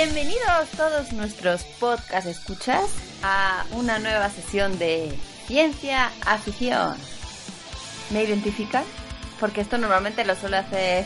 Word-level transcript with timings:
Bienvenidos 0.00 0.68
todos 0.76 1.12
nuestros 1.12 1.64
podcast 1.64 2.28
escuchas 2.28 2.84
a 3.24 3.64
una 3.72 3.98
nueva 3.98 4.30
sesión 4.30 4.78
de 4.78 5.12
Ciencia 5.48 6.12
Afición. 6.24 6.96
¿Me 8.10 8.22
identifican? 8.22 8.84
Porque 9.40 9.60
esto 9.60 9.76
normalmente 9.76 10.24
lo 10.24 10.36
suele 10.36 10.58
hacer 10.58 11.04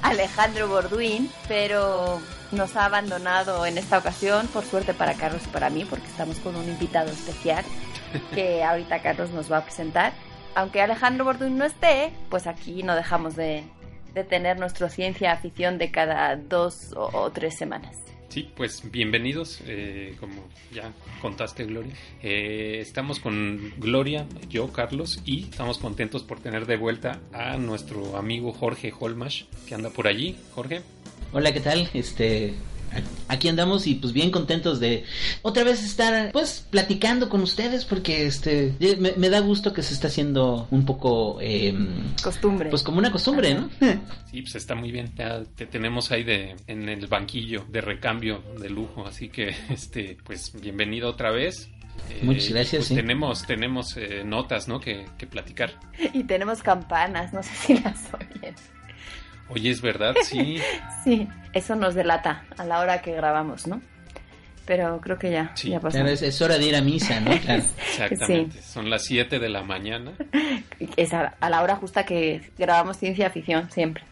Alejandro 0.00 0.66
Borduin, 0.66 1.30
pero 1.46 2.22
nos 2.52 2.74
ha 2.76 2.86
abandonado 2.86 3.66
en 3.66 3.76
esta 3.76 3.98
ocasión, 3.98 4.46
por 4.46 4.64
suerte 4.64 4.94
para 4.94 5.12
Carlos 5.12 5.42
y 5.44 5.48
para 5.48 5.68
mí, 5.68 5.84
porque 5.84 6.06
estamos 6.06 6.38
con 6.38 6.56
un 6.56 6.66
invitado 6.66 7.10
especial 7.10 7.66
que 8.34 8.64
ahorita 8.64 9.02
Carlos 9.02 9.28
nos 9.28 9.52
va 9.52 9.58
a 9.58 9.64
presentar. 9.64 10.14
Aunque 10.54 10.80
Alejandro 10.80 11.26
Borduin 11.26 11.58
no 11.58 11.66
esté, 11.66 12.14
pues 12.30 12.46
aquí 12.46 12.82
no 12.82 12.96
dejamos 12.96 13.36
de, 13.36 13.62
de 14.14 14.24
tener 14.24 14.58
nuestro 14.58 14.88
Ciencia 14.88 15.32
Afición 15.32 15.76
de 15.76 15.90
cada 15.90 16.34
dos 16.36 16.94
o, 16.96 17.10
o 17.12 17.30
tres 17.30 17.58
semanas. 17.58 17.94
Sí, 18.32 18.48
pues 18.56 18.90
bienvenidos, 18.90 19.60
eh, 19.66 20.16
como 20.18 20.48
ya 20.72 20.94
contaste 21.20 21.66
Gloria. 21.66 21.92
Eh, 22.22 22.78
estamos 22.80 23.20
con 23.20 23.74
Gloria, 23.76 24.26
yo, 24.48 24.72
Carlos, 24.72 25.20
y 25.26 25.50
estamos 25.50 25.76
contentos 25.76 26.22
por 26.22 26.40
tener 26.40 26.64
de 26.64 26.78
vuelta 26.78 27.20
a 27.34 27.58
nuestro 27.58 28.16
amigo 28.16 28.54
Jorge 28.54 28.90
Holmash, 28.98 29.42
que 29.68 29.74
anda 29.74 29.90
por 29.90 30.06
allí. 30.06 30.34
Jorge. 30.54 30.80
Hola, 31.34 31.52
¿qué 31.52 31.60
tal? 31.60 31.90
Este, 31.92 32.54
aquí 33.28 33.48
andamos 33.48 33.86
y 33.86 33.94
pues 33.94 34.12
bien 34.12 34.30
contentos 34.30 34.80
de 34.80 35.04
otra 35.42 35.64
vez 35.64 35.82
estar 35.82 36.32
pues 36.32 36.66
platicando 36.70 37.28
con 37.28 37.42
ustedes 37.42 37.84
porque 37.84 38.26
este 38.26 38.74
me, 38.98 39.12
me 39.16 39.30
da 39.30 39.40
gusto 39.40 39.72
que 39.72 39.82
se 39.82 39.94
está 39.94 40.08
haciendo 40.08 40.66
un 40.70 40.84
poco 40.84 41.38
eh, 41.40 41.74
Costumbre. 42.22 42.70
pues 42.70 42.82
como 42.82 42.98
una 42.98 43.10
costumbre, 43.12 43.54
¿no? 43.54 43.70
Sí, 44.32 44.40
pues 44.40 44.54
está 44.54 44.74
muy 44.74 44.90
bien. 44.90 45.12
Ya 45.14 45.42
te 45.56 45.66
tenemos 45.66 46.10
ahí 46.10 46.24
de, 46.24 46.56
en 46.66 46.88
el 46.88 47.06
banquillo 47.06 47.66
de 47.68 47.82
recambio 47.82 48.42
de 48.58 48.70
lujo, 48.70 49.06
así 49.06 49.28
que 49.28 49.54
este, 49.70 50.16
pues 50.24 50.52
bienvenido 50.58 51.10
otra 51.10 51.30
vez. 51.30 51.68
Eh, 52.08 52.20
Muchas 52.22 52.48
gracias, 52.48 52.78
pues 52.80 52.86
sí. 52.88 52.94
Tenemos, 52.94 53.46
tenemos 53.46 53.96
eh, 53.98 54.22
notas, 54.24 54.68
¿no? 54.68 54.80
Que, 54.80 55.04
que 55.18 55.26
platicar. 55.26 55.78
Y 56.14 56.24
tenemos 56.24 56.62
campanas, 56.62 57.32
no 57.34 57.42
sé 57.42 57.50
si 57.54 57.74
las 57.78 58.08
oyen. 58.14 58.54
Oye, 59.52 59.70
es 59.70 59.80
verdad, 59.80 60.14
sí. 60.22 60.58
Sí, 61.04 61.28
eso 61.52 61.74
nos 61.76 61.94
delata 61.94 62.44
a 62.56 62.64
la 62.64 62.78
hora 62.80 63.02
que 63.02 63.12
grabamos, 63.12 63.66
¿no? 63.66 63.80
Pero 64.64 65.00
creo 65.00 65.18
que 65.18 65.30
ya, 65.32 65.50
Sí. 65.56 65.70
ya 65.70 65.80
pasó. 65.80 65.96
Claro, 65.98 66.10
es, 66.12 66.22
es 66.22 66.40
hora 66.40 66.56
de 66.56 66.66
ir 66.66 66.76
a 66.76 66.80
misa, 66.80 67.18
¿no? 67.20 67.30
Claro. 67.40 67.62
Exactamente. 67.88 68.62
Son 68.62 68.88
las 68.88 69.04
7 69.04 69.38
de 69.40 69.48
la 69.48 69.62
mañana. 69.62 70.12
Es 70.96 71.12
a, 71.12 71.34
a 71.40 71.50
la 71.50 71.62
hora 71.62 71.76
justa 71.76 72.04
que 72.04 72.50
grabamos 72.58 72.96
ciencia 72.96 73.30
ficción, 73.30 73.70
siempre. 73.70 74.04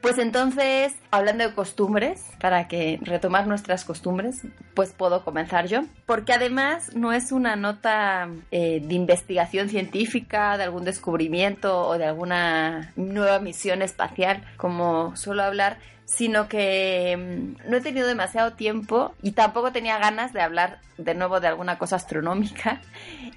Pues 0.00 0.18
entonces, 0.18 0.94
hablando 1.10 1.46
de 1.48 1.54
costumbres, 1.54 2.24
para 2.40 2.68
que 2.68 2.98
retomar 3.02 3.46
nuestras 3.46 3.84
costumbres, 3.84 4.42
pues 4.74 4.92
puedo 4.92 5.24
comenzar 5.24 5.66
yo. 5.66 5.82
Porque 6.06 6.32
además 6.32 6.94
no 6.94 7.12
es 7.12 7.32
una 7.32 7.56
nota 7.56 8.28
eh, 8.50 8.80
de 8.82 8.94
investigación 8.94 9.68
científica, 9.68 10.56
de 10.56 10.64
algún 10.64 10.84
descubrimiento 10.84 11.86
o 11.86 11.98
de 11.98 12.06
alguna 12.06 12.92
nueva 12.96 13.40
misión 13.40 13.82
espacial, 13.82 14.44
como 14.56 15.16
suelo 15.16 15.42
hablar, 15.42 15.78
sino 16.08 16.48
que 16.48 17.16
mm, 17.16 17.70
no 17.70 17.76
he 17.76 17.80
tenido 17.82 18.08
demasiado 18.08 18.54
tiempo 18.54 19.14
y 19.22 19.32
tampoco 19.32 19.72
tenía 19.72 19.98
ganas 19.98 20.32
de 20.32 20.40
hablar 20.40 20.80
de 20.96 21.14
nuevo 21.14 21.38
de 21.38 21.48
alguna 21.48 21.76
cosa 21.76 21.96
astronómica. 21.96 22.80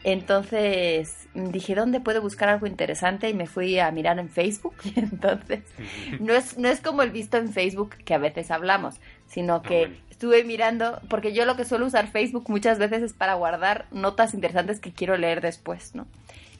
Entonces 0.05 1.27
dije, 1.33 1.75
¿dónde 1.75 1.99
puedo 1.99 2.21
buscar 2.21 2.47
algo 2.47 2.67
interesante? 2.67 3.29
Y 3.29 3.33
me 3.33 3.45
fui 3.45 3.77
a 3.77 3.91
mirar 3.91 4.19
en 4.19 4.29
Facebook. 4.29 4.75
Y 4.85 4.97
entonces 4.99 5.59
no 6.21 6.33
es, 6.33 6.57
no 6.57 6.69
es 6.69 6.79
como 6.79 7.01
el 7.01 7.11
visto 7.11 7.35
en 7.35 7.51
Facebook 7.51 7.95
que 8.05 8.13
a 8.13 8.19
veces 8.19 8.49
hablamos, 8.51 9.01
sino 9.27 9.61
que 9.61 9.87
bueno. 9.87 9.95
estuve 10.09 10.45
mirando, 10.45 11.01
porque 11.09 11.33
yo 11.33 11.43
lo 11.43 11.57
que 11.57 11.65
suelo 11.65 11.85
usar 11.85 12.07
Facebook 12.07 12.45
muchas 12.47 12.79
veces 12.79 13.03
es 13.03 13.11
para 13.11 13.33
guardar 13.33 13.85
notas 13.91 14.33
interesantes 14.33 14.79
que 14.79 14.93
quiero 14.93 15.17
leer 15.17 15.41
después, 15.41 15.93
¿no? 15.93 16.07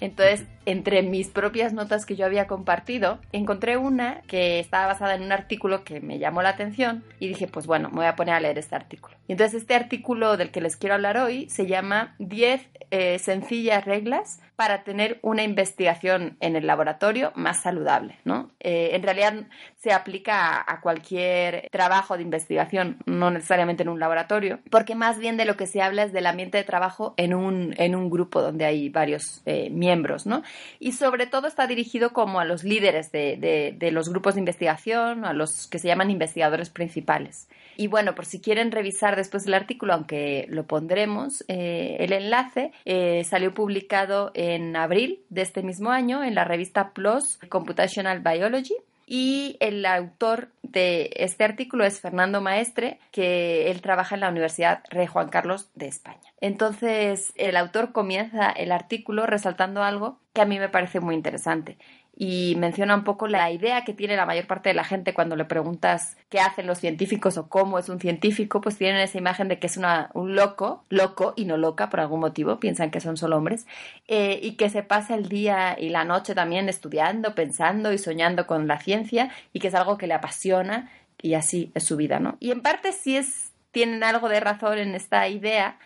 Entonces, 0.02 0.46
entre 0.66 1.04
mis 1.04 1.30
propias 1.30 1.74
notas 1.74 2.06
que 2.06 2.16
yo 2.16 2.26
había 2.26 2.48
compartido, 2.48 3.20
encontré 3.32 3.78
una 3.78 4.22
que 4.28 4.60
estaba 4.60 4.88
basada 4.88 5.16
en 5.16 5.22
un 5.22 5.32
artículo 5.32 5.84
que 5.84 6.02
me 6.02 6.20
llamó 6.20 6.42
la 6.42 6.50
atención 6.50 7.04
y 7.20 7.28
dije, 7.28 7.48
pues 7.48 7.68
bueno, 7.68 7.90
me 7.90 7.98
voy 7.98 8.06
a 8.06 8.16
poner 8.16 8.36
a 8.36 8.40
leer 8.40 8.58
este 8.58 8.76
artículo. 8.76 9.16
Entonces 9.32 9.62
este 9.62 9.76
artículo 9.76 10.36
del 10.36 10.52
que 10.52 10.60
les 10.60 10.76
quiero 10.76 10.96
hablar 10.96 11.16
hoy 11.16 11.50
se 11.50 11.66
llama 11.66 12.16
10 12.20 12.68
eh, 12.92 13.18
sencillas 13.18 13.86
reglas 13.86 14.42
para 14.58 14.84
tener 14.84 15.20
una 15.22 15.42
investigación 15.44 16.36
en 16.42 16.58
el 16.58 16.68
laboratorio 16.68 17.32
más 17.36 17.62
saludable, 17.62 18.20
¿no? 18.26 18.52
Eh, 18.60 18.90
en 18.92 19.02
realidad 19.02 19.34
se 19.78 19.94
aplica 19.94 20.58
a, 20.58 20.74
a 20.74 20.82
cualquier 20.82 21.70
trabajo 21.72 22.18
de 22.18 22.24
investigación, 22.24 22.98
no 23.06 23.32
necesariamente 23.32 23.84
en 23.84 23.90
un 23.90 24.02
laboratorio, 24.02 24.60
porque 24.70 24.96
más 24.96 25.18
bien 25.18 25.38
de 25.38 25.46
lo 25.46 25.56
que 25.56 25.66
se 25.66 25.82
habla 25.82 26.04
es 26.04 26.12
del 26.12 26.28
ambiente 26.28 26.58
de 26.58 26.66
trabajo 26.66 27.14
en 27.16 27.34
un, 27.34 27.74
en 27.78 27.96
un 27.96 28.10
grupo 28.10 28.42
donde 28.42 28.66
hay 28.66 28.90
varios 28.90 29.42
eh, 29.46 29.70
miembros, 29.70 30.26
¿no? 30.26 30.44
Y 30.78 30.92
sobre 30.92 31.26
todo 31.26 31.48
está 31.48 31.68
dirigido 31.68 32.12
como 32.12 32.42
a 32.42 32.46
los 32.46 32.66
líderes 32.66 33.14
de, 33.14 33.38
de, 33.38 33.74
de 33.78 33.92
los 33.92 34.10
grupos 34.10 34.36
de 34.36 34.42
investigación, 34.42 35.24
a 35.24 35.32
los 35.32 35.68
que 35.68 35.80
se 35.80 35.88
llaman 35.88 36.12
investigadores 36.12 36.70
principales. 36.70 37.48
Y 37.78 37.88
bueno, 37.88 38.14
por 38.14 38.26
si 38.26 38.42
quieren 38.42 38.72
revisar 38.72 39.16
después 39.22 39.46
el 39.46 39.54
artículo, 39.54 39.94
aunque 39.94 40.46
lo 40.50 40.66
pondremos, 40.66 41.44
eh, 41.48 41.98
el 42.00 42.14
enlace 42.14 42.72
eh, 42.86 43.24
salió 43.24 43.54
publicado 43.54 44.32
en 44.34 44.76
abril 44.76 45.22
de 45.30 45.42
este 45.42 45.64
mismo 45.64 45.92
año 45.92 46.24
en 46.24 46.36
la 46.36 46.44
revista 46.44 46.92
PLOS 46.92 47.40
Computational 47.50 48.20
Biology. 48.20 48.76
Y 49.14 49.58
el 49.60 49.86
autor 49.86 50.52
de 50.64 51.10
este 51.18 51.44
artículo 51.44 51.84
es 51.84 52.00
Fernando 52.00 52.40
Maestre, 52.40 52.98
que 53.12 53.70
él 53.70 53.82
trabaja 53.82 54.16
en 54.16 54.22
la 54.22 54.30
Universidad 54.30 54.84
Rey 54.90 55.06
Juan 55.06 55.28
Carlos 55.28 55.70
de 55.76 55.88
España. 55.88 56.32
Entonces, 56.40 57.34
el 57.36 57.58
autor 57.58 57.92
comienza 57.92 58.50
el 58.52 58.72
artículo 58.72 59.26
resaltando 59.26 59.84
algo 59.84 60.18
que 60.32 60.42
a 60.42 60.46
mí 60.46 60.60
me 60.60 60.70
parece 60.70 61.02
muy 61.02 61.16
interesante 61.16 61.78
y 62.24 62.54
menciona 62.60 62.94
un 62.94 63.04
poco 63.04 63.28
la 63.28 63.50
idea 63.50 63.84
que 63.84 63.96
tiene 63.96 64.16
la 64.16 64.28
mayor 64.28 64.46
parte 64.46 64.70
de 64.70 64.76
la 64.76 64.84
gente 64.84 65.12
cuando 65.12 65.36
le 65.36 65.44
preguntas 65.44 66.18
qué 66.30 66.40
hacen 66.40 66.68
los 66.68 66.78
científicos 66.78 67.36
o 67.40 67.50
cómo 67.50 67.80
es 67.80 67.90
un 67.90 68.00
científico, 68.00 68.62
pues 68.62 68.78
tienen 68.78 69.02
esa 69.02 69.18
imagen 69.18 69.48
de 69.48 69.58
que 69.58 69.66
es 69.66 69.76
un 70.14 70.36
loco, 70.36 70.84
loco 70.90 71.34
y 71.36 71.46
no 71.46 71.58
loca 71.58 71.90
por 71.90 72.00
algún 72.00 72.20
motivo, 72.20 72.60
piensan 72.60 72.92
que 72.92 73.00
son 73.00 73.18
solo 73.18 73.38
hombres, 73.38 73.66
eh, 74.08 74.40
y 74.40 74.52
que 74.52 74.70
se 74.70 74.84
pasa 74.84 75.16
el 75.16 75.30
día 75.30 75.76
y 75.80 75.90
la 75.90 76.04
noche 76.04 76.36
también 76.36 76.70
estudiando, 76.70 77.34
pensando 77.34 77.92
y 77.92 77.98
soñando 77.98 78.46
con 78.46 78.68
la 78.68 78.80
ciencia 78.80 79.32
y 79.52 79.60
que 79.60 79.70
es 79.70 79.74
algo 79.74 79.98
que 79.98 80.06
le 80.06 80.14
apasiona 80.14 80.92
y 81.24 81.34
así 81.34 81.72
es 81.74 81.86
su 81.86 81.98
vida, 81.98 82.20
¿no? 82.20 82.38
Y 82.40 82.52
en 82.52 82.62
parte 82.62 82.92
sí 82.92 83.18
es, 83.18 83.52
tienen 83.72 84.04
algo 84.04 84.30
de 84.30 84.42
razón 84.42 84.78
en 84.78 84.94
esta 84.94 85.28
idea, 85.28 85.80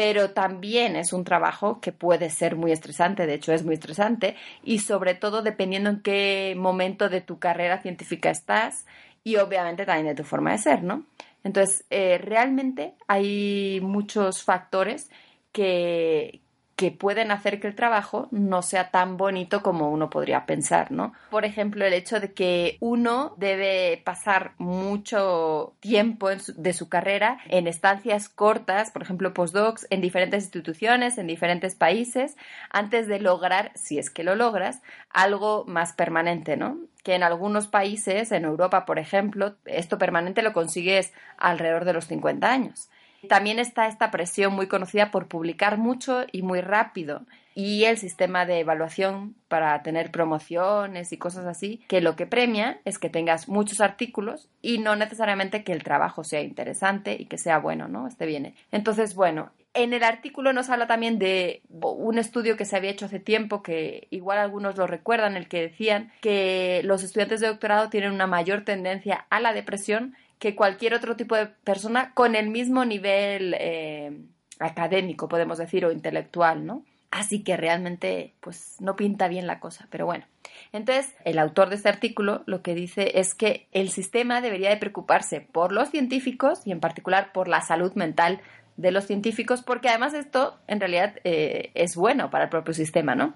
pero 0.00 0.30
también 0.30 0.96
es 0.96 1.12
un 1.12 1.24
trabajo 1.24 1.78
que 1.82 1.92
puede 1.92 2.30
ser 2.30 2.56
muy 2.56 2.72
estresante, 2.72 3.26
de 3.26 3.34
hecho 3.34 3.52
es 3.52 3.66
muy 3.66 3.74
estresante, 3.74 4.34
y 4.64 4.78
sobre 4.78 5.12
todo 5.12 5.42
dependiendo 5.42 5.90
en 5.90 6.00
qué 6.00 6.54
momento 6.56 7.10
de 7.10 7.20
tu 7.20 7.38
carrera 7.38 7.82
científica 7.82 8.30
estás 8.30 8.86
y 9.24 9.36
obviamente 9.36 9.84
también 9.84 10.06
de 10.06 10.14
tu 10.14 10.24
forma 10.24 10.52
de 10.52 10.58
ser, 10.58 10.82
¿no? 10.84 11.04
Entonces, 11.44 11.84
eh, 11.90 12.16
realmente 12.16 12.94
hay 13.08 13.80
muchos 13.82 14.42
factores 14.42 15.10
que, 15.52 16.40
que 16.80 16.90
pueden 16.90 17.30
hacer 17.30 17.60
que 17.60 17.66
el 17.66 17.74
trabajo 17.74 18.28
no 18.30 18.62
sea 18.62 18.90
tan 18.90 19.18
bonito 19.18 19.62
como 19.62 19.90
uno 19.90 20.08
podría 20.08 20.46
pensar, 20.46 20.90
¿no? 20.90 21.12
Por 21.28 21.44
ejemplo, 21.44 21.84
el 21.84 21.92
hecho 21.92 22.20
de 22.20 22.32
que 22.32 22.78
uno 22.80 23.34
debe 23.36 24.00
pasar 24.02 24.52
mucho 24.56 25.74
tiempo 25.80 26.30
de 26.30 26.72
su 26.72 26.88
carrera 26.88 27.36
en 27.48 27.66
estancias 27.66 28.30
cortas, 28.30 28.92
por 28.92 29.02
ejemplo, 29.02 29.34
postdocs, 29.34 29.86
en 29.90 30.00
diferentes 30.00 30.44
instituciones, 30.44 31.18
en 31.18 31.26
diferentes 31.26 31.74
países, 31.74 32.38
antes 32.70 33.06
de 33.08 33.20
lograr, 33.20 33.72
si 33.74 33.98
es 33.98 34.08
que 34.08 34.24
lo 34.24 34.34
logras, 34.34 34.80
algo 35.10 35.66
más 35.66 35.92
permanente, 35.92 36.56
¿no? 36.56 36.78
Que 37.04 37.14
en 37.14 37.22
algunos 37.22 37.66
países, 37.68 38.32
en 38.32 38.46
Europa, 38.46 38.86
por 38.86 38.98
ejemplo, 38.98 39.54
esto 39.66 39.98
permanente 39.98 40.40
lo 40.40 40.54
consigues 40.54 41.12
alrededor 41.36 41.84
de 41.84 41.92
los 41.92 42.06
50 42.06 42.50
años. 42.50 42.88
También 43.28 43.58
está 43.58 43.86
esta 43.86 44.10
presión 44.10 44.54
muy 44.54 44.66
conocida 44.66 45.10
por 45.10 45.28
publicar 45.28 45.78
mucho 45.78 46.24
y 46.32 46.42
muy 46.42 46.60
rápido 46.60 47.22
y 47.54 47.84
el 47.84 47.98
sistema 47.98 48.46
de 48.46 48.60
evaluación 48.60 49.34
para 49.48 49.82
tener 49.82 50.10
promociones 50.10 51.12
y 51.12 51.18
cosas 51.18 51.46
así, 51.46 51.82
que 51.88 52.00
lo 52.00 52.16
que 52.16 52.26
premia 52.26 52.80
es 52.84 52.98
que 52.98 53.10
tengas 53.10 53.48
muchos 53.48 53.80
artículos 53.80 54.48
y 54.62 54.78
no 54.78 54.96
necesariamente 54.96 55.64
que 55.64 55.72
el 55.72 55.82
trabajo 55.82 56.24
sea 56.24 56.40
interesante 56.40 57.16
y 57.18 57.26
que 57.26 57.38
sea 57.38 57.58
bueno, 57.58 57.88
¿no? 57.88 58.06
Esté 58.06 58.26
bien. 58.26 58.54
Entonces, 58.70 59.14
bueno, 59.14 59.50
en 59.74 59.92
el 59.92 60.04
artículo 60.04 60.52
nos 60.52 60.70
habla 60.70 60.86
también 60.86 61.18
de 61.18 61.62
un 61.68 62.18
estudio 62.18 62.56
que 62.56 62.64
se 62.64 62.76
había 62.76 62.90
hecho 62.90 63.06
hace 63.06 63.20
tiempo, 63.20 63.62
que 63.62 64.06
igual 64.10 64.38
algunos 64.38 64.76
lo 64.76 64.86
recuerdan, 64.86 65.36
el 65.36 65.48
que 65.48 65.60
decían 65.62 66.12
que 66.20 66.80
los 66.84 67.02
estudiantes 67.02 67.40
de 67.40 67.48
doctorado 67.48 67.88
tienen 67.88 68.12
una 68.12 68.26
mayor 68.26 68.64
tendencia 68.64 69.26
a 69.30 69.40
la 69.40 69.52
depresión 69.52 70.14
que 70.40 70.56
cualquier 70.56 70.94
otro 70.94 71.14
tipo 71.14 71.36
de 71.36 71.46
persona 71.46 72.12
con 72.14 72.34
el 72.34 72.48
mismo 72.48 72.84
nivel 72.84 73.54
eh, 73.58 74.18
académico, 74.58 75.28
podemos 75.28 75.58
decir, 75.58 75.84
o 75.84 75.92
intelectual, 75.92 76.66
¿no? 76.66 76.84
Así 77.10 77.42
que 77.42 77.56
realmente, 77.56 78.34
pues 78.40 78.76
no 78.80 78.96
pinta 78.96 79.28
bien 79.28 79.46
la 79.46 79.60
cosa, 79.60 79.86
pero 79.90 80.06
bueno. 80.06 80.24
Entonces, 80.72 81.12
el 81.24 81.38
autor 81.38 81.68
de 81.68 81.76
este 81.76 81.88
artículo 81.88 82.42
lo 82.46 82.62
que 82.62 82.74
dice 82.74 83.18
es 83.18 83.34
que 83.34 83.68
el 83.72 83.90
sistema 83.90 84.40
debería 84.40 84.70
de 84.70 84.76
preocuparse 84.78 85.40
por 85.40 85.72
los 85.72 85.90
científicos 85.90 86.60
y 86.64 86.72
en 86.72 86.80
particular 86.80 87.32
por 87.32 87.46
la 87.46 87.60
salud 87.60 87.92
mental 87.94 88.40
de 88.76 88.92
los 88.92 89.04
científicos, 89.04 89.62
porque 89.62 89.88
además 89.88 90.14
esto 90.14 90.58
en 90.68 90.80
realidad 90.80 91.16
eh, 91.24 91.70
es 91.74 91.96
bueno 91.96 92.30
para 92.30 92.44
el 92.44 92.50
propio 92.50 92.72
sistema, 92.72 93.14
¿no? 93.14 93.34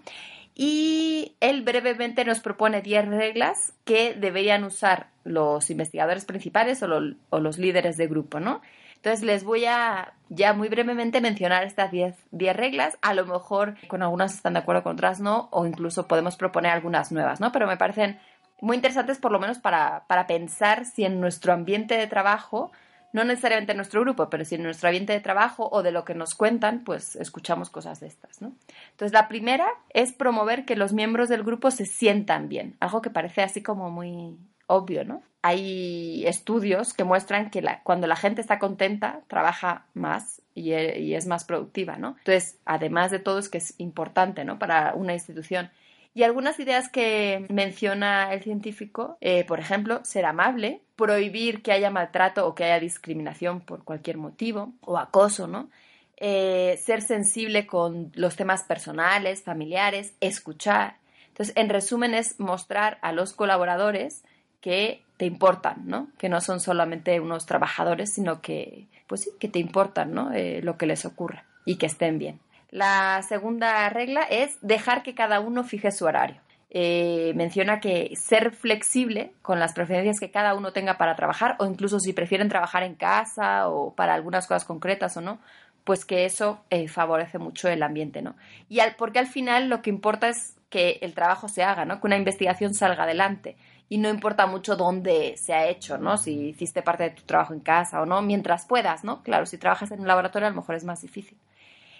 Y 0.55 1.37
él 1.41 1.63
brevemente 1.63 2.25
nos 2.25 2.41
propone 2.41 2.81
10 2.81 3.09
reglas 3.09 3.75
que 3.85 4.15
deberían 4.15 4.65
usar 4.65 5.09
los 5.25 5.71
investigadores 5.71 6.25
principales 6.25 6.83
o, 6.83 7.39
los 7.41 7.59
líderes 7.59 7.97
de 7.97 8.07
grupo, 8.07 8.41
¿no? 8.41 8.61
Entonces 8.97 9.23
les 9.23 9.45
voy 9.45 9.67
a 9.67 10.15
ya 10.31 10.55
muy 10.55 10.69
brevemente 10.69 11.21
mencionar 11.21 11.65
estas 11.65 11.91
10 11.91 12.17
reglas. 12.57 12.97
A 13.03 13.13
lo 13.13 13.27
mejor 13.27 13.75
con 13.87 14.03
algunas 14.03 14.35
están 14.35 14.55
de 14.55 14.61
acuerdo, 14.61 14.83
con 14.83 14.95
otras 14.95 15.21
no, 15.21 15.49
o 15.51 15.67
incluso 15.67 16.09
podemos 16.09 16.37
proponer 16.37 16.73
algunas 16.73 17.13
nuevas, 17.13 17.41
¿no? 17.41 17.53
Pero 17.53 17.67
me 17.67 17.77
parecen 17.77 18.19
muy 18.61 18.77
interesantes 18.77 19.19
por 19.19 19.31
lo 19.31 19.41
menos 19.41 19.59
para, 19.59 20.05
para 20.07 20.27
pensar 20.27 20.87
si 20.87 21.05
en 21.05 21.21
nuestro 21.21 21.53
ambiente 21.53 21.99
de 21.99 22.07
trabajo, 22.07 22.73
no 23.13 23.25
necesariamente 23.25 23.73
en 23.73 23.77
nuestro 23.77 24.01
grupo, 24.01 24.31
pero 24.31 24.45
si 24.45 24.55
en 24.55 24.63
nuestro 24.63 24.89
ambiente 24.89 25.13
de 25.13 25.21
trabajo 25.21 25.69
o 25.71 25.83
de 25.83 25.93
lo 25.93 26.05
que 26.05 26.15
nos 26.15 26.35
cuentan, 26.35 26.83
pues 26.83 27.15
escuchamos 27.17 27.69
cosas 27.69 28.01
de 28.01 28.07
estas, 28.07 28.41
¿no? 28.41 28.55
Entonces 28.93 29.13
la 29.13 29.29
primera 29.29 29.67
es 29.91 30.13
promover 30.13 30.65
que 30.65 30.77
los 30.77 30.95
miembros 30.95 31.29
del 31.29 31.45
grupo 31.45 31.71
se 31.71 31.85
sientan 31.85 32.49
bien, 32.49 32.77
algo 32.81 33.03
que 33.03 33.11
parece 33.11 33.43
así 33.43 33.63
como 33.63 33.91
muy 33.91 34.39
obvio, 34.67 35.05
¿no? 35.05 35.23
Hay 35.43 36.27
estudios 36.27 36.95
que 36.95 37.05
muestran 37.05 37.51
que 37.51 37.63
cuando 37.83 38.07
la 38.07 38.17
gente 38.17 38.41
está 38.41 38.59
contenta, 38.59 39.21
trabaja 39.29 39.87
más 39.93 40.41
y, 40.55 40.73
e, 40.73 41.17
es 41.17 41.27
más 41.27 41.45
productiva, 41.45 41.97
¿no? 41.97 42.17
Entonces, 42.19 42.59
además 42.65 43.11
de 43.11 43.19
todo, 43.19 43.39
es 43.39 43.49
que 43.49 43.59
es 43.59 43.75
importante, 43.79 44.45
¿no? 44.45 44.59
Para 44.59 44.95
una 44.95 45.13
institución. 45.13 45.71
Y 46.15 46.23
algunas 46.23 46.61
ideas 46.61 46.89
que 46.89 47.45
menciona 47.51 48.33
el 48.33 48.43
científico, 48.43 49.19
eh, 49.21 49.45
por 49.45 49.59
ejemplo, 49.59 50.05
ser 50.05 50.25
amable, 50.27 50.81
prohibir 50.95 51.61
que 51.63 51.73
haya 51.73 51.91
maltrato 51.91 52.47
o 52.47 52.55
que 52.55 52.65
haya 52.65 52.79
discriminación 52.79 53.61
por 53.61 53.83
cualquier 53.83 54.17
motivo, 54.17 54.73
o 54.81 54.97
acoso, 54.97 55.49
¿no? 55.49 55.71
Eh, 56.17 56.79
ser 56.81 57.03
sensible 57.03 57.67
con 57.67 58.13
los 58.15 58.37
temas 58.37 58.63
personales, 58.63 59.43
familiares, 59.43 60.15
escuchar. 60.21 60.99
Entonces, 61.29 61.57
en 61.57 61.69
resumen, 61.69 62.15
es 62.15 62.39
mostrar 62.39 62.99
a 63.03 63.11
los 63.11 63.33
colaboradores 63.33 64.23
que 64.65 65.03
te 65.19 65.27
importan, 65.27 65.83
¿no? 65.85 66.09
Que 66.17 66.31
no 66.31 66.41
son 66.41 66.59
solamente 66.59 67.21
unos 67.21 67.45
trabajadores, 67.45 68.15
sino 68.15 68.41
que, 68.41 68.87
pues 69.07 69.21
sí, 69.21 69.31
que 69.39 69.47
te 69.47 69.59
importan, 69.59 70.15
¿no? 70.15 70.33
Eh, 70.33 70.63
lo 70.63 70.79
que 70.79 70.87
les 70.87 71.05
ocurra 71.05 71.45
y 71.67 71.77
que 71.77 71.85
estén 71.85 72.19
bien. 72.19 72.41
La 72.71 73.21
segunda 73.29 73.91
regla 73.91 74.23
es 74.23 74.57
dejar 74.63 75.03
que 75.03 75.15
cada 75.15 75.39
uno 75.41 75.65
fije 75.65 75.93
su 75.93 76.07
horario. 76.07 76.41
Eh, 76.71 77.35
menciona 77.37 77.79
que 77.79 78.17
ser 78.17 78.53
flexible 78.53 79.33
con 79.43 79.61
las 79.61 79.75
preferencias 79.75 80.19
que 80.19 80.31
cada 80.31 80.55
uno 80.55 80.73
tenga 80.73 80.97
para 80.97 81.15
trabajar 81.15 81.57
o 81.59 81.67
incluso 81.67 82.01
si 82.01 82.15
prefieren 82.15 82.49
trabajar 82.49 82.85
en 82.85 82.95
casa 82.95 83.69
o 83.69 83.93
para 83.95 84.15
algunas 84.15 84.47
cosas 84.47 84.65
concretas 84.65 85.15
o 85.19 85.21
no, 85.21 85.41
pues 85.85 86.07
que 86.07 86.25
eso 86.25 86.65
eh, 86.71 86.89
favorece 86.89 87.37
mucho 87.39 87.69
el 87.69 87.83
ambiente, 87.83 88.23
¿no? 88.23 88.35
Y 88.71 88.81
al, 88.81 88.97
porque 88.97 89.19
al 89.19 89.27
final 89.27 89.69
lo 89.69 89.83
que 89.83 89.91
importa 89.91 90.31
es 90.31 90.57
que 90.71 90.99
el 91.03 91.13
trabajo 91.13 91.49
se 91.49 91.63
haga, 91.63 91.85
¿no? 91.85 92.01
Que 92.01 92.07
una 92.07 92.17
investigación 92.17 92.73
salga 92.73 93.05
adelante 93.05 93.57
y 93.89 93.99
no 93.99 94.09
importa 94.09 94.47
mucho 94.47 94.77
dónde 94.77 95.37
se 95.37 95.55
ha 95.55 95.69
hecho, 95.69 95.99
¿no? 95.99 96.17
Si 96.17 96.49
hiciste 96.49 96.83
parte 96.83 97.05
de 97.05 97.11
tu 97.11 97.23
trabajo 97.23 97.53
en 97.53 97.61
casa 97.61 98.01
o 98.01 98.07
no, 98.07 98.23
mientras 98.23 98.67
puedas, 98.67 99.05
¿no? 99.05 99.23
Claro, 99.23 99.47
si 99.47 99.59
trabajas 99.59 99.91
en 99.91 100.01
un 100.01 100.09
laboratorio 100.09 100.47
a 100.47 100.51
lo 100.51 100.57
mejor 100.57 100.75
es 100.75 100.85
más 100.85 101.03
difícil. 101.03 101.39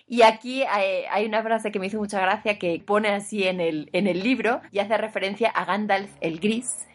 Y 0.07 0.21
aquí 0.21 0.65
hay, 0.65 1.25
una 1.25 1.43
frase 1.43 1.73
que 1.73 1.79
me 1.79 1.87
hizo 1.87 1.99
mucha 1.99 2.21
gracia 2.21 2.59
que 2.59 2.83
pone 2.85 3.09
así 3.09 3.45
en 3.45 3.59
el, 3.61 3.89
en 3.95 4.07
el 4.07 4.23
libro 4.23 4.61
y 4.71 4.81
hace 4.81 4.99
referencia 4.99 5.49
a 5.49 5.65
Gandalf 5.65 6.11
el 6.21 6.41
Gris 6.41 6.87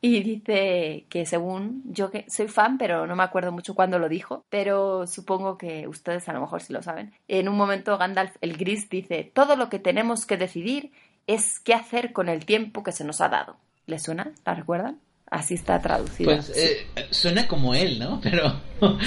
y 0.00 0.22
dice 0.22 1.04
que 1.10 1.26
según 1.26 1.82
yo 1.84 2.10
que 2.10 2.24
soy 2.30 2.48
fan, 2.48 2.78
pero 2.78 3.06
no 3.06 3.16
me 3.16 3.22
acuerdo 3.22 3.52
mucho 3.52 3.74
cuándo 3.74 3.98
lo 3.98 4.08
dijo, 4.08 4.46
pero 4.48 5.06
supongo 5.06 5.58
que 5.58 5.86
ustedes 5.88 6.26
a 6.30 6.32
lo 6.32 6.40
mejor 6.40 6.62
sí 6.62 6.72
lo 6.72 6.82
saben. 6.82 7.12
En 7.28 7.50
un 7.50 7.56
momento 7.56 7.98
Gandalf 7.98 8.34
el 8.40 8.56
Gris 8.56 8.88
dice, 8.88 9.30
todo 9.34 9.56
lo 9.56 9.68
que 9.68 9.78
tenemos 9.78 10.24
que 10.24 10.38
decidir 10.38 10.92
es 11.26 11.60
qué 11.60 11.74
hacer 11.74 12.14
con 12.14 12.30
el 12.30 12.46
tiempo 12.46 12.82
que 12.82 12.92
se 12.92 13.04
nos 13.04 13.20
ha 13.20 13.28
dado. 13.28 13.56
¿Le 13.86 13.98
suena? 13.98 14.32
¿La 14.44 14.54
recuerdan? 14.54 14.98
Así 15.30 15.54
está 15.54 15.80
traducido. 15.80 16.30
Pues 16.30 16.52
eh, 16.56 16.86
suena 17.10 17.48
como 17.48 17.74
él, 17.74 17.98
¿no? 17.98 18.20
Pero 18.22 18.60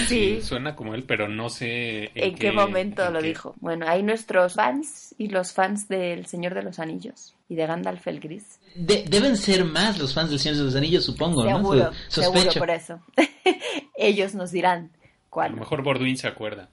sí. 0.07 0.41
suena 0.41 0.75
como 0.75 0.93
él, 0.93 1.03
pero 1.03 1.29
no 1.29 1.49
sé 1.49 2.11
en, 2.15 2.35
qué, 2.35 2.51
momento 2.51 3.09
lo 3.11 3.21
dijo. 3.21 3.55
Bueno, 3.61 3.87
hay 3.87 4.03
nuestros 4.03 4.55
fans 4.55 5.13
y 5.17 5.29
los 5.29 5.53
fans 5.53 5.87
del 5.87 6.25
Señor 6.25 6.55
de 6.55 6.63
los 6.63 6.79
Anillos 6.79 7.35
y 7.47 7.55
de 7.55 7.65
Gandalf 7.65 8.07
el 8.07 8.19
Gris. 8.19 8.59
deben 8.75 9.37
ser 9.37 9.63
más 9.63 9.99
los 9.99 10.13
fans 10.13 10.31
del 10.31 10.39
Señor 10.39 10.57
de 10.57 10.63
los 10.63 10.75
Anillos, 10.75 11.05
supongo, 11.05 11.43
seguro, 11.43 11.91
¿no? 11.91 11.91
Seguro 12.09 12.51
por 12.57 12.71
eso. 12.71 12.99
Ellos 13.95 14.33
nos 14.33 14.51
dirán 14.51 14.91
cuál. 15.29 15.51
A 15.51 15.55
lo 15.55 15.59
mejor 15.61 15.83
Borduin 15.83 16.17
se 16.17 16.27
acuerda. 16.27 16.69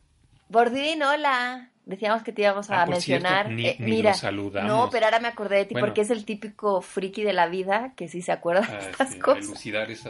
Borduin, 0.49 1.03
hola 1.03 1.71
decíamos 1.87 2.23
que 2.23 2.33
te 2.33 2.43
íbamos 2.43 2.71
a 2.71 2.83
ah, 2.83 2.87
mencionar. 2.87 3.51
ni, 3.51 3.67
eh, 3.67 3.77
mira, 3.79 4.15
saludamos. 4.15 4.71
no, 4.71 4.91
pero 4.91 5.07
ahora 5.07 5.21
me 5.21 5.29
acordé 5.29 5.57
de 5.57 5.65
ti 5.67 5.75
porque 5.79 6.03
es 6.03 6.11
el 6.11 6.25
típico 6.25 6.81
friki 6.81 7.23
de 7.23 7.33
la 7.33 7.47
vida 7.47 7.93
que 7.97 8.09
sí 8.09 8.23
se 8.23 8.33
acuerda 8.33 8.63
de 8.63 8.77
ah, 8.77 8.91
estas 8.91 9.15
cosas. 9.17 9.59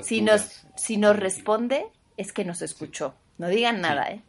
si 0.03 0.23
nos, 0.23 0.67
si 0.77 0.97
nos 0.97 1.17
responde, 1.17 1.87
es 2.17 2.33
que 2.33 2.45
nos 2.45 2.63
escuchó. 2.63 3.15
No 3.39 3.49
digan 3.49 3.81
nada, 3.81 4.11
¿eh? 4.11 4.23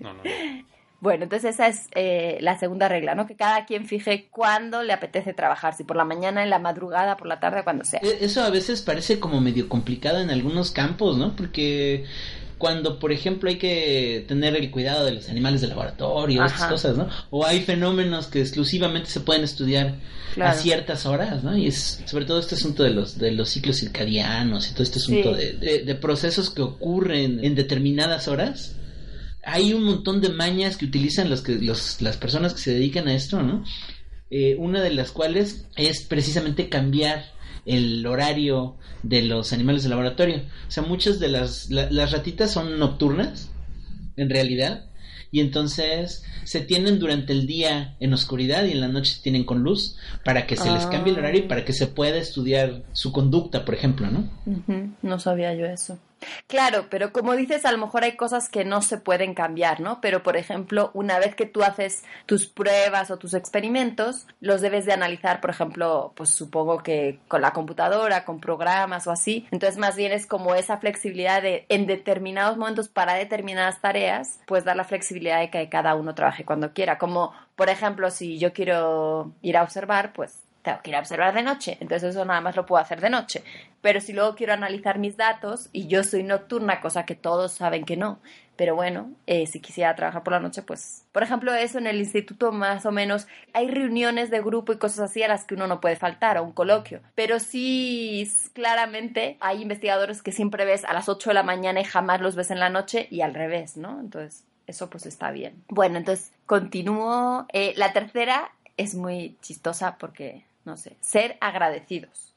No, 0.00 0.14
no, 0.14 0.22
Bueno, 1.00 1.24
entonces 1.24 1.54
esa 1.54 1.66
es 1.66 1.88
eh, 1.94 2.36
la 2.42 2.58
segunda 2.58 2.86
regla, 2.86 3.14
¿no? 3.14 3.26
Que 3.26 3.34
cada 3.34 3.64
quien 3.64 3.86
fije 3.86 4.28
cuándo 4.30 4.82
le 4.82 4.92
apetece 4.92 5.32
trabajar, 5.32 5.74
si 5.74 5.82
por 5.82 5.96
la 5.96 6.04
mañana, 6.04 6.42
en 6.42 6.50
la 6.50 6.58
madrugada, 6.58 7.16
por 7.16 7.26
la 7.26 7.40
tarde, 7.40 7.64
cuando 7.64 7.84
sea. 7.84 8.00
E, 8.02 8.18
eso 8.22 8.42
a 8.42 8.50
veces 8.50 8.82
parece 8.82 9.18
como 9.18 9.40
medio 9.40 9.66
complicado 9.66 10.20
en 10.20 10.28
algunos 10.28 10.70
campos, 10.72 11.16
¿no? 11.16 11.34
Porque 11.34 12.04
cuando, 12.60 12.98
por 12.98 13.10
ejemplo, 13.10 13.48
hay 13.48 13.56
que 13.56 14.22
tener 14.28 14.54
el 14.54 14.70
cuidado 14.70 15.06
de 15.06 15.12
los 15.12 15.30
animales 15.30 15.62
de 15.62 15.68
laboratorio, 15.68 16.44
estas 16.44 16.68
cosas, 16.68 16.94
¿no? 16.94 17.08
O 17.30 17.46
hay 17.46 17.62
fenómenos 17.62 18.26
que 18.26 18.42
exclusivamente 18.42 19.08
se 19.08 19.20
pueden 19.20 19.44
estudiar 19.44 19.94
a 20.38 20.52
ciertas 20.52 21.06
horas, 21.06 21.42
¿no? 21.42 21.56
Y 21.56 21.68
es 21.68 22.02
sobre 22.04 22.26
todo 22.26 22.38
este 22.38 22.56
asunto 22.56 22.82
de 22.82 22.90
los, 22.90 23.16
de 23.16 23.30
los 23.30 23.48
ciclos 23.48 23.78
circadianos 23.78 24.68
y 24.68 24.74
todo 24.74 24.82
este 24.82 24.98
asunto 24.98 25.32
de, 25.32 25.54
de, 25.54 25.94
procesos 25.94 26.50
que 26.50 26.60
ocurren 26.60 27.42
en 27.42 27.54
determinadas 27.54 28.28
horas. 28.28 28.76
Hay 29.42 29.72
un 29.72 29.84
montón 29.84 30.20
de 30.20 30.28
mañas 30.28 30.76
que 30.76 30.84
utilizan 30.84 31.30
los 31.30 31.40
que, 31.40 31.54
los, 31.54 32.02
las 32.02 32.18
personas 32.18 32.52
que 32.52 32.60
se 32.60 32.74
dedican 32.74 33.08
a 33.08 33.14
esto, 33.14 33.42
¿no? 33.42 33.64
Eh, 34.30 34.56
una 34.58 34.82
de 34.82 34.90
las 34.90 35.12
cuales 35.12 35.64
es 35.76 36.02
precisamente 36.02 36.68
cambiar 36.68 37.24
el 37.66 38.06
horario 38.06 38.76
de 39.02 39.22
los 39.22 39.52
animales 39.52 39.82
de 39.82 39.88
laboratorio. 39.88 40.42
O 40.68 40.70
sea, 40.70 40.82
muchas 40.82 41.20
de 41.20 41.28
las, 41.28 41.70
las 41.70 42.12
ratitas 42.12 42.52
son 42.52 42.78
nocturnas, 42.78 43.50
en 44.16 44.30
realidad, 44.30 44.86
y 45.30 45.40
entonces 45.40 46.24
se 46.44 46.60
tienen 46.60 46.98
durante 46.98 47.32
el 47.32 47.46
día 47.46 47.96
en 48.00 48.12
oscuridad 48.12 48.64
y 48.64 48.72
en 48.72 48.80
la 48.80 48.88
noche 48.88 49.14
se 49.14 49.22
tienen 49.22 49.44
con 49.44 49.62
luz 49.62 49.96
para 50.24 50.46
que 50.46 50.56
se 50.56 50.70
les 50.70 50.86
cambie 50.86 51.12
el 51.12 51.18
horario 51.18 51.44
y 51.44 51.48
para 51.48 51.64
que 51.64 51.72
se 51.72 51.86
pueda 51.86 52.16
estudiar 52.18 52.82
su 52.92 53.12
conducta, 53.12 53.64
por 53.64 53.74
ejemplo, 53.74 54.08
¿no? 54.10 54.28
No 55.02 55.18
sabía 55.20 55.54
yo 55.54 55.66
eso. 55.66 55.98
Claro, 56.46 56.86
pero 56.90 57.12
como 57.12 57.34
dices, 57.34 57.64
a 57.64 57.72
lo 57.72 57.78
mejor 57.78 58.04
hay 58.04 58.16
cosas 58.16 58.48
que 58.48 58.64
no 58.64 58.82
se 58.82 58.98
pueden 58.98 59.34
cambiar, 59.34 59.80
¿no? 59.80 60.00
Pero, 60.00 60.22
por 60.22 60.36
ejemplo, 60.36 60.90
una 60.94 61.18
vez 61.18 61.34
que 61.34 61.46
tú 61.46 61.62
haces 61.62 62.04
tus 62.26 62.46
pruebas 62.46 63.10
o 63.10 63.18
tus 63.18 63.34
experimentos, 63.34 64.26
los 64.40 64.60
debes 64.60 64.84
de 64.84 64.92
analizar, 64.92 65.40
por 65.40 65.50
ejemplo, 65.50 66.12
pues 66.16 66.30
supongo 66.30 66.82
que 66.82 67.20
con 67.28 67.40
la 67.40 67.52
computadora, 67.52 68.24
con 68.24 68.40
programas 68.40 69.06
o 69.06 69.10
así. 69.10 69.46
Entonces, 69.50 69.78
más 69.78 69.96
bien 69.96 70.12
es 70.12 70.26
como 70.26 70.54
esa 70.54 70.78
flexibilidad 70.78 71.42
de 71.42 71.66
en 71.68 71.86
determinados 71.86 72.56
momentos 72.56 72.88
para 72.88 73.14
determinadas 73.14 73.80
tareas, 73.80 74.40
pues 74.46 74.64
dar 74.64 74.76
la 74.76 74.84
flexibilidad 74.84 75.40
de 75.40 75.50
que 75.50 75.68
cada 75.68 75.94
uno 75.94 76.14
trabaje 76.14 76.44
cuando 76.44 76.72
quiera. 76.72 76.98
Como, 76.98 77.32
por 77.56 77.68
ejemplo, 77.70 78.10
si 78.10 78.38
yo 78.38 78.52
quiero 78.52 79.32
ir 79.42 79.56
a 79.56 79.62
observar, 79.62 80.12
pues 80.12 80.38
tengo 80.62 80.80
que 80.82 80.90
ir 80.90 80.96
a 80.96 81.00
observar 81.00 81.34
de 81.34 81.42
noche, 81.42 81.78
entonces 81.80 82.10
eso 82.10 82.24
nada 82.24 82.40
más 82.40 82.56
lo 82.56 82.66
puedo 82.66 82.82
hacer 82.82 83.00
de 83.00 83.10
noche. 83.10 83.42
Pero 83.80 84.00
si 84.00 84.12
luego 84.12 84.34
quiero 84.34 84.52
analizar 84.52 84.98
mis 84.98 85.16
datos 85.16 85.68
y 85.72 85.86
yo 85.86 86.04
soy 86.04 86.22
nocturna, 86.22 86.80
cosa 86.80 87.06
que 87.06 87.14
todos 87.14 87.52
saben 87.52 87.84
que 87.84 87.96
no, 87.96 88.20
pero 88.56 88.74
bueno, 88.74 89.10
eh, 89.26 89.46
si 89.46 89.60
quisiera 89.60 89.96
trabajar 89.96 90.22
por 90.22 90.34
la 90.34 90.40
noche, 90.40 90.60
pues, 90.60 91.06
por 91.12 91.22
ejemplo, 91.22 91.54
eso 91.54 91.78
en 91.78 91.86
el 91.86 91.98
instituto 91.98 92.52
más 92.52 92.84
o 92.84 92.92
menos, 92.92 93.26
hay 93.54 93.68
reuniones 93.68 94.30
de 94.30 94.42
grupo 94.42 94.72
y 94.72 94.78
cosas 94.78 95.10
así 95.10 95.22
a 95.22 95.28
las 95.28 95.44
que 95.44 95.54
uno 95.54 95.66
no 95.66 95.80
puede 95.80 95.96
faltar, 95.96 96.36
o 96.36 96.42
un 96.42 96.52
coloquio, 96.52 97.00
pero 97.14 97.40
sí, 97.40 98.30
claramente 98.52 99.38
hay 99.40 99.62
investigadores 99.62 100.20
que 100.22 100.32
siempre 100.32 100.66
ves 100.66 100.84
a 100.84 100.92
las 100.92 101.08
8 101.08 101.30
de 101.30 101.34
la 101.34 101.42
mañana 101.42 101.80
y 101.80 101.84
jamás 101.84 102.20
los 102.20 102.36
ves 102.36 102.50
en 102.50 102.60
la 102.60 102.68
noche 102.68 103.08
y 103.10 103.22
al 103.22 103.32
revés, 103.32 103.78
¿no? 103.78 103.98
Entonces, 103.98 104.44
eso 104.66 104.88
pues 104.88 105.06
está 105.06 105.30
bien. 105.30 105.64
Bueno, 105.68 105.98
entonces 105.98 106.32
continúo. 106.46 107.46
Eh, 107.52 107.74
la 107.76 107.92
tercera 107.92 108.52
es 108.76 108.94
muy 108.94 109.36
chistosa 109.42 109.96
porque, 109.98 110.44
no 110.64 110.76
sé, 110.76 110.96
ser 111.00 111.36
agradecidos. 111.40 112.34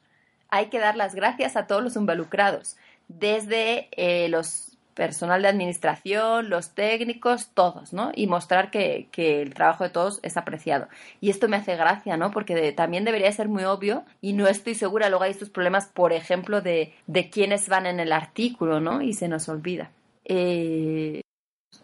Hay 0.48 0.66
que 0.66 0.78
dar 0.78 0.96
las 0.96 1.14
gracias 1.14 1.56
a 1.56 1.66
todos 1.66 1.82
los 1.82 1.96
involucrados, 1.96 2.76
desde 3.08 3.88
eh, 3.92 4.28
los 4.28 4.74
personal 4.94 5.42
de 5.42 5.48
administración, 5.48 6.48
los 6.48 6.70
técnicos, 6.70 7.50
todos, 7.52 7.92
¿no? 7.92 8.12
Y 8.14 8.26
mostrar 8.26 8.70
que, 8.70 9.08
que, 9.10 9.42
el 9.42 9.52
trabajo 9.52 9.84
de 9.84 9.90
todos 9.90 10.20
es 10.22 10.36
apreciado. 10.36 10.88
Y 11.20 11.30
esto 11.30 11.48
me 11.48 11.56
hace 11.56 11.76
gracia, 11.76 12.16
¿no? 12.16 12.30
Porque 12.30 12.72
también 12.72 13.04
debería 13.04 13.30
ser 13.32 13.48
muy 13.48 13.64
obvio 13.64 14.04
y 14.20 14.32
no 14.32 14.46
estoy 14.46 14.74
segura, 14.74 15.08
luego 15.08 15.24
hay 15.24 15.32
estos 15.32 15.50
problemas, 15.50 15.86
por 15.86 16.12
ejemplo, 16.12 16.60
de, 16.60 16.94
de 17.06 17.28
quiénes 17.28 17.68
van 17.68 17.86
en 17.86 18.00
el 18.00 18.12
artículo, 18.12 18.80
¿no? 18.80 19.02
Y 19.02 19.12
se 19.14 19.28
nos 19.28 19.48
olvida. 19.48 19.90
Eh, 20.24 21.22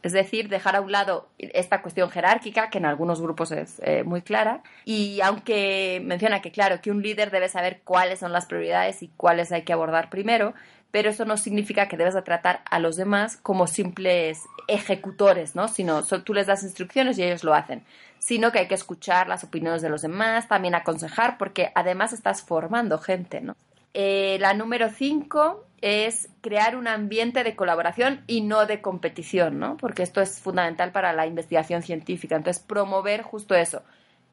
es 0.03 0.13
decir, 0.13 0.49
dejar 0.49 0.77
a 0.77 0.81
un 0.81 0.93
lado 0.93 1.29
esta 1.39 1.83
cuestión 1.83 2.11
jerárquica, 2.11 2.71
que 2.71 2.79
en 2.79 2.87
algunos 2.87 3.21
grupos 3.21 3.53
es 3.53 3.81
eh, 3.85 4.03
muy 4.05 4.23
clara, 4.23 4.63
y 4.85 5.21
aunque 5.23 6.01
menciona 6.05 6.41
que, 6.41 6.51
claro, 6.51 6.81
que 6.81 6.91
un 6.91 7.03
líder 7.03 7.31
debe 7.31 7.49
saber 7.49 7.81
cuáles 7.85 8.21
son 8.21 8.33
las 8.33 8.47
prioridades 8.47 9.03
y 9.03 9.09
cuáles 9.17 9.53
hay 9.53 9.63
que 9.63 9.73
abordar 9.73 10.11
primero, 10.11 10.55
pero 10.91 11.11
eso 11.11 11.25
no 11.25 11.37
significa 11.37 11.89
que 11.89 11.97
debes 11.97 12.15
de 12.15 12.23
tratar 12.23 12.63
a 12.69 12.79
los 12.79 12.97
demás 12.97 13.37
como 13.37 13.67
simples 13.67 14.43
ejecutores, 14.67 15.55
¿no? 15.55 15.69
Sino 15.69 16.03
tú 16.03 16.35
les 16.35 16.47
das 16.47 16.63
instrucciones 16.63 17.19
y 17.19 17.23
ellos 17.23 17.45
lo 17.45 17.55
hacen, 17.55 17.85
sino 18.19 18.53
que 18.53 18.61
hay 18.61 18.69
que 18.69 18.75
escuchar 18.75 19.29
las 19.29 19.45
opiniones 19.45 19.83
de 19.83 19.89
los 19.89 20.03
demás, 20.03 20.49
también 20.49 20.75
aconsejar, 20.75 21.39
porque 21.39 21.71
además 21.75 22.13
estás 22.13 22.43
formando 22.43 22.99
gente, 22.99 23.41
¿no? 23.41 23.57
Eh, 23.93 24.39
la 24.41 24.55
número 24.55 24.89
5 24.89 25.65
es 25.81 26.29
crear 26.41 26.77
un 26.77 26.87
ambiente 26.87 27.43
de 27.43 27.57
colaboración 27.57 28.23
y 28.27 28.43
no 28.43 28.67
de 28.67 28.81
competición, 28.81 29.59
¿no? 29.59 29.77
Porque 29.77 30.03
esto 30.03 30.21
es 30.21 30.41
fundamental 30.41 30.93
para 30.93 31.13
la 31.13 31.27
investigación 31.27 31.83
científica. 31.83 32.37
Entonces, 32.37 32.63
promover 32.63 33.23
justo 33.23 33.55
eso, 33.55 33.83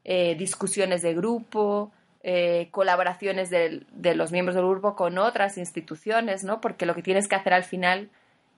eh, 0.03 0.35
discusiones 0.35 1.01
de 1.01 1.13
grupo, 1.13 1.91
eh, 2.23 2.67
colaboraciones 2.71 3.49
de, 3.49 3.85
de, 3.91 4.15
los 4.15 4.31
miembros 4.31 4.55
del 4.55 4.67
grupo 4.67 4.95
con 4.95 5.17
otras 5.17 5.57
instituciones, 5.57 6.43
¿no? 6.43 6.59
Porque 6.59 6.85
lo 6.85 6.95
que 6.95 7.03
tienes 7.03 7.27
que 7.27 7.35
hacer 7.35 7.53
al 7.53 7.63
final 7.63 8.09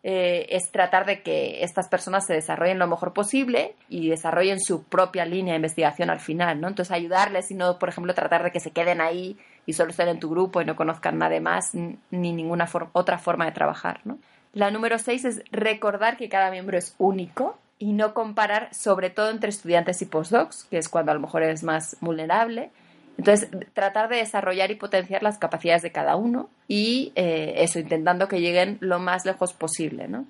eh, 0.03 0.47
es 0.49 0.71
tratar 0.71 1.05
de 1.05 1.21
que 1.21 1.63
estas 1.63 1.89
personas 1.89 2.25
se 2.25 2.33
desarrollen 2.33 2.79
lo 2.79 2.87
mejor 2.87 3.13
posible 3.13 3.75
y 3.89 4.09
desarrollen 4.09 4.61
su 4.61 4.83
propia 4.83 5.25
línea 5.25 5.53
de 5.53 5.57
investigación 5.57 6.09
al 6.09 6.21
final, 6.21 6.61
¿no? 6.61 6.69
Entonces 6.69 6.91
ayudarles 6.91 7.51
y 7.51 7.55
no, 7.55 7.77
por 7.79 7.89
ejemplo, 7.89 8.13
tratar 8.13 8.43
de 8.43 8.51
que 8.51 8.61
se 8.61 8.71
queden 8.71 9.01
ahí 9.01 9.37
y 9.65 9.73
solo 9.73 9.91
estén 9.91 10.07
en 10.07 10.19
tu 10.19 10.29
grupo 10.29 10.61
y 10.61 10.65
no 10.65 10.75
conozcan 10.75 11.17
nada 11.17 11.39
más 11.41 11.73
ni 11.73 11.97
ninguna 12.11 12.69
otra 12.93 13.17
forma 13.17 13.45
de 13.45 13.51
trabajar, 13.51 13.99
¿no? 14.05 14.17
La 14.53 14.71
número 14.71 14.97
seis 14.97 15.25
es 15.25 15.43
recordar 15.51 16.17
que 16.17 16.29
cada 16.29 16.49
miembro 16.49 16.77
es 16.77 16.95
único 16.97 17.59
y 17.77 17.93
no 17.93 18.13
comparar, 18.13 18.73
sobre 18.73 19.09
todo 19.09 19.29
entre 19.29 19.49
estudiantes 19.49 20.01
y 20.01 20.05
postdocs, 20.05 20.63
que 20.65 20.77
es 20.77 20.89
cuando 20.89 21.11
a 21.11 21.15
lo 21.15 21.21
mejor 21.21 21.43
es 21.43 21.63
más 21.63 21.97
vulnerable, 22.01 22.71
entonces, 23.19 23.49
tratar 23.73 24.07
de 24.07 24.15
desarrollar 24.15 24.71
y 24.71 24.75
potenciar 24.75 25.23
las 25.23 25.37
capacidades 25.37 25.81
de 25.81 25.91
cada 25.91 26.15
uno 26.15 26.49
y 26.69 27.11
eh, 27.15 27.55
eso, 27.57 27.77
intentando 27.77 28.29
que 28.29 28.39
lleguen 28.39 28.77
lo 28.79 28.97
más 28.97 29.25
lejos 29.25 29.51
posible, 29.51 30.07
¿no? 30.07 30.25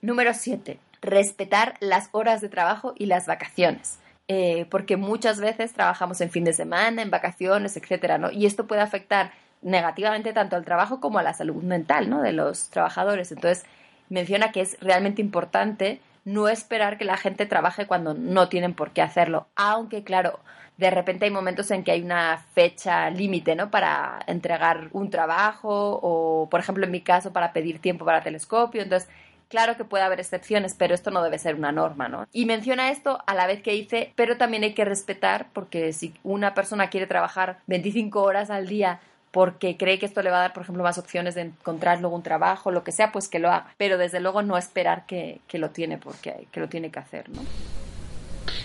Número 0.00 0.32
7. 0.32 0.78
Respetar 1.02 1.74
las 1.80 2.08
horas 2.12 2.40
de 2.40 2.48
trabajo 2.48 2.94
y 2.96 3.04
las 3.04 3.26
vacaciones. 3.26 3.98
Eh, 4.28 4.64
porque 4.70 4.96
muchas 4.96 5.40
veces 5.40 5.74
trabajamos 5.74 6.22
en 6.22 6.30
fin 6.30 6.44
de 6.44 6.54
semana, 6.54 7.02
en 7.02 7.10
vacaciones, 7.10 7.76
etcétera, 7.76 8.16
¿no? 8.16 8.30
Y 8.30 8.46
esto 8.46 8.66
puede 8.66 8.80
afectar 8.80 9.32
negativamente 9.60 10.32
tanto 10.32 10.56
al 10.56 10.64
trabajo 10.64 11.00
como 11.00 11.18
a 11.18 11.22
la 11.22 11.34
salud 11.34 11.62
mental, 11.62 12.08
¿no? 12.08 12.22
De 12.22 12.32
los 12.32 12.70
trabajadores. 12.70 13.30
Entonces, 13.30 13.66
menciona 14.08 14.52
que 14.52 14.62
es 14.62 14.78
realmente 14.80 15.20
importante 15.20 16.00
no 16.24 16.48
esperar 16.48 16.96
que 16.96 17.04
la 17.04 17.18
gente 17.18 17.44
trabaje 17.44 17.86
cuando 17.86 18.14
no 18.14 18.48
tienen 18.48 18.72
por 18.72 18.92
qué 18.92 19.02
hacerlo, 19.02 19.48
aunque 19.54 20.02
claro, 20.02 20.40
de 20.76 20.90
repente 20.90 21.26
hay 21.26 21.30
momentos 21.30 21.70
en 21.70 21.84
que 21.84 21.92
hay 21.92 22.02
una 22.02 22.44
fecha 22.54 23.10
límite, 23.10 23.54
¿no? 23.54 23.70
Para 23.70 24.18
entregar 24.26 24.88
un 24.92 25.10
trabajo 25.10 26.00
o, 26.02 26.48
por 26.50 26.60
ejemplo, 26.60 26.84
en 26.84 26.90
mi 26.90 27.00
caso, 27.00 27.32
para 27.32 27.52
pedir 27.52 27.78
tiempo 27.78 28.04
para 28.04 28.22
telescopio. 28.22 28.82
Entonces, 28.82 29.08
claro 29.48 29.76
que 29.76 29.84
puede 29.84 30.04
haber 30.04 30.18
excepciones, 30.18 30.74
pero 30.74 30.94
esto 30.94 31.10
no 31.10 31.22
debe 31.22 31.38
ser 31.38 31.54
una 31.54 31.72
norma, 31.72 32.08
¿no? 32.08 32.26
Y 32.32 32.46
menciona 32.46 32.90
esto 32.90 33.22
a 33.26 33.34
la 33.34 33.46
vez 33.46 33.62
que 33.62 33.72
dice, 33.72 34.12
pero 34.16 34.38
también 34.38 34.64
hay 34.64 34.72
que 34.72 34.84
respetar, 34.84 35.46
porque 35.52 35.92
si 35.92 36.14
una 36.22 36.54
persona 36.54 36.88
quiere 36.88 37.06
trabajar 37.06 37.58
25 37.66 38.22
horas 38.22 38.50
al 38.50 38.66
día 38.66 39.00
porque 39.30 39.78
cree 39.78 39.98
que 39.98 40.06
esto 40.06 40.22
le 40.22 40.30
va 40.30 40.38
a 40.38 40.40
dar, 40.40 40.52
por 40.52 40.62
ejemplo, 40.62 40.82
más 40.82 40.98
opciones 40.98 41.34
de 41.34 41.40
encontrar 41.42 42.00
luego 42.00 42.14
un 42.14 42.22
trabajo, 42.22 42.70
lo 42.70 42.84
que 42.84 42.92
sea, 42.92 43.12
pues 43.12 43.28
que 43.28 43.38
lo 43.38 43.48
haga. 43.48 43.74
Pero 43.78 43.96
desde 43.98 44.20
luego 44.20 44.42
no 44.42 44.58
esperar 44.58 45.06
que, 45.06 45.40
que 45.48 45.58
lo 45.58 45.70
tiene 45.70 45.96
porque 45.96 46.46
que 46.52 46.60
lo 46.60 46.68
tiene 46.68 46.90
que 46.90 46.98
hacer, 46.98 47.30
¿no? 47.30 47.42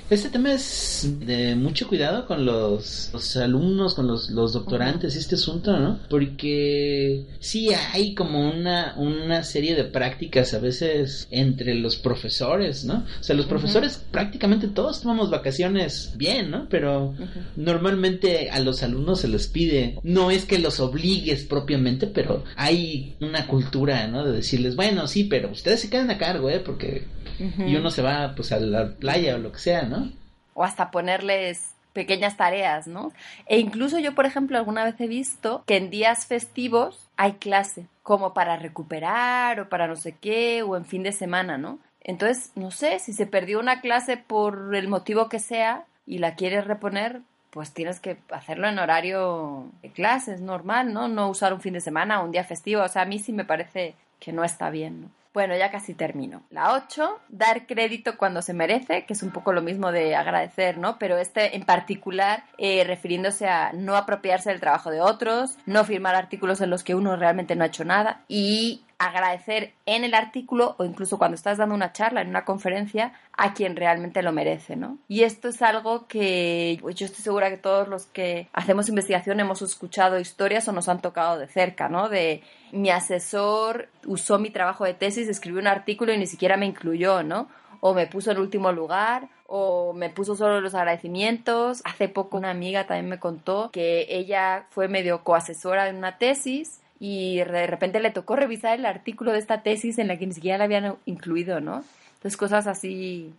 Este 0.09 0.29
tema 0.29 0.53
es 0.53 1.05
de 1.19 1.53
mucho 1.55 1.85
cuidado 1.85 2.25
con 2.27 2.45
los, 2.45 3.09
los 3.11 3.35
alumnos, 3.35 3.93
con 3.93 4.07
los, 4.07 4.29
los 4.29 4.53
doctorantes, 4.53 5.13
uh 5.13 5.17
-huh. 5.17 5.19
este 5.19 5.35
asunto, 5.35 5.77
¿no? 5.77 5.99
Porque 6.09 7.25
sí 7.39 7.71
hay 7.73 8.15
como 8.15 8.49
una, 8.49 8.93
una 8.95 9.43
serie 9.43 9.75
de 9.75 9.83
prácticas 9.83 10.53
a 10.53 10.59
veces 10.59 11.27
entre 11.29 11.75
los 11.75 11.97
profesores, 11.97 12.85
¿no? 12.85 13.03
O 13.19 13.23
sea, 13.23 13.35
los 13.35 13.47
profesores 13.47 13.97
uh 13.97 13.99
-huh. 13.99 14.11
prácticamente 14.11 14.69
todos 14.69 15.01
tomamos 15.01 15.29
vacaciones 15.29 16.13
bien, 16.15 16.51
¿no? 16.51 16.67
Pero 16.69 17.07
uh 17.07 17.13
-huh. 17.13 17.27
normalmente 17.57 18.49
a 18.49 18.61
los 18.61 18.83
alumnos 18.83 19.19
se 19.19 19.27
les 19.27 19.47
pide, 19.47 19.99
no 20.03 20.31
es 20.31 20.45
que 20.45 20.57
los 20.57 20.79
obligues 20.79 21.43
propiamente, 21.43 22.07
pero 22.07 22.45
hay 22.55 23.17
una 23.19 23.45
cultura, 23.45 24.07
¿no? 24.07 24.23
De 24.23 24.31
decirles, 24.31 24.77
bueno, 24.77 25.05
sí, 25.07 25.25
pero 25.25 25.51
ustedes 25.51 25.81
se 25.81 25.89
quedan 25.89 26.11
a 26.11 26.17
cargo, 26.17 26.49
¿eh? 26.49 26.61
Porque 26.61 27.03
y 27.39 27.75
uno 27.75 27.89
se 27.89 28.01
va 28.01 28.33
pues 28.35 28.51
a 28.51 28.59
la 28.59 28.95
playa 28.95 29.35
o 29.35 29.39
lo 29.39 29.51
que 29.51 29.59
sea, 29.59 29.83
¿no? 29.83 30.11
O 30.53 30.63
hasta 30.63 30.91
ponerles 30.91 31.73
pequeñas 31.93 32.37
tareas, 32.37 32.85
¿no? 32.85 33.11
E 33.47 33.59
incluso 33.59 33.97
yo, 33.97 34.13
por 34.13 34.25
ejemplo, 34.25 34.57
alguna 34.57 34.83
vez 34.83 34.99
he 34.99 35.07
visto 35.07 35.63
que 35.65 35.77
en 35.77 35.89
días 35.89 36.27
festivos 36.27 37.09
hay 37.17 37.33
clase, 37.33 37.87
como 38.03 38.33
para 38.33 38.55
recuperar 38.57 39.59
o 39.59 39.69
para 39.69 39.87
no 39.87 39.95
sé 39.95 40.13
qué, 40.13 40.61
o 40.61 40.77
en 40.77 40.85
fin 40.85 41.01
de 41.01 41.11
semana, 41.11 41.57
¿no? 41.57 41.79
Entonces, 42.01 42.51
no 42.55 42.71
sé, 42.71 42.99
si 42.99 43.13
se 43.13 43.25
perdió 43.25 43.59
una 43.59 43.81
clase 43.81 44.15
por 44.15 44.75
el 44.75 44.87
motivo 44.87 45.27
que 45.27 45.39
sea 45.39 45.85
y 46.05 46.19
la 46.19 46.35
quieres 46.35 46.65
reponer, 46.65 47.21
pues 47.49 47.73
tienes 47.73 47.99
que 47.99 48.17
hacerlo 48.29 48.67
en 48.67 48.77
horario 48.77 49.71
de 49.81 49.89
clases 49.89 50.39
normal, 50.39 50.93
¿no? 50.93 51.07
No 51.07 51.29
usar 51.29 51.51
un 51.53 51.61
fin 51.61 51.73
de 51.73 51.81
semana 51.81 52.21
o 52.21 52.25
un 52.25 52.31
día 52.31 52.43
festivo. 52.43 52.83
O 52.83 52.87
sea, 52.87 53.01
a 53.01 53.05
mí 53.05 53.17
sí 53.17 53.33
me 53.33 53.43
parece 53.43 53.95
que 54.19 54.31
no 54.31 54.43
está 54.43 54.69
bien, 54.69 55.01
¿no? 55.01 55.09
Bueno, 55.33 55.55
ya 55.55 55.71
casi 55.71 55.93
termino. 55.93 56.43
La 56.49 56.73
8, 56.73 57.19
dar 57.29 57.67
crédito 57.67 58.17
cuando 58.17 58.41
se 58.41 58.53
merece, 58.53 59.05
que 59.05 59.13
es 59.13 59.23
un 59.23 59.31
poco 59.31 59.53
lo 59.53 59.61
mismo 59.61 59.91
de 59.91 60.15
agradecer, 60.15 60.77
¿no? 60.77 60.97
Pero 60.97 61.17
este 61.17 61.55
en 61.55 61.63
particular 61.63 62.43
eh, 62.57 62.83
refiriéndose 62.83 63.47
a 63.47 63.71
no 63.73 63.95
apropiarse 63.95 64.49
del 64.49 64.59
trabajo 64.59 64.89
de 64.89 65.01
otros, 65.01 65.57
no 65.65 65.83
firmar 65.83 66.15
artículos 66.15 66.61
en 66.61 66.69
los 66.69 66.83
que 66.83 66.95
uno 66.95 67.15
realmente 67.15 67.55
no 67.55 67.63
ha 67.63 67.67
hecho 67.67 67.85
nada 67.85 68.21
y 68.27 68.83
agradecer 68.99 69.73
en 69.85 70.03
el 70.03 70.13
artículo 70.13 70.75
o 70.77 70.85
incluso 70.85 71.17
cuando 71.17 71.35
estás 71.35 71.59
dando 71.59 71.75
una 71.75 71.93
charla 71.93 72.21
en 72.21 72.29
una 72.29 72.45
conferencia 72.45 73.13
a 73.33 73.53
quien 73.53 73.75
realmente 73.75 74.23
lo 74.23 74.31
merece, 74.31 74.75
¿no? 74.75 74.97
Y 75.07 75.21
esto 75.21 75.49
es 75.49 75.61
algo 75.61 76.07
que 76.07 76.79
pues, 76.81 76.95
yo 76.95 77.05
estoy 77.05 77.23
segura 77.23 77.49
que 77.49 77.57
todos 77.57 77.87
los 77.87 78.07
que 78.07 78.47
hacemos 78.53 78.89
investigación 78.89 79.39
hemos 79.39 79.61
escuchado 79.61 80.19
historias 80.19 80.67
o 80.67 80.71
nos 80.71 80.89
han 80.89 81.01
tocado 81.01 81.37
de 81.37 81.47
cerca, 81.47 81.89
¿no? 81.89 82.09
De 82.09 82.41
mi 82.71 82.89
asesor 82.89 83.89
usó 84.05 84.39
mi 84.39 84.49
trabajo 84.49 84.85
de 84.85 84.93
tesis, 84.93 85.27
escribió 85.27 85.61
un 85.61 85.67
artículo 85.67 86.13
y 86.13 86.17
ni 86.17 86.27
siquiera 86.27 86.57
me 86.57 86.65
incluyó, 86.65 87.23
¿no? 87.23 87.47
O 87.79 87.93
me 87.93 88.07
puso 88.07 88.31
en 88.31 88.39
último 88.39 88.71
lugar, 88.71 89.29
o 89.45 89.93
me 89.93 90.09
puso 90.09 90.35
solo 90.35 90.61
los 90.61 90.75
agradecimientos. 90.75 91.81
Hace 91.85 92.09
poco 92.09 92.37
una 92.37 92.51
amiga 92.51 92.85
también 92.85 93.09
me 93.09 93.19
contó 93.19 93.69
que 93.71 94.07
ella 94.09 94.65
fue 94.69 94.87
medio 94.87 95.23
coasesora 95.23 95.87
en 95.89 95.97
una 95.97 96.17
tesis 96.17 96.81
y 96.99 97.37
de 97.37 97.67
repente 97.67 97.99
le 97.99 98.11
tocó 98.11 98.35
revisar 98.35 98.77
el 98.77 98.85
artículo 98.85 99.31
de 99.31 99.39
esta 99.39 99.61
tesis 99.61 99.97
en 99.99 100.07
la 100.07 100.17
que 100.17 100.27
ni 100.27 100.33
siquiera 100.33 100.57
la 100.57 100.65
habían 100.65 100.95
incluido, 101.05 101.61
¿no? 101.61 101.83
Entonces 102.15 102.37
cosas 102.37 102.67
así, 102.67 103.33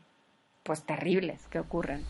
pues 0.63 0.83
terribles 0.83 1.47
que 1.49 1.59
ocurren. 1.59 2.05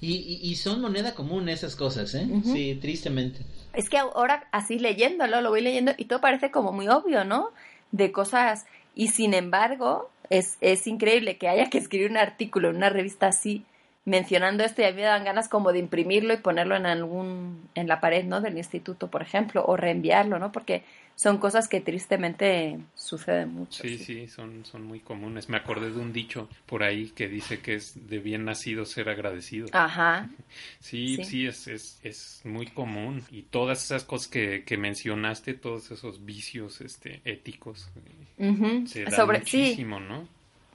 Y, 0.00 0.14
y, 0.16 0.40
y 0.50 0.56
son 0.56 0.80
moneda 0.80 1.14
común 1.14 1.48
esas 1.48 1.76
cosas, 1.76 2.14
¿eh? 2.14 2.26
Uh 2.28 2.40
-huh. 2.40 2.52
Sí, 2.52 2.78
tristemente. 2.80 3.40
Es 3.74 3.88
que 3.88 3.98
ahora 3.98 4.48
así 4.50 4.78
leyéndolo, 4.78 5.40
lo 5.40 5.50
voy 5.50 5.60
leyendo 5.60 5.92
y 5.96 6.06
todo 6.06 6.20
parece 6.20 6.50
como 6.50 6.72
muy 6.72 6.88
obvio, 6.88 7.24
¿no? 7.24 7.50
De 7.92 8.10
cosas 8.12 8.66
y 8.94 9.08
sin 9.08 9.34
embargo 9.34 10.10
es, 10.30 10.56
es 10.60 10.86
increíble 10.86 11.38
que 11.38 11.48
haya 11.48 11.70
que 11.70 11.78
escribir 11.78 12.10
un 12.10 12.16
artículo 12.16 12.70
en 12.70 12.76
una 12.76 12.90
revista 12.90 13.28
así 13.28 13.64
mencionando 14.04 14.64
esto 14.64 14.80
y 14.82 14.86
a 14.86 14.90
mí 14.90 14.96
me 14.96 15.02
dan 15.02 15.24
ganas 15.24 15.48
como 15.48 15.70
de 15.72 15.78
imprimirlo 15.80 16.32
y 16.32 16.38
ponerlo 16.38 16.76
en 16.76 16.86
algún, 16.86 17.68
en 17.74 17.88
la 17.88 18.00
pared, 18.00 18.24
¿no? 18.24 18.40
Del 18.40 18.56
instituto, 18.56 19.08
por 19.08 19.20
ejemplo, 19.22 19.64
o 19.66 19.76
reenviarlo, 19.76 20.38
¿no? 20.38 20.50
Porque 20.50 20.82
son 21.18 21.38
cosas 21.38 21.66
que 21.66 21.80
tristemente 21.80 22.78
suceden 22.94 23.52
mucho. 23.52 23.82
Sí, 23.82 23.98
sí, 23.98 24.28
son, 24.28 24.64
son 24.64 24.84
muy 24.84 25.00
comunes. 25.00 25.48
Me 25.48 25.56
acordé 25.56 25.90
de 25.90 25.98
un 25.98 26.12
dicho 26.12 26.48
por 26.64 26.84
ahí 26.84 27.10
que 27.10 27.26
dice 27.26 27.58
que 27.58 27.74
es 27.74 28.08
de 28.08 28.20
bien 28.20 28.44
nacido 28.44 28.84
ser 28.84 29.08
agradecido. 29.08 29.66
Ajá. 29.72 30.30
Sí, 30.80 31.16
sí, 31.16 31.24
Sí. 31.24 31.46
es, 31.46 31.66
es, 31.66 32.00
es 32.04 32.40
muy 32.44 32.66
común. 32.68 33.24
Y 33.32 33.42
todas 33.42 33.84
esas 33.84 34.04
cosas 34.04 34.28
que, 34.28 34.62
que 34.64 34.76
mencionaste, 34.76 35.54
todos 35.54 35.90
esos 35.90 36.24
vicios 36.24 36.80
este, 36.80 37.20
éticos, 37.24 37.90
se 38.36 39.02
dan 39.02 39.12
Sobre, 39.12 39.44
sí, 39.44 39.58
muchísimo, 39.58 39.98
¿no? 39.98 40.28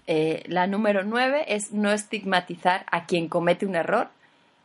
Eh, 0.08 0.44
la 0.48 0.68
número 0.68 1.06
nueve 1.06 1.46
es 1.48 1.72
no 1.72 1.94
estigmatizar 1.94 2.86
a 2.92 3.06
quien 3.06 3.30
comete 3.30 3.66
un 3.66 3.76
error 3.76 4.10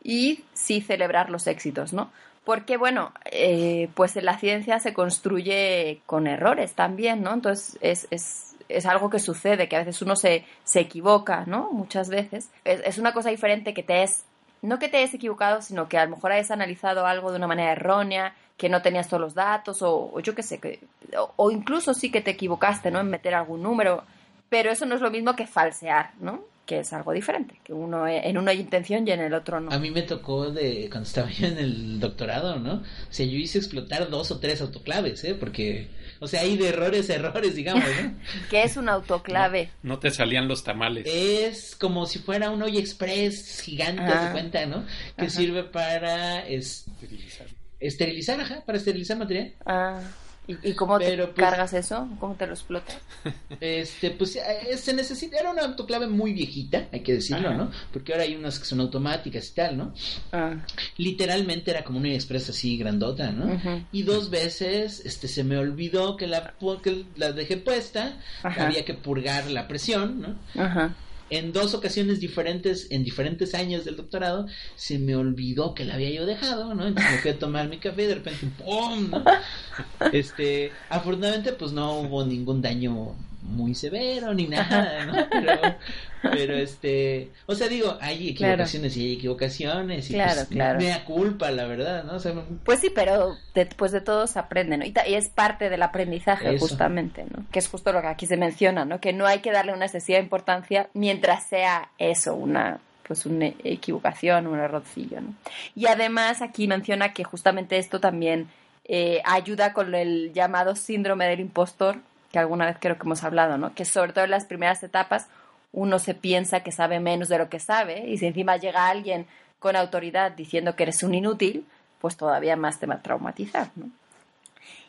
y 0.03 0.43
sí 0.53 0.81
celebrar 0.81 1.29
los 1.29 1.47
éxitos, 1.47 1.93
¿no? 1.93 2.11
Porque, 2.49 2.77
bueno, 2.77 3.13
eh, 3.25 3.89
pues 3.93 4.15
la 4.15 4.39
ciencia 4.39 4.79
se 4.79 4.91
construye 4.91 6.01
con 6.07 6.25
errores 6.25 6.73
también, 6.73 7.21
¿no? 7.21 7.31
Entonces 7.35 7.77
es, 7.79 8.07
es, 8.09 8.55
es 8.69 8.87
algo 8.87 9.11
que 9.11 9.19
sucede, 9.19 9.69
que 9.69 9.75
a 9.75 9.83
veces 9.83 10.01
uno 10.01 10.15
se, 10.15 10.45
se 10.63 10.79
equivoca, 10.79 11.43
¿no? 11.45 11.69
Muchas 11.71 12.09
veces. 12.09 12.49
Es, 12.65 12.81
es 12.83 12.97
una 12.97 13.13
cosa 13.13 13.29
diferente 13.29 13.75
que 13.75 13.83
te 13.83 14.01
es, 14.01 14.25
no 14.63 14.79
que 14.79 14.89
te 14.89 14.97
hayas 14.97 15.13
equivocado, 15.13 15.61
sino 15.61 15.87
que 15.87 15.99
a 15.99 16.05
lo 16.05 16.15
mejor 16.15 16.31
hayas 16.31 16.49
analizado 16.49 17.05
algo 17.05 17.29
de 17.29 17.37
una 17.37 17.45
manera 17.45 17.73
errónea, 17.73 18.33
que 18.57 18.67
no 18.67 18.81
tenías 18.81 19.07
todos 19.07 19.21
los 19.21 19.35
datos, 19.35 19.83
o, 19.83 20.09
o 20.11 20.19
yo 20.19 20.33
qué 20.33 20.41
sé, 20.41 20.59
que, 20.59 20.79
o, 21.15 21.31
o 21.35 21.51
incluso 21.51 21.93
sí 21.93 22.09
que 22.09 22.21
te 22.21 22.31
equivocaste, 22.31 22.89
¿no? 22.89 22.99
En 22.99 23.11
meter 23.11 23.35
algún 23.35 23.61
número 23.61 24.05
pero 24.49 24.71
eso 24.71 24.85
no 24.85 24.95
es 24.95 25.01
lo 25.01 25.11
mismo 25.11 25.35
que 25.35 25.47
falsear, 25.47 26.11
¿no? 26.19 26.41
Que 26.69 26.81
es 26.81 26.93
algo 26.93 27.13
diferente, 27.13 27.59
que 27.63 27.73
uno 27.73 28.07
en 28.07 28.37
uno 28.37 28.51
hay 28.51 28.59
intención 28.59 29.07
y 29.07 29.09
en 29.11 29.21
el 29.21 29.33
otro 29.33 29.59
no. 29.59 29.71
A 29.71 29.79
mí 29.79 29.89
me 29.89 30.03
tocó 30.03 30.51
de 30.51 30.87
cuando 30.91 31.07
estaba 31.07 31.31
yo 31.31 31.47
en 31.47 31.57
el 31.57 31.99
doctorado, 31.99 32.57
¿no? 32.59 32.73
O 32.75 32.83
sea, 33.09 33.25
yo 33.25 33.37
hice 33.39 33.57
explotar 33.57 34.07
dos 34.11 34.29
o 34.29 34.39
tres 34.39 34.61
autoclaves, 34.61 35.23
¿eh? 35.23 35.33
Porque, 35.33 35.87
o 36.19 36.27
sea, 36.27 36.41
hay 36.41 36.57
de 36.57 36.69
errores 36.69 37.09
a 37.09 37.15
errores, 37.15 37.55
digamos, 37.55 37.83
¿no? 38.03 38.13
¿Qué 38.51 38.61
es 38.61 38.77
un 38.77 38.87
autoclave? 38.87 39.71
No 39.81 39.97
te 39.97 40.11
salían 40.11 40.47
los 40.47 40.63
tamales. 40.63 41.07
Es 41.07 41.75
como 41.75 42.05
si 42.05 42.19
fuera 42.19 42.51
un 42.51 42.61
Oye 42.61 42.79
Express 42.79 43.61
gigante, 43.61 44.03
Ah. 44.03 44.25
de 44.27 44.31
cuenta, 44.31 44.63
¿no? 44.67 44.85
Que 45.17 45.25
Ajá. 45.25 45.29
sirve 45.31 45.63
para 45.63 46.47
es- 46.47 46.85
Utilizar. 47.01 47.47
esterilizar, 47.79 48.39
ajá, 48.41 48.61
para 48.63 48.77
esterilizar 48.77 49.17
material. 49.17 49.53
Ah, 49.65 50.01
¿y, 50.49 50.69
y 50.69 50.73
cómo 50.73 50.97
Pero, 50.97 51.27
te 51.27 51.33
pues- 51.33 51.47
cargas 51.47 51.73
eso? 51.73 52.09
¿Cómo 52.19 52.35
te 52.35 52.45
lo 52.47 52.53
explotas? 52.53 52.97
Este, 53.61 54.11
pues 54.11 54.35
eh, 54.37 54.77
se 54.77 54.93
necesita, 54.93 55.37
era 55.39 55.51
una 55.51 55.63
autoclave 55.63 56.07
muy 56.07 56.33
viejita, 56.33 56.87
hay 56.91 57.01
que 57.01 57.13
decirlo, 57.13 57.49
Ajá. 57.49 57.57
¿no? 57.57 57.71
Porque 57.91 58.13
ahora 58.13 58.23
hay 58.23 58.35
unas 58.35 58.57
que 58.59 58.65
son 58.65 58.79
automáticas 58.79 59.49
y 59.49 59.53
tal, 59.53 59.77
¿no? 59.77 59.93
Ah, 60.31 60.55
Literalmente 60.97 61.71
era 61.71 61.83
como 61.83 61.99
una 61.99 62.09
express 62.13 62.49
así 62.49 62.77
grandota, 62.77 63.31
¿no? 63.31 63.59
Y 63.91 64.03
dos 64.03 64.29
veces, 64.29 65.01
este, 65.05 65.27
se 65.27 65.43
me 65.43 65.57
olvidó 65.57 66.15
que 66.17 66.27
la, 66.27 66.53
que 66.83 67.05
la 67.17 67.31
dejé 67.31 67.57
puesta, 67.57 68.17
Ajá. 68.43 68.67
había 68.67 68.85
que 68.85 68.93
purgar 68.93 69.49
la 69.51 69.67
presión, 69.67 70.21
¿no? 70.21 70.61
ajá. 70.61 70.95
En 71.29 71.53
dos 71.53 71.73
ocasiones 71.73 72.19
diferentes, 72.19 72.87
en 72.89 73.03
diferentes 73.03 73.53
años 73.53 73.85
del 73.85 73.95
doctorado, 73.95 74.47
se 74.75 74.97
me 74.99 75.15
olvidó 75.15 75.73
que 75.73 75.85
la 75.85 75.95
había 75.95 76.09
yo 76.09 76.25
dejado, 76.25 76.73
¿no? 76.73 76.87
Entonces 76.87 77.11
me 77.11 77.17
fui 77.19 77.31
a 77.31 77.39
tomar 77.39 77.69
mi 77.69 77.77
café 77.77 78.03
y 78.03 78.07
de 78.07 78.15
repente, 78.15 78.47
¡pum! 78.63 79.11
Este, 80.13 80.71
afortunadamente, 80.89 81.53
pues 81.53 81.71
no 81.71 81.99
hubo 81.99 82.25
ningún 82.25 82.61
daño 82.61 83.15
muy 83.41 83.73
severo 83.75 84.33
ni 84.33 84.47
nada, 84.47 85.05
¿no? 85.05 85.13
Pero, 85.31 85.75
pero 86.21 86.57
este, 86.57 87.31
o 87.45 87.55
sea, 87.55 87.67
digo, 87.67 87.97
hay 88.01 88.33
Claro. 88.35 88.53
equivocaciones 88.53 88.97
y 88.97 89.05
hay 89.05 89.13
equivocaciones 89.13 90.09
y 90.09 90.13
Claro, 90.13 90.33
pues, 90.35 90.47
claro. 90.47 90.79
me 90.79 90.87
da 90.87 91.05
culpa, 91.05 91.49
la 91.51 91.65
verdad, 91.65 92.03
¿no? 92.03 92.15
O 92.15 92.19
sea, 92.19 92.33
Pues 92.65 92.79
sí, 92.79 92.91
pero 92.93 93.37
después 93.53 93.91
de 93.91 94.01
todo 94.01 94.27
se 94.27 94.39
aprende, 94.39 94.77
¿no? 94.77 94.85
Y, 94.85 94.93
es 95.07 95.29
parte 95.29 95.69
del 95.69 95.81
aprendizaje, 95.83 96.55
Eso. 96.55 96.67
justamente, 96.67 97.25
¿no? 97.35 97.45
Que 97.51 97.59
es 97.59 97.67
justo 97.67 97.91
lo 97.93 98.01
que 98.01 98.07
aquí 98.07 98.25
se 98.25 98.37
menciona, 98.37 98.85
¿no? 98.85 98.99
Que 98.99 99.13
no 99.13 99.25
hay 99.25 99.39
que 99.39 99.51
darle 99.51 99.73
una 99.73 99.85
excesiva 99.85 100.19
importancia 100.19 100.89
mientras 100.93 101.47
sea 101.47 101.89
eso, 101.97 102.35
una 102.35 102.79
pues 103.07 103.25
una 103.25 103.47
equivocación, 103.63 104.45
un 104.45 104.59
errorcillo, 104.59 105.19
¿no? 105.21 105.33
Y 105.75 105.87
además 105.87 106.43
aquí 106.43 106.67
menciona 106.67 107.11
que 107.11 107.23
justamente 107.23 107.79
esto 107.79 107.99
también 107.99 108.49
eh, 108.85 109.21
ayuda 109.25 109.73
con 109.73 109.95
el 109.95 110.31
llamado 110.31 110.75
síndrome 110.75 111.25
del 111.27 111.39
impostor, 111.39 111.97
que 112.31 112.39
alguna 112.39 112.65
vez 112.65 112.77
creo 112.79 112.95
que 112.97 113.03
hemos 113.03 113.23
hablado, 113.23 113.57
¿no? 113.57 113.73
Que 113.73 113.85
sobre 113.85 114.13
todo 114.13 114.25
en 114.25 114.31
las 114.31 114.45
primeras 114.45 114.81
etapas 114.83 115.27
uno 115.71 115.99
se 115.99 116.13
piensa 116.15 116.61
que 116.61 116.71
sabe 116.71 116.99
menos 116.99 117.27
de 117.29 117.37
lo 117.37 117.49
que 117.49 117.59
sabe 117.59 118.07
y 118.09 118.17
si 118.17 118.25
encima 118.27 118.57
llega 118.57 118.87
alguien 118.87 119.27
con 119.59 119.75
autoridad 119.75 120.31
diciendo 120.31 120.75
que 120.75 120.83
eres 120.83 121.03
un 121.03 121.13
inútil, 121.13 121.65
pues 121.99 122.15
todavía 122.17 122.55
más 122.55 122.79
te 122.79 122.85
va 122.85 122.95
a 122.95 123.01
traumatizar, 123.01 123.69
¿no? 123.75 123.89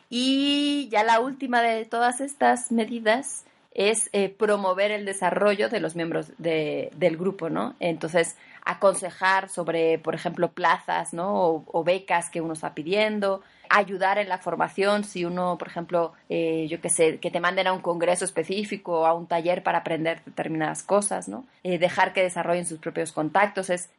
Y 0.09 0.89
ya 0.91 1.03
la 1.03 1.19
última 1.19 1.61
de 1.61 1.85
todas 1.85 2.19
estas 2.21 2.71
medidas 2.71 3.45
es 3.73 4.09
eh, 4.11 4.27
promover 4.27 4.91
el 4.91 5.05
desarrollo 5.05 5.69
de 5.69 5.79
los 5.79 5.95
miembros 5.95 6.31
de- 6.37 6.91
del 6.95 7.15
grupo, 7.15 7.49
¿no? 7.49 7.75
Entonces, 7.79 8.35
aconsejar 8.65 9.47
sobre, 9.47 9.97
por 9.99 10.13
ejemplo, 10.13 10.51
plazas, 10.51 11.13
¿no? 11.13 11.33
O, 11.33 11.63
o 11.67 11.83
becas 11.85 12.29
que 12.29 12.41
uno 12.41 12.53
está 12.53 12.73
pidiendo, 12.73 13.41
ayudar 13.71 14.17
en 14.17 14.29
la 14.29 14.37
formación 14.37 15.03
si 15.03 15.25
uno, 15.25 15.57
por 15.57 15.67
ejemplo, 15.67 16.13
eh, 16.29 16.67
yo 16.69 16.81
qué 16.81 16.89
sé, 16.89 17.19
que 17.19 17.31
te 17.31 17.39
manden 17.39 17.67
a 17.67 17.73
un 17.73 17.81
congreso 17.81 18.25
específico 18.25 19.01
o 19.01 19.05
a 19.05 19.13
un 19.13 19.27
taller 19.27 19.63
para 19.63 19.79
aprender 19.79 20.21
determinadas 20.25 20.83
cosas, 20.83 21.27
¿no? 21.27 21.45
Eh, 21.63 21.77
dejar 21.77 22.13
que 22.13 22.23
desarrollen 22.23 22.65
sus 22.65 22.79
propios 22.79 23.11
contactos, 23.11 23.69
es, 23.69 23.89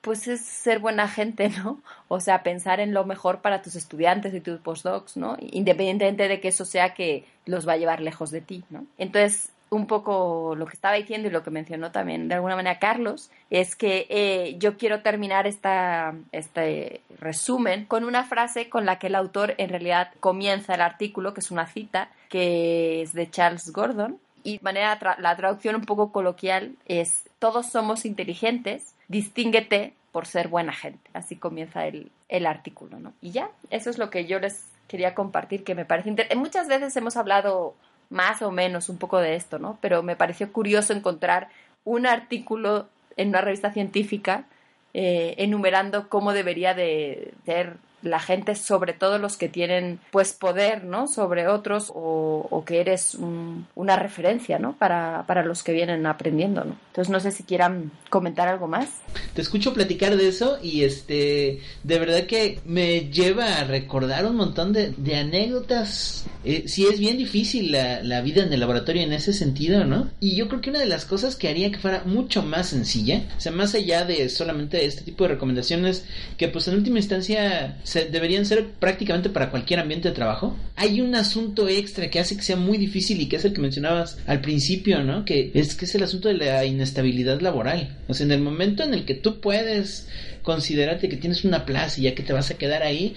pues 0.00 0.28
es 0.28 0.40
ser 0.40 0.78
buena 0.78 1.08
gente, 1.08 1.48
¿no? 1.48 1.80
O 2.08 2.20
sea, 2.20 2.42
pensar 2.42 2.80
en 2.80 2.92
lo 2.92 3.04
mejor 3.04 3.40
para 3.40 3.62
tus 3.62 3.76
estudiantes 3.76 4.34
y 4.34 4.40
tus 4.40 4.60
postdocs, 4.60 5.16
¿no? 5.16 5.36
Independientemente 5.40 6.28
de 6.28 6.40
que 6.40 6.48
eso 6.48 6.64
sea 6.64 6.94
que 6.94 7.24
los 7.46 7.68
va 7.68 7.74
a 7.74 7.76
llevar 7.76 8.00
lejos 8.00 8.30
de 8.30 8.40
ti, 8.40 8.64
¿no? 8.70 8.84
Entonces, 8.98 9.50
un 9.70 9.86
poco 9.86 10.54
lo 10.56 10.66
que 10.66 10.74
estaba 10.74 10.96
diciendo 10.96 11.28
y 11.28 11.30
lo 11.30 11.42
que 11.42 11.50
mencionó 11.50 11.92
también 11.92 12.28
de 12.28 12.34
alguna 12.34 12.56
manera 12.56 12.78
Carlos, 12.78 13.30
es 13.50 13.76
que 13.76 14.06
eh, 14.10 14.56
yo 14.58 14.76
quiero 14.76 15.00
terminar 15.00 15.46
esta, 15.46 16.14
este 16.32 17.00
resumen 17.18 17.86
con 17.86 18.04
una 18.04 18.24
frase 18.24 18.68
con 18.68 18.84
la 18.84 18.98
que 18.98 19.06
el 19.06 19.14
autor 19.14 19.54
en 19.58 19.70
realidad 19.70 20.12
comienza 20.18 20.74
el 20.74 20.80
artículo, 20.80 21.34
que 21.34 21.40
es 21.40 21.50
una 21.50 21.66
cita, 21.66 22.10
que 22.28 23.02
es 23.02 23.12
de 23.12 23.30
Charles 23.30 23.72
Gordon, 23.72 24.18
y 24.42 24.58
manera 24.62 24.98
la 25.18 25.36
traducción 25.36 25.76
un 25.76 25.84
poco 25.84 26.12
coloquial 26.12 26.74
es 26.86 27.28
todos 27.38 27.70
somos 27.70 28.04
inteligentes, 28.04 28.94
distínguete 29.08 29.94
por 30.12 30.26
ser 30.26 30.48
buena 30.48 30.72
gente. 30.72 31.10
Así 31.12 31.36
comienza 31.36 31.86
el, 31.86 32.10
el 32.28 32.46
artículo, 32.46 32.98
¿no? 32.98 33.12
Y 33.20 33.30
ya, 33.30 33.50
eso 33.70 33.90
es 33.90 33.98
lo 33.98 34.10
que 34.10 34.26
yo 34.26 34.40
les 34.40 34.66
quería 34.88 35.14
compartir, 35.14 35.62
que 35.62 35.74
me 35.74 35.84
parece 35.84 36.08
interesante. 36.08 36.42
Muchas 36.42 36.66
veces 36.66 36.96
hemos 36.96 37.16
hablado 37.16 37.74
más 38.10 38.42
o 38.42 38.50
menos 38.50 38.88
un 38.88 38.98
poco 38.98 39.18
de 39.18 39.36
esto, 39.36 39.58
¿no? 39.58 39.78
Pero 39.80 40.02
me 40.02 40.16
pareció 40.16 40.52
curioso 40.52 40.92
encontrar 40.92 41.48
un 41.84 42.06
artículo 42.06 42.88
en 43.16 43.28
una 43.28 43.40
revista 43.40 43.72
científica 43.72 44.44
eh, 44.92 45.34
enumerando 45.38 46.08
cómo 46.08 46.32
debería 46.32 46.74
de 46.74 47.32
ser 47.46 47.76
la 48.02 48.18
gente, 48.20 48.54
sobre 48.54 48.92
todo 48.92 49.18
los 49.18 49.36
que 49.36 49.48
tienen 49.48 49.98
pues 50.10 50.32
poder, 50.32 50.84
¿no? 50.84 51.06
Sobre 51.06 51.48
otros 51.48 51.90
o, 51.94 52.62
que 52.66 52.80
eres 52.80 53.14
un- 53.14 53.66
una 53.74 53.96
referencia, 53.96 54.58
¿no? 54.58 54.76
Para, 54.76 55.24
para 55.26 55.44
los 55.44 55.62
que 55.62 55.72
vienen 55.72 56.06
aprendiendo, 56.06 56.64
¿no? 56.64 56.76
Entonces 56.88 57.10
no 57.10 57.20
sé 57.20 57.30
si 57.32 57.42
quieran 57.44 57.90
comentar 58.08 58.48
algo 58.48 58.66
más. 58.68 58.88
te 59.34 59.42
escucho 59.42 59.72
platicar 59.72 60.16
de 60.16 60.28
eso 60.28 60.58
y 60.62 60.82
este 60.84 61.60
de 61.84 61.98
verdad 61.98 62.24
que 62.26 62.58
me 62.64 63.08
lleva 63.10 63.58
a 63.60 63.64
recordar 63.64 64.26
un 64.26 64.36
montón 64.36 64.72
de, 64.72 64.92
de 64.96 65.16
anécdotas 65.16 66.26
eh, 66.44 66.64
sí 66.66 66.86
es 66.86 66.98
bien 66.98 67.18
difícil 67.18 67.70
la, 67.72 68.02
la 68.02 68.20
vida 68.22 68.42
en 68.42 68.52
el 68.52 68.60
laboratorio 68.60 69.02
en 69.02 69.12
ese 69.12 69.32
sentido 69.32 69.84
no 69.84 70.08
y 70.20 70.36
yo 70.36 70.48
creo 70.48 70.60
que 70.60 70.70
una 70.70 70.78
de 70.80 70.86
las 70.86 71.04
cosas 71.04 71.36
que 71.36 71.48
haría 71.48 71.70
que 71.70 71.78
fuera 71.78 72.02
mucho 72.06 72.42
más 72.42 72.68
sencilla 72.68 73.22
o 73.36 73.40
sea 73.40 73.52
más 73.52 73.74
allá 73.74 74.04
de 74.04 74.28
solamente 74.28 74.84
este 74.84 75.02
tipo 75.02 75.24
de 75.24 75.34
recomendaciones 75.34 76.04
que 76.36 76.48
pues 76.48 76.66
en 76.68 76.74
última 76.74 76.98
instancia 76.98 77.78
se, 77.90 78.04
deberían 78.04 78.46
ser 78.46 78.66
prácticamente 78.78 79.30
para 79.30 79.50
cualquier 79.50 79.80
ambiente 79.80 80.08
de 80.08 80.14
trabajo. 80.14 80.56
Hay 80.76 81.00
un 81.00 81.16
asunto 81.16 81.68
extra 81.68 82.08
que 82.08 82.20
hace 82.20 82.36
que 82.36 82.42
sea 82.42 82.54
muy 82.54 82.78
difícil 82.78 83.20
y 83.20 83.26
que 83.26 83.34
es 83.34 83.44
el 83.44 83.52
que 83.52 83.60
mencionabas 83.60 84.18
al 84.28 84.40
principio 84.40 85.02
no 85.02 85.24
que 85.24 85.50
es 85.54 85.74
que 85.74 85.86
es 85.86 85.94
el 85.96 86.04
asunto 86.04 86.28
de 86.28 86.34
la 86.34 86.64
inestabilidad 86.64 87.40
laboral. 87.40 87.98
O 88.06 88.14
sea 88.14 88.26
en 88.26 88.32
el 88.32 88.40
momento 88.40 88.84
en 88.84 88.94
el 88.94 89.04
que 89.04 89.14
tú 89.14 89.40
puedes 89.40 90.06
considerarte 90.42 91.08
que 91.08 91.16
tienes 91.16 91.44
una 91.44 91.66
plaza 91.66 92.00
y 92.00 92.04
ya 92.04 92.14
que 92.14 92.22
te 92.22 92.32
vas 92.32 92.52
a 92.52 92.58
quedar 92.58 92.84
ahí 92.84 93.16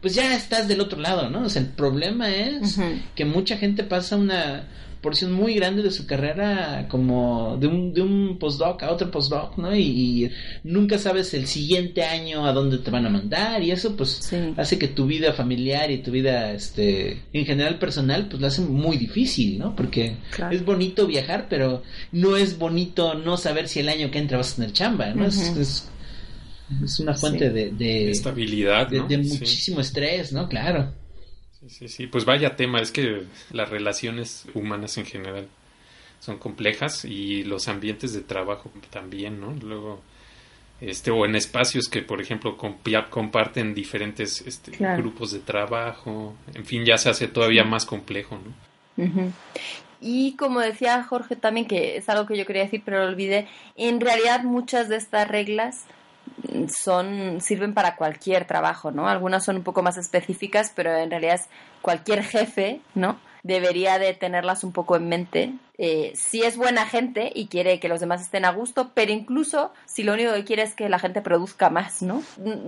pues 0.00 0.14
ya 0.14 0.36
estás 0.36 0.68
del 0.68 0.80
otro 0.80 1.00
lado, 1.00 1.30
¿no? 1.30 1.44
O 1.44 1.48
sea, 1.48 1.62
el 1.62 1.68
problema 1.68 2.28
es 2.28 2.76
que 3.14 3.24
mucha 3.24 3.56
gente 3.56 3.84
pasa 3.84 4.16
una 4.16 4.64
porción 5.02 5.32
muy 5.32 5.54
grande 5.56 5.82
de 5.82 5.90
su 5.90 6.06
carrera 6.06 6.86
como 6.88 7.56
de 7.60 7.66
un, 7.66 7.92
de 7.92 8.00
un 8.02 8.38
postdoc 8.38 8.82
a 8.84 8.90
otro 8.92 9.10
postdoc, 9.10 9.58
¿no? 9.58 9.74
Y, 9.74 9.82
y 9.82 10.30
nunca 10.62 10.96
sabes 10.96 11.34
el 11.34 11.46
siguiente 11.48 12.04
año 12.04 12.46
a 12.46 12.52
dónde 12.52 12.78
te 12.78 12.90
van 12.90 13.04
a 13.06 13.10
mandar 13.10 13.62
y 13.62 13.72
eso 13.72 13.96
pues 13.96 14.10
Sí. 14.22 14.36
hace 14.56 14.78
que 14.78 14.88
tu 14.88 15.04
vida 15.06 15.32
familiar 15.32 15.90
y 15.90 15.98
tu 15.98 16.12
vida 16.12 16.52
este 16.52 17.20
en 17.32 17.44
general 17.44 17.78
personal 17.80 18.28
pues 18.28 18.40
lo 18.40 18.46
hace 18.46 18.62
muy 18.62 18.96
difícil, 18.96 19.58
¿no? 19.58 19.74
Porque 19.74 20.16
Claro. 20.30 20.54
es 20.54 20.64
bonito 20.64 21.06
viajar, 21.06 21.46
pero 21.50 21.82
no 22.12 22.36
es 22.36 22.56
bonito 22.58 23.14
no 23.14 23.36
saber 23.36 23.68
si 23.68 23.80
el 23.80 23.88
año 23.88 24.10
que 24.10 24.18
entra 24.20 24.38
vas 24.38 24.52
a 24.52 24.56
tener 24.56 24.72
chamba, 24.72 25.12
¿no? 25.14 25.26
Es- 25.26 25.56
es, 25.56 25.88
es 26.84 27.00
una 27.00 27.14
fuente 27.14 27.48
Sí. 27.48 27.54
de, 27.54 27.70
de, 27.72 28.10
Estabilidad, 28.12 28.88
de- 28.88 28.98
¿no? 28.98 29.08
de 29.08 29.24
Sí. 29.24 29.30
muchísimo 29.40 29.80
estrés, 29.80 30.32
¿no? 30.32 30.48
Claro. 30.48 30.92
Sí, 31.62 31.70
sí, 31.70 31.88
sí. 31.88 32.06
Pues 32.06 32.24
vaya 32.24 32.56
tema, 32.56 32.80
es 32.80 32.90
que 32.90 33.24
las 33.52 33.68
relaciones 33.70 34.46
humanas 34.54 34.98
en 34.98 35.06
general 35.06 35.46
son 36.20 36.38
complejas 36.38 37.04
y 37.04 37.44
los 37.44 37.68
ambientes 37.68 38.12
de 38.12 38.20
trabajo 38.22 38.70
también, 38.90 39.40
¿no? 39.40 39.52
Luego, 39.62 40.00
este, 40.80 41.10
o 41.10 41.24
en 41.24 41.36
espacios 41.36 41.88
que, 41.88 42.02
por 42.02 42.20
ejemplo, 42.20 42.56
compi- 42.58 43.08
comparten 43.08 43.74
diferentes 43.74 44.40
este, 44.42 44.72
Claro. 44.72 45.02
grupos 45.02 45.32
de 45.32 45.38
trabajo, 45.40 46.34
en 46.54 46.64
fin, 46.64 46.84
ya 46.84 46.98
se 46.98 47.08
hace 47.10 47.28
todavía 47.28 47.64
más 47.64 47.86
complejo, 47.86 48.38
¿no? 48.38 49.04
Ujú. 49.04 49.32
Y 50.00 50.34
como 50.36 50.58
decía 50.60 51.02
Jorge 51.04 51.36
también, 51.36 51.66
que 51.66 51.96
es 51.96 52.08
algo 52.08 52.26
que 52.26 52.36
yo 52.36 52.44
quería 52.44 52.64
decir, 52.64 52.82
pero 52.84 52.98
lo 53.04 53.08
olvidé, 53.08 53.46
en 53.76 54.00
realidad 54.00 54.42
muchas 54.42 54.88
de 54.88 54.96
estas 54.96 55.28
reglas 55.28 55.84
son 56.68 57.40
sirven 57.40 57.74
para 57.74 57.96
cualquier 57.96 58.46
trabajo, 58.46 58.90
¿no? 58.90 59.08
Algunas 59.08 59.44
son 59.44 59.56
un 59.56 59.62
poco 59.62 59.82
más 59.82 59.96
específicas, 59.96 60.72
pero 60.74 60.96
en 60.96 61.10
realidad 61.10 61.36
es 61.36 61.48
cualquier 61.80 62.22
jefe, 62.22 62.80
¿no? 62.94 63.18
Debería 63.42 63.98
de 63.98 64.14
tenerlas 64.14 64.62
un 64.62 64.72
poco 64.72 64.94
en 64.94 65.08
mente. 65.08 65.52
Eh, 65.76 66.12
si 66.14 66.42
es 66.44 66.56
buena 66.56 66.86
gente 66.86 67.32
y 67.34 67.48
quiere 67.48 67.80
que 67.80 67.88
los 67.88 67.98
demás 67.98 68.20
estén 68.22 68.44
a 68.44 68.52
gusto, 68.52 68.92
pero 68.94 69.10
incluso 69.10 69.72
si 69.84 70.04
lo 70.04 70.12
único 70.12 70.32
que 70.32 70.44
quiere 70.44 70.62
es 70.62 70.76
que 70.76 70.88
la 70.88 71.00
gente 71.00 71.22
produzca 71.22 71.68
más, 71.68 72.02
¿no? 72.02 72.22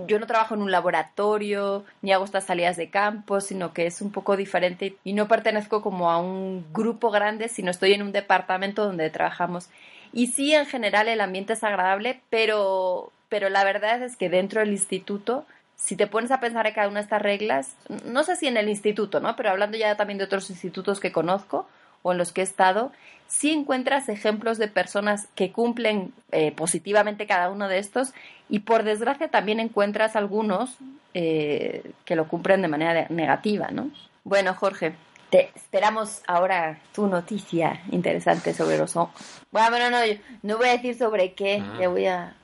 Yo 0.05 0.19
no 0.19 0.27
trabajo 0.27 0.53
en 0.53 0.61
un 0.61 0.71
laboratorio, 0.71 1.85
ni 2.01 2.11
hago 2.11 2.25
estas 2.25 2.43
salidas 2.43 2.75
de 2.75 2.89
campo, 2.89 3.39
sino 3.39 3.71
que 3.71 3.85
es 3.85 4.01
un 4.01 4.11
poco 4.11 4.35
diferente 4.35 4.97
y 5.05 5.13
no 5.13 5.29
pertenezco 5.29 5.81
como 5.81 6.11
a 6.11 6.17
un 6.17 6.65
grupo 6.73 7.09
grande, 7.09 7.47
sino 7.47 7.71
estoy 7.71 7.93
en 7.93 8.01
un 8.01 8.11
departamento 8.11 8.85
donde 8.85 9.09
trabajamos. 9.09 9.69
Y 10.15 10.27
sí, 10.27 10.53
en 10.53 10.65
general 10.65 11.09
el 11.09 11.19
ambiente 11.19 11.53
es 11.53 11.63
agradable, 11.63 12.21
pero, 12.29 13.11
pero 13.29 13.49
la 13.49 13.63
verdad 13.63 14.01
es 14.03 14.15
que 14.15 14.29
dentro 14.29 14.61
del 14.61 14.71
instituto, 14.71 15.45
si 15.75 15.95
te 15.95 16.07
pones 16.07 16.31
a 16.31 16.39
pensar 16.39 16.67
en 16.67 16.73
cada 16.73 16.87
una 16.87 16.99
de 16.99 17.03
estas 17.03 17.21
reglas, 17.21 17.75
no 18.05 18.23
sé 18.23 18.35
si 18.35 18.47
en 18.47 18.57
el 18.57 18.69
instituto, 18.69 19.19
¿no? 19.19 19.35
Pero 19.35 19.49
hablando 19.49 19.77
ya 19.77 19.95
también 19.95 20.17
de 20.17 20.25
otros 20.25 20.49
institutos 20.49 20.99
que 20.99 21.11
conozco 21.11 21.67
o 22.01 22.11
en 22.11 22.17
los 22.17 22.31
que 22.31 22.41
he 22.41 22.43
estado, 22.43 22.91
sí 23.27 23.51
encuentras 23.51 24.07
ejemplos 24.09 24.57
de 24.57 24.67
personas 24.67 25.27
que 25.35 25.51
cumplen 25.51 26.13
eh, 26.31 26.51
positivamente 26.51 27.25
cada 27.25 27.49
uno 27.49 27.67
de 27.67 27.79
estos 27.79 28.13
y 28.49 28.59
por 28.59 28.83
desgracia 28.83 29.29
también 29.29 29.59
encuentras 29.59 30.15
algunos 30.15 30.77
eh, 31.13 31.91
que 32.05 32.15
lo 32.15 32.27
cumplen 32.27 32.61
de 32.61 32.67
manera 32.67 33.07
negativa, 33.09 33.69
¿no? 33.71 33.89
Bueno, 34.23 34.53
Jorge, 34.53 34.93
te 35.29 35.49
esperamos 35.55 36.21
ahora 36.27 36.79
tu 36.93 37.07
noticia 37.07 37.81
interesante 37.91 38.53
sobre 38.53 38.77
los. 38.77 38.93
Bueno, 38.93 39.69
bueno, 39.69 39.89
no, 39.89 40.05
yo 40.05 40.13
no 40.43 40.57
voy 40.57 40.69
a 40.69 40.73
decir 40.73 40.97
sobre 40.97 41.33
qué, 41.33 41.61
Ah. 41.61 41.75
le 41.79 41.87
voy 41.87 42.05
a... 42.05 42.35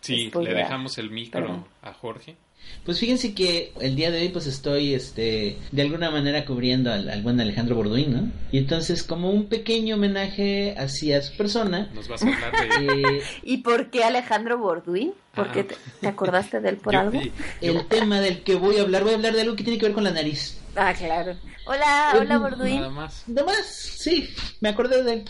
Sí, 0.00 0.28
Spoiler. 0.28 0.54
le 0.54 0.58
dejamos 0.60 0.98
el 0.98 1.10
micro 1.10 1.40
Perdón. 1.40 1.64
a 1.82 1.92
Jorge. 1.92 2.36
Pues 2.84 2.98
fíjense 2.98 3.34
que 3.34 3.72
el 3.80 3.96
día 3.96 4.10
de 4.10 4.20
hoy 4.20 4.28
pues 4.28 4.46
estoy 4.46 4.92
este 4.92 5.56
de 5.72 5.82
alguna 5.82 6.10
manera 6.10 6.44
cubriendo 6.44 6.92
al, 6.92 7.08
al 7.08 7.22
buen 7.22 7.40
Alejandro 7.40 7.76
Borduin, 7.76 8.12
¿no? 8.12 8.30
Y 8.52 8.58
entonces 8.58 9.02
como 9.04 9.30
un 9.30 9.46
pequeño 9.46 9.94
homenaje 9.96 10.74
hacia 10.76 11.22
su 11.22 11.34
persona, 11.36 11.88
Nos 11.94 12.08
vas 12.08 12.22
a 12.22 12.26
hablar 12.26 12.52
de... 12.80 13.02
eh, 13.18 13.22
¿Y 13.42 13.58
por 13.58 13.90
qué 13.90 14.04
Alejandro 14.04 14.58
Borduin? 14.58 15.12
¿Por 15.34 15.50
qué 15.52 15.60
Ah. 15.60 15.66
te, 15.68 15.76
te 16.00 16.08
acordaste 16.08 16.60
de 16.60 16.68
él 16.70 16.76
por 16.76 16.92
Yo- 16.92 17.00
algo? 17.00 17.20
el 17.62 17.86
tema 17.86 18.20
del 18.20 18.42
que 18.42 18.56
voy 18.56 18.76
a 18.76 18.82
hablar, 18.82 19.02
voy 19.04 19.12
a 19.12 19.16
hablar 19.16 19.34
de 19.34 19.42
algo 19.42 19.56
que 19.56 19.62
tiene 19.64 19.78
que 19.78 19.86
ver 19.86 19.94
con 19.94 20.04
la 20.04 20.10
nariz. 20.10 20.58
Ah, 20.80 20.94
claro. 20.94 21.36
Hola, 21.66 22.12
Eh, 22.14 22.18
hola 22.20 22.38
Borduin. 22.38 22.76
Nada 22.76 22.88
más. 22.90 23.24
Nomás, 23.26 23.66
sí, 23.66 24.30
me 24.60 24.68
acordé 24.68 25.02
de 25.02 25.12
él. 25.14 25.24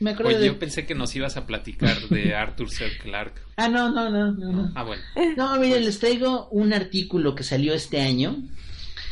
Me 0.00 0.10
acordé 0.10 0.30
Oye, 0.30 0.38
de 0.38 0.46
yo 0.46 0.52
él. 0.52 0.58
pensé 0.58 0.86
que 0.86 0.94
nos 0.94 1.14
ibas 1.14 1.36
a 1.36 1.46
platicar 1.46 2.00
de 2.08 2.34
Arthur 2.34 2.70
C. 2.70 2.86
Clarke. 3.02 3.40
Ah, 3.56 3.68
no, 3.68 3.90
no, 3.90 4.08
no, 4.10 4.32
no. 4.32 4.52
no. 4.52 4.72
Ah, 4.74 4.82
bueno. 4.84 5.02
No, 5.36 5.52
miren, 5.56 5.72
Pues- 5.74 5.84
les 5.84 5.98
traigo 6.00 6.48
un 6.50 6.72
artículo 6.72 7.34
que 7.34 7.42
salió 7.44 7.74
este 7.74 8.00
año, 8.00 8.36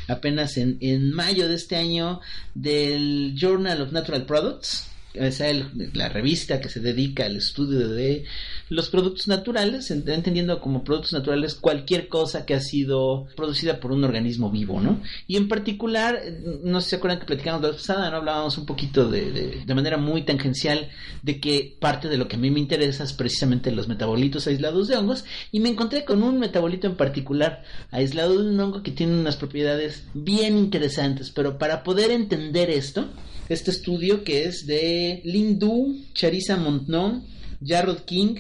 apenas 0.09 0.57
en, 0.57 0.79
en 0.81 1.12
mayo 1.12 1.49
de 1.49 1.55
este 1.57 1.77
año, 1.77 2.21
del 2.55 3.35
Journal 3.37 3.83
of 3.83 3.93
Natural 3.93 4.25
Products, 4.25 4.89
el- 5.18 5.90
la 5.94 6.09
revista 6.09 6.61
que 6.61 6.68
se 6.68 6.81
dedica 6.81 7.24
al 7.26 7.37
estudio 7.37 7.88
de 7.88 8.24
los 8.68 8.88
productos 8.90 9.29
naturales, 9.29 9.90
ent- 9.90 10.09
entendiendo 10.12 10.61
como 10.61 10.83
productos 10.85 11.12
naturales 11.12 11.55
cualquier 11.55 12.09
cosa 12.09 12.44
que 12.46 12.55
ha 12.55 12.61
sido 12.61 13.26
producida 13.37 13.79
por 13.81 13.92
un 13.92 14.05
organismo 14.05 14.50
vivo, 14.50 14.81
¿no? 14.81 15.00
Y 15.29 15.37
en 15.37 15.48
particular, 15.48 16.20
eh, 16.22 16.61
no 16.64 16.81
sé 16.81 16.85
si 16.87 16.90
se 16.90 16.96
acuerdan 16.96 17.20
que 17.20 17.26
platicamos 17.26 17.62
la 17.62 17.72
pasada, 17.72 18.11
¿no? 18.11 18.16
Hablábamos 18.16 18.59
un 18.59 18.66
poquito 18.66 19.09
de, 19.09 19.31
de, 19.31 19.64
de 19.64 19.74
manera 19.74 19.96
muy 19.98 20.22
tangencial 20.22 20.88
de 21.22 21.40
que 21.40 21.76
parte 21.81 22.09
de 22.09 22.16
lo 22.18 22.29
que 22.29 22.37
a 22.37 22.38
mí 22.38 22.50
me 22.50 22.61
interesa 22.61 23.05
es 23.05 23.12
precisamente 23.12 23.70
los 23.70 23.88
metabolitos 23.88 24.46
aislados 24.46 24.88
de 24.88 24.96
hongos 24.96 25.24
y 25.52 25.61
me 25.61 25.68
encontré 25.68 26.05
con 26.05 26.22
un 26.22 26.38
metabolito 26.38 26.87
en 26.87 26.96
particular 26.96 27.62
aislado 27.90 28.42
de 28.42 28.48
un 28.50 28.59
hongo 28.61 28.83
que 28.83 28.90
tiene 28.90 29.14
unas 29.14 29.37
propiedades 29.37 30.05
bien 30.14 30.57
interesantes, 30.59 31.31
pero 31.31 31.59
para 31.59 31.83
poder 31.85 32.11
entender 32.11 32.70
esto, 32.70 33.07
este 33.49 33.71
estudio 33.71 34.25
que 34.25 34.45
es 34.45 34.67
de 34.67 35.21
Lin 35.25 35.59
Du, 35.59 35.97
Charissa 36.15 36.57
Montnon, 36.57 37.25
Jarrod 37.65 38.01
King, 38.01 38.37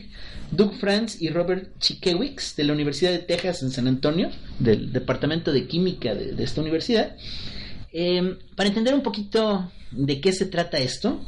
Doug 0.50 0.74
Franz 0.74 1.20
y 1.20 1.28
Robert 1.30 1.78
Chikiewicz 1.78 2.56
de 2.56 2.64
la 2.64 2.72
Universidad 2.72 3.10
de 3.10 3.18
Texas 3.18 3.62
en 3.62 3.70
San 3.70 3.88
Antonio, 3.88 4.30
del 4.58 4.92
Departamento 4.92 5.52
de 5.52 5.66
Química 5.66 6.14
de, 6.14 6.42
esta 6.42 6.60
universidad. 6.60 7.16
Eh, 7.92 8.38
para 8.54 8.68
entender 8.68 8.94
un 8.94 9.02
poquito 9.02 9.70
de 9.90 10.20
qué 10.20 10.32
se 10.32 10.46
trata 10.46 10.78
esto, 10.78 11.24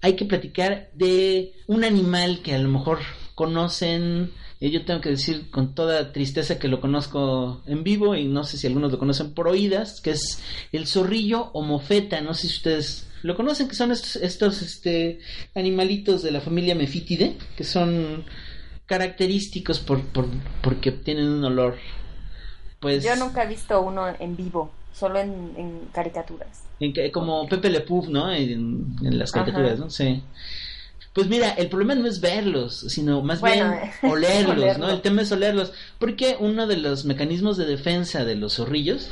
hay 0.00 0.14
que 0.14 0.24
platicar 0.24 0.90
de 0.94 1.52
un 1.66 1.84
animal 1.84 2.40
que 2.42 2.54
a 2.54 2.58
lo 2.58 2.68
mejor 2.68 2.98
conocen. 3.34 4.30
Yo 4.60 4.84
tengo 4.84 5.00
que 5.00 5.10
decir 5.10 5.50
con 5.50 5.74
toda 5.74 6.12
tristeza 6.12 6.58
que 6.58 6.68
lo 6.68 6.80
conozco 6.80 7.62
en 7.66 7.82
vivo 7.82 8.14
y 8.14 8.26
no 8.26 8.44
sé 8.44 8.58
si 8.58 8.66
algunos 8.66 8.92
lo 8.92 8.98
conocen 8.98 9.34
por 9.34 9.48
oídas, 9.48 10.00
que 10.00 10.10
es 10.10 10.40
el 10.70 10.86
zorrillo 10.86 11.50
o 11.52 11.62
mofeta. 11.62 12.20
No 12.20 12.34
sé 12.34 12.48
si 12.48 12.56
ustedes 12.56 13.06
lo 13.22 13.36
conocen, 13.36 13.68
que 13.68 13.74
son 13.74 13.92
estos, 13.92 14.16
estos 14.16 14.62
este, 14.62 15.20
animalitos 15.54 16.22
de 16.22 16.30
la 16.30 16.40
familia 16.40 16.74
Mefitidae, 16.74 17.36
que 17.56 17.64
son 17.64 18.24
característicos 18.86 19.80
por, 19.80 20.00
por, 20.02 20.26
porque 20.62 20.92
tienen 20.92 21.28
un 21.28 21.44
olor. 21.44 21.76
Pues, 22.80 23.04
Yo 23.04 23.16
nunca 23.16 23.44
he 23.44 23.46
visto 23.46 23.80
uno 23.80 24.08
en 24.18 24.36
vivo, 24.36 24.70
solo 24.92 25.20
en, 25.20 25.54
en 25.56 25.80
caricaturas. 25.92 26.62
En 26.80 27.10
como 27.12 27.48
Pepe 27.48 27.70
Le 27.70 27.80
Pew, 27.80 28.06
¿no? 28.10 28.32
En, 28.32 28.96
en 29.04 29.18
las 29.18 29.32
Ajá. 29.32 29.44
caricaturas, 29.44 29.78
¿no? 29.78 29.88
Sí. 29.90 30.22
Pues 31.14 31.26
mira, 31.28 31.50
el 31.50 31.68
problema 31.68 31.94
no 31.94 32.08
es 32.08 32.20
verlos, 32.20 32.86
sino 32.88 33.20
más 33.20 33.40
Bueno, 33.40 33.70
bien 33.70 33.82
eh, 33.84 33.92
olerlos, 34.10 34.78
¿no? 34.78 34.90
El 34.90 35.02
tema 35.02 35.22
es 35.22 35.30
olerlos, 35.30 35.72
porque 35.98 36.36
uno 36.40 36.66
de 36.66 36.78
los 36.78 37.04
mecanismos 37.04 37.56
de 37.56 37.66
defensa 37.66 38.24
de 38.24 38.34
los 38.34 38.54
zorrillos 38.56 39.08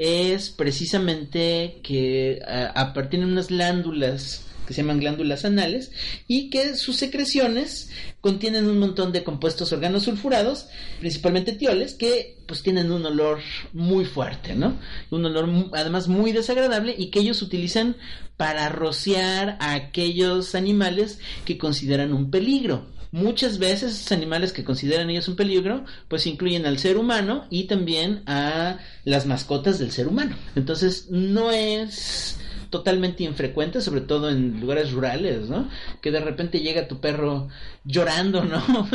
es 0.00 0.48
precisamente 0.48 1.80
que 1.82 2.40
a, 2.48 2.80
a 2.80 2.94
de 2.94 3.18
unas 3.18 3.48
glándulas 3.48 4.46
que 4.66 4.72
se 4.72 4.80
llaman 4.80 5.00
glándulas 5.00 5.44
anales 5.44 5.92
y 6.26 6.48
que 6.48 6.76
sus 6.76 6.96
secreciones 6.96 7.90
contienen 8.20 8.66
un 8.66 8.78
montón 8.78 9.12
de 9.12 9.24
compuestos 9.24 9.72
organosulfurados, 9.72 10.68
principalmente 11.00 11.52
tioles, 11.52 11.92
que 11.94 12.38
pues 12.46 12.62
tienen 12.62 12.92
un 12.92 13.04
olor 13.04 13.40
muy 13.72 14.06
fuerte, 14.06 14.54
¿no? 14.54 14.78
Un 15.10 15.26
olor 15.26 15.50
además 15.74 16.08
muy 16.08 16.32
desagradable 16.32 16.94
y 16.96 17.10
que 17.10 17.18
ellos 17.18 17.42
utilizan 17.42 17.96
para 18.38 18.70
rociar 18.70 19.58
a 19.60 19.74
aquellos 19.74 20.54
animales 20.54 21.18
que 21.44 21.58
consideran 21.58 22.14
un 22.14 22.30
peligro. 22.30 22.86
Muchas 23.12 23.58
veces 23.58 23.94
esos 23.94 24.12
animales 24.12 24.52
que 24.52 24.64
consideran 24.64 25.10
ellos 25.10 25.26
un 25.26 25.36
peligro, 25.36 25.84
pues 26.08 26.26
incluyen 26.26 26.64
al 26.64 26.78
ser 26.78 26.96
humano 26.96 27.46
y 27.50 27.64
también 27.64 28.22
a 28.26 28.78
las 29.04 29.26
mascotas 29.26 29.78
del 29.78 29.90
ser 29.90 30.06
humano. 30.06 30.36
Entonces 30.54 31.08
no 31.10 31.50
es 31.50 32.38
totalmente 32.70 33.24
infrecuente, 33.24 33.80
sobre 33.80 34.00
todo 34.00 34.30
en 34.30 34.60
lugares 34.60 34.92
rurales, 34.92 35.48
¿no? 35.48 35.68
Que 36.00 36.12
de 36.12 36.20
repente 36.20 36.60
llega 36.60 36.86
tu 36.86 37.00
perro 37.00 37.48
llorando, 37.84 38.44
¿no? 38.44 38.62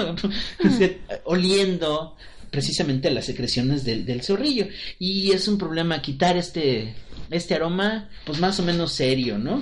Oliendo 1.26 2.16
precisamente 2.50 3.12
las 3.12 3.26
secreciones 3.26 3.84
del, 3.84 4.06
del 4.06 4.24
zorrillo. 4.24 4.68
Y 4.98 5.32
es 5.32 5.50
un 5.50 5.58
problema 5.58 6.02
quitar 6.02 6.38
este, 6.38 6.96
este 7.30 7.54
aroma, 7.54 8.10
pues 8.26 8.40
más 8.40 8.60
o 8.62 8.64
menos 8.64 8.94
serio, 8.94 9.38
¿no? 9.38 9.62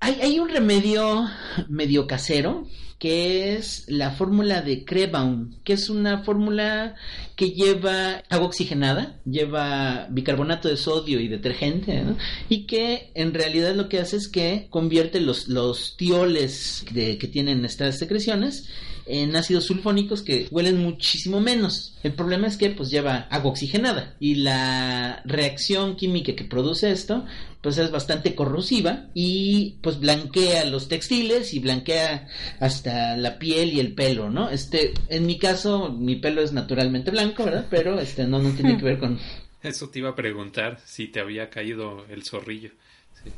Hay, 0.00 0.38
un 0.38 0.48
remedio 0.48 1.28
medio 1.68 2.06
casero 2.06 2.66
que 2.98 3.54
es 3.54 3.84
la 3.88 4.10
fórmula 4.10 4.60
de 4.60 4.84
Krebaum, 4.84 5.54
que 5.62 5.72
es 5.72 5.88
una 5.88 6.24
fórmula 6.24 6.96
que 7.36 7.50
lleva 7.50 8.24
agua 8.28 8.48
oxigenada, 8.48 9.20
lleva 9.24 10.08
bicarbonato 10.10 10.68
de 10.68 10.76
sodio 10.76 11.20
y 11.20 11.28
detergente, 11.28 12.02
¿no? 12.02 12.16
y 12.48 12.66
que 12.66 13.12
en 13.14 13.34
realidad 13.34 13.76
lo 13.76 13.88
que 13.88 14.00
hace 14.00 14.16
es 14.16 14.28
que 14.28 14.66
convierte 14.70 15.20
los, 15.20 15.46
los 15.46 15.96
tioles 15.96 16.84
de, 16.92 17.18
que 17.18 17.28
tienen 17.28 17.64
estas 17.64 17.98
secreciones 17.98 18.68
en 19.08 19.34
ácidos 19.36 19.64
sulfónicos 19.64 20.22
que 20.22 20.48
huelen 20.50 20.78
muchísimo 20.78 21.40
menos. 21.40 21.94
El 22.02 22.12
problema 22.12 22.46
es 22.46 22.56
que 22.56 22.70
pues 22.70 22.90
lleva 22.90 23.26
agua 23.30 23.50
oxigenada 23.52 24.14
y 24.20 24.36
la 24.36 25.22
reacción 25.24 25.96
química 25.96 26.34
que 26.34 26.44
produce 26.44 26.90
esto 26.90 27.24
pues 27.60 27.78
es 27.78 27.90
bastante 27.90 28.34
corrosiva 28.34 29.06
y 29.14 29.76
pues 29.82 29.98
blanquea 29.98 30.64
los 30.64 30.88
textiles 30.88 31.54
y 31.54 31.58
blanquea 31.58 32.28
hasta 32.60 33.16
la 33.16 33.38
piel 33.38 33.72
y 33.72 33.80
el 33.80 33.94
pelo, 33.94 34.30
¿no? 34.30 34.50
Este, 34.50 34.94
en 35.08 35.26
mi 35.26 35.38
caso 35.38 35.90
mi 35.92 36.16
pelo 36.16 36.42
es 36.42 36.52
naturalmente 36.52 37.10
blanco, 37.10 37.44
¿verdad? 37.44 37.66
Pero 37.70 37.98
este 37.98 38.26
no 38.26 38.38
no 38.38 38.50
tiene 38.50 38.76
que 38.76 38.84
ver 38.84 38.98
con 38.98 39.18
Eso 39.62 39.88
te 39.88 39.98
iba 39.98 40.10
a 40.10 40.14
preguntar 40.14 40.78
si 40.84 41.08
te 41.08 41.20
había 41.20 41.50
caído 41.50 42.06
el 42.08 42.22
zorrillo. 42.24 42.70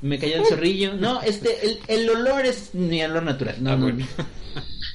Me 0.02 0.18
cayó 0.18 0.36
el 0.36 0.46
zorrillo. 0.46 0.94
No, 0.94 1.20
este 1.22 1.50
el, 1.66 1.78
el 1.88 2.10
olor 2.10 2.44
es 2.46 2.74
mi 2.74 3.02
olor 3.02 3.22
natural. 3.22 3.56
No, 3.60 3.70
Ah, 3.72 3.76
no, 3.76 3.82
bueno. 3.86 4.06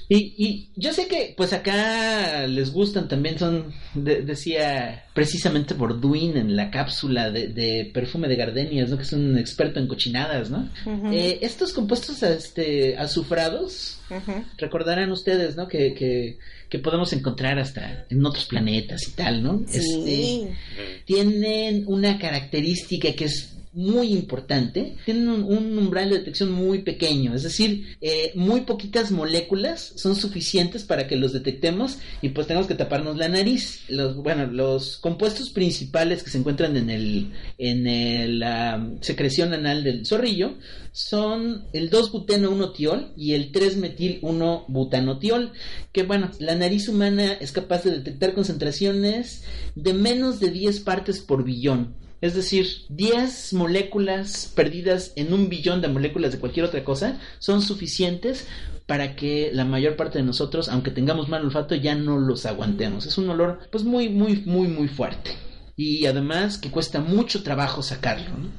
Y, 0.08 0.36
y 0.38 0.70
yo 0.76 0.94
sé 0.94 1.08
que 1.08 1.34
pues 1.36 1.52
acá 1.52 2.46
les 2.46 2.72
gustan 2.72 3.08
también, 3.08 3.40
son, 3.40 3.74
de- 3.96 4.22
decía 4.22 5.06
precisamente 5.16 5.74
Borduin 5.74 6.38
en 6.38 6.56
la 6.56 6.70
cápsula 6.70 7.32
de, 7.32 7.48
de 7.48 7.90
perfume 7.92 8.28
de 8.28 8.36
gardenias, 8.36 8.90
¿no? 8.92 8.98
que 8.98 9.04
es 9.04 9.14
un 9.14 9.36
experto 9.36 9.80
en 9.80 9.88
cochinadas, 9.88 10.52
¿no? 10.52 10.70
Eh, 11.12 11.40
estos 11.42 11.74
compuestos 11.74 12.22
este, 12.22 12.96
azufrados, 12.98 13.98
Ujú. 14.12 14.44
recordarán 14.60 15.12
ustedes, 15.12 15.56
¿no? 15.56 15.68
Que, 15.68 15.96
que, 15.96 16.38
que 16.70 16.78
podemos 16.78 17.12
encontrar 17.14 17.58
hasta 17.58 18.06
en 18.08 18.24
otros 18.24 18.46
planetas 18.46 19.08
y 19.08 19.12
tal, 19.14 19.42
¿no? 19.42 19.64
Este, 19.66 19.82
Sí. 19.82 20.48
Eh, 20.78 21.02
tienen 21.06 21.84
una 21.88 22.20
característica 22.20 23.12
que 23.14 23.26
es 23.26 23.54
muy 23.76 24.12
importante, 24.14 24.96
tienen 25.04 25.28
un, 25.28 25.78
umbral 25.78 26.10
de 26.10 26.20
detección 26.20 26.50
muy 26.50 26.80
pequeño, 26.80 27.36
es 27.36 27.44
decir, 27.44 27.98
eh, 28.00 28.32
muy 28.34 28.62
poquitas 28.62 29.12
moléculas 29.12 29.92
son 29.96 30.16
suficientes 30.16 30.86
para 30.86 31.08
que 31.08 31.18
los 31.18 31.34
detectemos 31.34 31.98
y 32.22 32.30
pues 32.30 32.48
tenemos 32.48 32.68
que 32.68 32.76
taparnos 32.76 33.18
la 33.18 33.28
nariz. 33.28 33.82
Los, 33.90 34.16
bueno, 34.16 34.48
los 34.48 34.96
compuestos 34.98 35.50
principales 35.50 36.24
que 36.24 36.30
se 36.30 36.38
encuentran 36.38 36.78
en 36.78 36.90
el 36.90 37.34
en 37.58 37.86
el, 37.86 38.40
la 38.40 38.90
secreción 39.02 39.54
anal 39.54 39.84
del 39.84 40.06
zorrillo 40.06 40.54
son 40.94 41.66
el 41.74 41.92
2-buteno-1-tiol 41.92 43.12
y 43.18 43.34
el 43.34 43.52
3-metil-1-butanotiol, 43.52 45.52
que 45.92 46.04
bueno, 46.04 46.32
la 46.40 46.56
nariz 46.56 46.88
humana 46.88 47.34
es 47.34 47.52
capaz 47.52 47.84
de 47.84 47.92
detectar 47.92 48.34
concentraciones 48.34 49.44
de 49.76 49.94
menos 49.94 50.40
de 50.40 50.52
10 50.52 50.80
partes 50.80 51.20
por 51.20 51.44
billón. 51.44 52.05
Es 52.22 52.34
decir, 52.34 52.68
10 52.90 53.54
moléculas 53.54 54.52
perdidas 54.56 55.14
en 55.16 55.34
un 55.34 55.50
billón 55.50 55.82
de 55.82 55.88
moléculas 55.88 56.32
de 56.32 56.40
cualquier 56.40 56.66
otra 56.66 56.84
cosa 56.84 57.20
son 57.40 57.62
suficientes 57.62 58.48
para 58.86 59.16
que 59.16 59.50
la 59.54 59.66
mayor 59.66 59.96
parte 59.96 60.20
de 60.20 60.24
nosotros, 60.24 60.70
aunque 60.70 60.92
tengamos 60.92 61.28
mal 61.28 61.44
olfato, 61.44 61.76
ya 61.76 61.96
no 61.96 62.18
los 62.20 62.46
aguantemos. 62.46 63.06
Es 63.06 63.18
un 63.18 63.30
olor 63.30 63.60
pues 63.72 63.84
muy, 63.84 64.10
muy, 64.10 64.44
muy, 64.46 64.68
muy 64.68 64.88
fuerte. 64.88 65.32
Y 65.76 66.06
además 66.06 66.58
que 66.58 66.72
cuesta 66.72 67.00
mucho 67.02 67.44
trabajo 67.44 67.82
sacarlo. 67.82 68.30
¿no? 68.38 68.50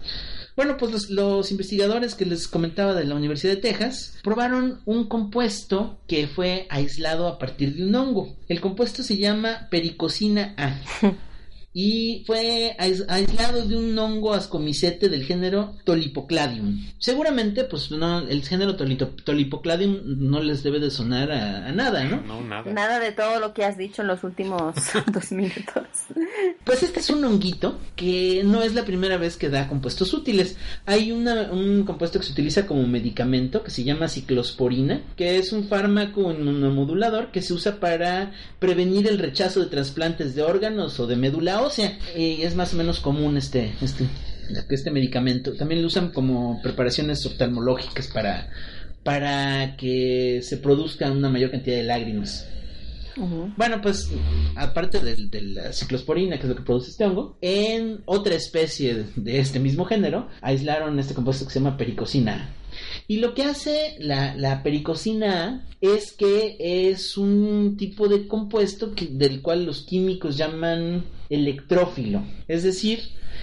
Bueno, 0.57 0.77
pues 0.79 0.91
los, 0.91 1.11
los 1.11 1.51
investigadores 1.51 2.15
que 2.15 2.25
les 2.25 2.49
comentaba 2.49 2.95
de 2.95 3.05
la 3.05 3.15
Universidad 3.15 3.55
de 3.55 3.61
Texas 3.61 4.19
probaron 4.23 4.81
un 4.85 5.07
compuesto 5.07 6.01
que 6.09 6.27
fue 6.27 6.67
aislado 6.71 7.29
a 7.29 7.39
partir 7.39 7.75
de 7.75 7.85
un 7.85 7.95
hongo. 7.95 8.37
El 8.49 8.61
compuesto 8.61 9.03
se 9.03 9.17
llama 9.19 9.69
pericocina 9.71 10.55
A. 10.57 10.81
y 11.79 12.25
fue 12.27 12.75
ais- 12.79 13.05
aislado 13.07 13.67
de 13.67 13.77
un 13.77 13.99
hongo 13.99 14.33
ascomicete 14.33 15.11
del 15.11 15.25
género 15.25 15.75
Tolipocladium. 15.85 16.81
Seguramente, 16.99 17.65
pues 17.65 17.91
no, 17.91 18.21
el 18.21 18.43
género 18.43 18.77
tolito- 18.79 19.11
Tolipocladium 19.23 20.01
no 20.07 20.43
les 20.43 20.63
debe 20.63 20.81
de 20.81 20.91
sonar 20.91 21.31
a, 21.31 21.67
a 21.67 21.73
nada, 21.73 22.03
¿no? 22.05 22.23
no, 22.23 22.41
nada. 22.41 22.73
Nada 22.73 22.99
de 22.99 23.13
todo 23.13 23.41
lo 23.41 23.53
que 23.53 23.67
has 23.67 23.77
dicho 23.77 24.01
en 24.01 24.09
los 24.09 24.25
últimos 24.25 24.75
dos 25.13 25.33
minutos. 25.33 25.83
Pues 26.65 26.83
este 26.83 27.01
es 27.01 27.11
un 27.11 27.23
honguito 27.27 27.79
que 27.95 28.41
no 28.43 28.63
es 28.63 28.75
la 28.75 28.87
primera 28.87 29.19
vez 29.19 29.37
que 29.37 29.51
da 29.51 29.69
compuestos 29.69 30.15
útiles. 30.15 30.57
Hay 30.87 31.13
una- 31.13 31.53
un 31.53 31.85
compuesto 31.85 32.19
que 32.19 32.25
se 32.25 32.33
utiliza 32.33 32.67
como 32.67 32.87
medicamento 32.87 33.63
que 33.63 33.71
se 33.71 33.85
llama 33.85 34.09
ciclosporina, 34.09 35.03
que 35.15 35.37
es 35.37 35.53
un 35.53 35.69
fármaco 35.69 36.33
inmunomodulador 36.33 37.31
que 37.33 37.43
se 37.43 37.53
usa 37.53 37.81
para 37.81 38.33
prevenir 38.61 39.07
el 39.09 39.19
rechazo 39.19 39.61
de 39.61 39.67
trasplantes 39.67 40.35
de 40.35 40.43
órganos 40.43 40.99
o 41.01 41.07
de 41.07 41.17
médula 41.17 41.66
ósea. 41.67 41.99
Y 42.17 42.43
es 42.43 42.55
más 42.55 42.73
o 42.75 42.77
menos 42.77 43.01
común 43.01 43.37
este, 43.37 43.75
este, 43.81 44.07
este 44.69 44.91
medicamento. 44.91 45.55
También 45.55 45.83
lo 45.83 45.89
usan 45.89 46.11
como 46.11 46.61
preparaciones 46.63 47.25
oftalmológicas 47.27 48.09
para, 48.09 48.51
para 49.03 49.77
que 49.77 50.41
se 50.43 50.57
produzca 50.57 51.11
una 51.11 51.29
mayor 51.29 51.51
cantidad 51.51 51.77
de 51.77 51.85
lágrimas. 51.85 52.47
Bueno, 53.57 53.81
pues 53.81 54.11
aparte 54.57 55.01
de, 55.01 55.17
de 55.17 55.41
la 55.41 55.73
ciclosporina, 55.73 56.37
que 56.37 56.43
es 56.43 56.49
lo 56.51 56.57
que 56.57 56.63
produce 56.63 56.91
este 56.91 57.07
hongo, 57.07 57.39
en 57.41 58.03
otra 58.05 58.35
especie 58.35 58.95
de, 58.95 59.05
de 59.17 59.39
este 59.39 59.59
mismo 59.59 59.87
género, 59.87 60.29
aislaron 60.43 60.99
este 60.99 61.15
compuesto 61.15 61.47
que 61.47 61.53
se 61.53 61.61
llama 61.61 61.79
pericocina 61.79 62.35
A. 62.35 62.66
Y 63.09 63.19
lo 63.19 63.35
que 63.35 63.45
hace 63.45 63.97
la, 64.01 64.35
la 64.37 64.63
pericocina 64.63 65.65
es 65.81 66.13
que 66.13 66.57
es 66.91 67.17
un 67.17 67.77
tipo 67.77 68.09
de 68.09 68.27
compuesto 68.27 68.93
del 69.11 69.43
cual 69.43 69.65
los 69.65 69.83
químicos 69.83 70.37
llaman 70.37 71.05
electrófilo. 71.31 72.23
Es 72.49 72.63
decir, 72.65 73.01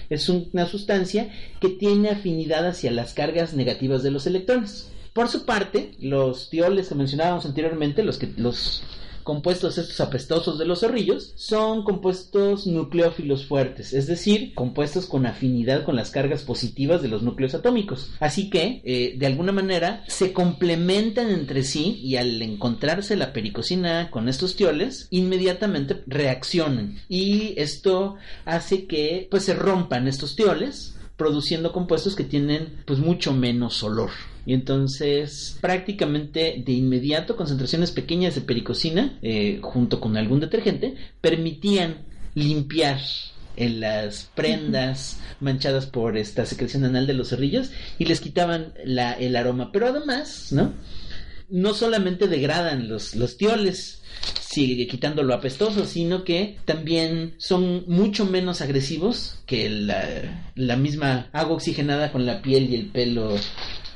es 0.10 0.28
un- 0.30 0.50
una 0.52 0.66
sustancia 0.66 1.30
que 1.62 1.70
tiene 1.70 2.10
afinidad 2.10 2.68
hacia 2.68 2.92
las 2.92 3.14
cargas 3.14 3.54
negativas 3.54 4.04
de 4.04 4.12
los 4.12 4.28
electrones. 4.28 4.90
Por 5.14 5.30
su 5.30 5.46
parte, 5.46 5.92
los 6.00 6.50
tioles 6.50 6.90
que 6.90 6.96
mencionábamos 6.96 7.46
anteriormente, 7.46 8.04
los 8.04 8.18
que 8.18 8.30
los 8.36 8.84
compuestos 9.24 9.78
estos 9.78 10.00
apestosos 10.00 10.60
de 10.60 10.66
los 10.66 10.82
zorrillos 10.82 11.34
son 11.36 11.84
compuestos 11.84 12.68
nucleófilos 12.68 13.46
fuertes, 13.46 13.94
es 13.94 14.08
decir, 14.08 14.54
compuestos 14.54 15.06
con 15.06 15.26
afinidad 15.26 15.84
con 15.84 15.96
las 15.96 16.12
cargas 16.12 16.44
positivas 16.44 17.02
de 17.02 17.08
los 17.08 17.24
núcleos 17.24 17.56
atómicos. 17.56 18.12
Así 18.20 18.50
que, 18.50 18.82
eh, 18.84 19.16
de 19.18 19.26
alguna 19.26 19.52
manera, 19.52 20.04
se 20.08 20.34
complementan 20.34 21.30
entre 21.30 21.64
sí 21.64 22.00
y 22.04 22.18
al 22.18 22.42
encontrarse 22.42 23.16
la 23.16 23.34
pericocina 23.34 24.10
con 24.12 24.30
estos 24.30 24.56
tioles, 24.56 25.08
inmediatamente 25.10 26.04
reaccionan. 26.08 26.98
Y 27.10 27.54
esto 27.58 28.16
hace 28.46 28.86
que 28.86 29.28
pues 29.30 29.44
se 29.44 29.54
rompan 29.54 30.08
estos 30.08 30.36
tioles 30.36 30.96
produciendo 31.18 31.72
compuestos 31.72 32.16
que 32.16 32.24
tienen 32.24 32.82
pues 32.86 33.00
mucho 33.00 33.34
menos 33.34 33.84
olor. 33.84 34.10
Y 34.46 34.54
entonces 34.54 35.58
prácticamente 35.62 36.62
de 36.66 36.72
inmediato 36.74 37.36
concentraciones 37.36 37.92
pequeñas 37.92 38.36
de 38.36 38.42
pericocina 38.42 39.18
eh, 39.22 39.60
junto 39.62 40.02
con 40.02 40.18
algún 40.18 40.40
detergente 40.42 40.96
permitían 41.22 42.06
limpiar 42.36 43.00
en 43.56 43.80
las 43.80 44.30
prendas 44.36 45.20
manchadas 45.40 45.86
por 45.86 46.18
esta 46.18 46.46
secreción 46.46 46.84
anal 46.86 47.08
de 47.08 47.14
los 47.14 47.30
cerrillos 47.30 47.72
y 48.00 48.06
les 48.06 48.20
quitaban 48.20 48.74
la, 48.84 49.14
el 49.14 49.36
aroma. 49.36 49.72
Pero 49.72 49.88
además, 49.88 50.52
¿no? 50.52 50.74
No 51.50 51.74
solamente 51.74 52.28
degradan 52.28 52.88
los, 52.88 53.16
los 53.16 53.38
tioles, 53.38 54.02
sigue 54.40 54.88
quitando 54.88 55.24
lo 55.24 55.34
apestoso, 55.34 55.86
sino 55.86 56.24
que 56.24 56.58
también 56.66 57.34
son 57.38 57.86
mucho 57.88 58.26
menos 58.26 58.62
agresivos 58.62 59.40
que 59.46 59.70
la, 59.70 60.52
la 60.56 60.76
misma 60.78 61.30
agua 61.34 61.56
oxigenada 61.56 62.12
con 62.12 62.26
la 62.26 62.42
piel 62.42 62.70
y 62.70 62.76
el 62.76 62.88
pelo 62.88 63.36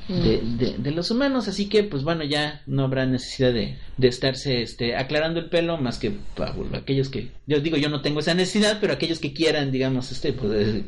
de, 0.08 0.40
de- 0.42 0.74
de 0.78 0.90
los 0.90 1.10
humanos. 1.10 1.48
Así 1.48 1.68
que, 1.68 1.84
pues 1.84 2.02
bueno, 2.02 2.24
ya 2.24 2.62
no 2.66 2.84
habrá 2.84 3.06
necesidad 3.06 3.52
de, 3.52 3.76
de 3.96 4.08
estarse 4.08 4.62
este, 4.62 4.96
aclarando 4.96 5.38
el 5.40 5.48
pelo 5.50 5.76
más 5.78 5.98
que 5.98 6.12
para 6.34 6.54
aquellos 6.74 7.08
que, 7.08 7.30
yo 7.46 7.60
digo, 7.60 7.76
yo 7.76 7.88
no 7.88 8.00
tengo 8.02 8.20
esa 8.20 8.34
necesidad, 8.34 8.78
pero 8.80 8.92
aquellos 8.94 9.18
que 9.20 9.32
quieran, 9.32 9.70
digamos, 9.70 10.10
este, 10.12 10.32
poder 10.32 10.82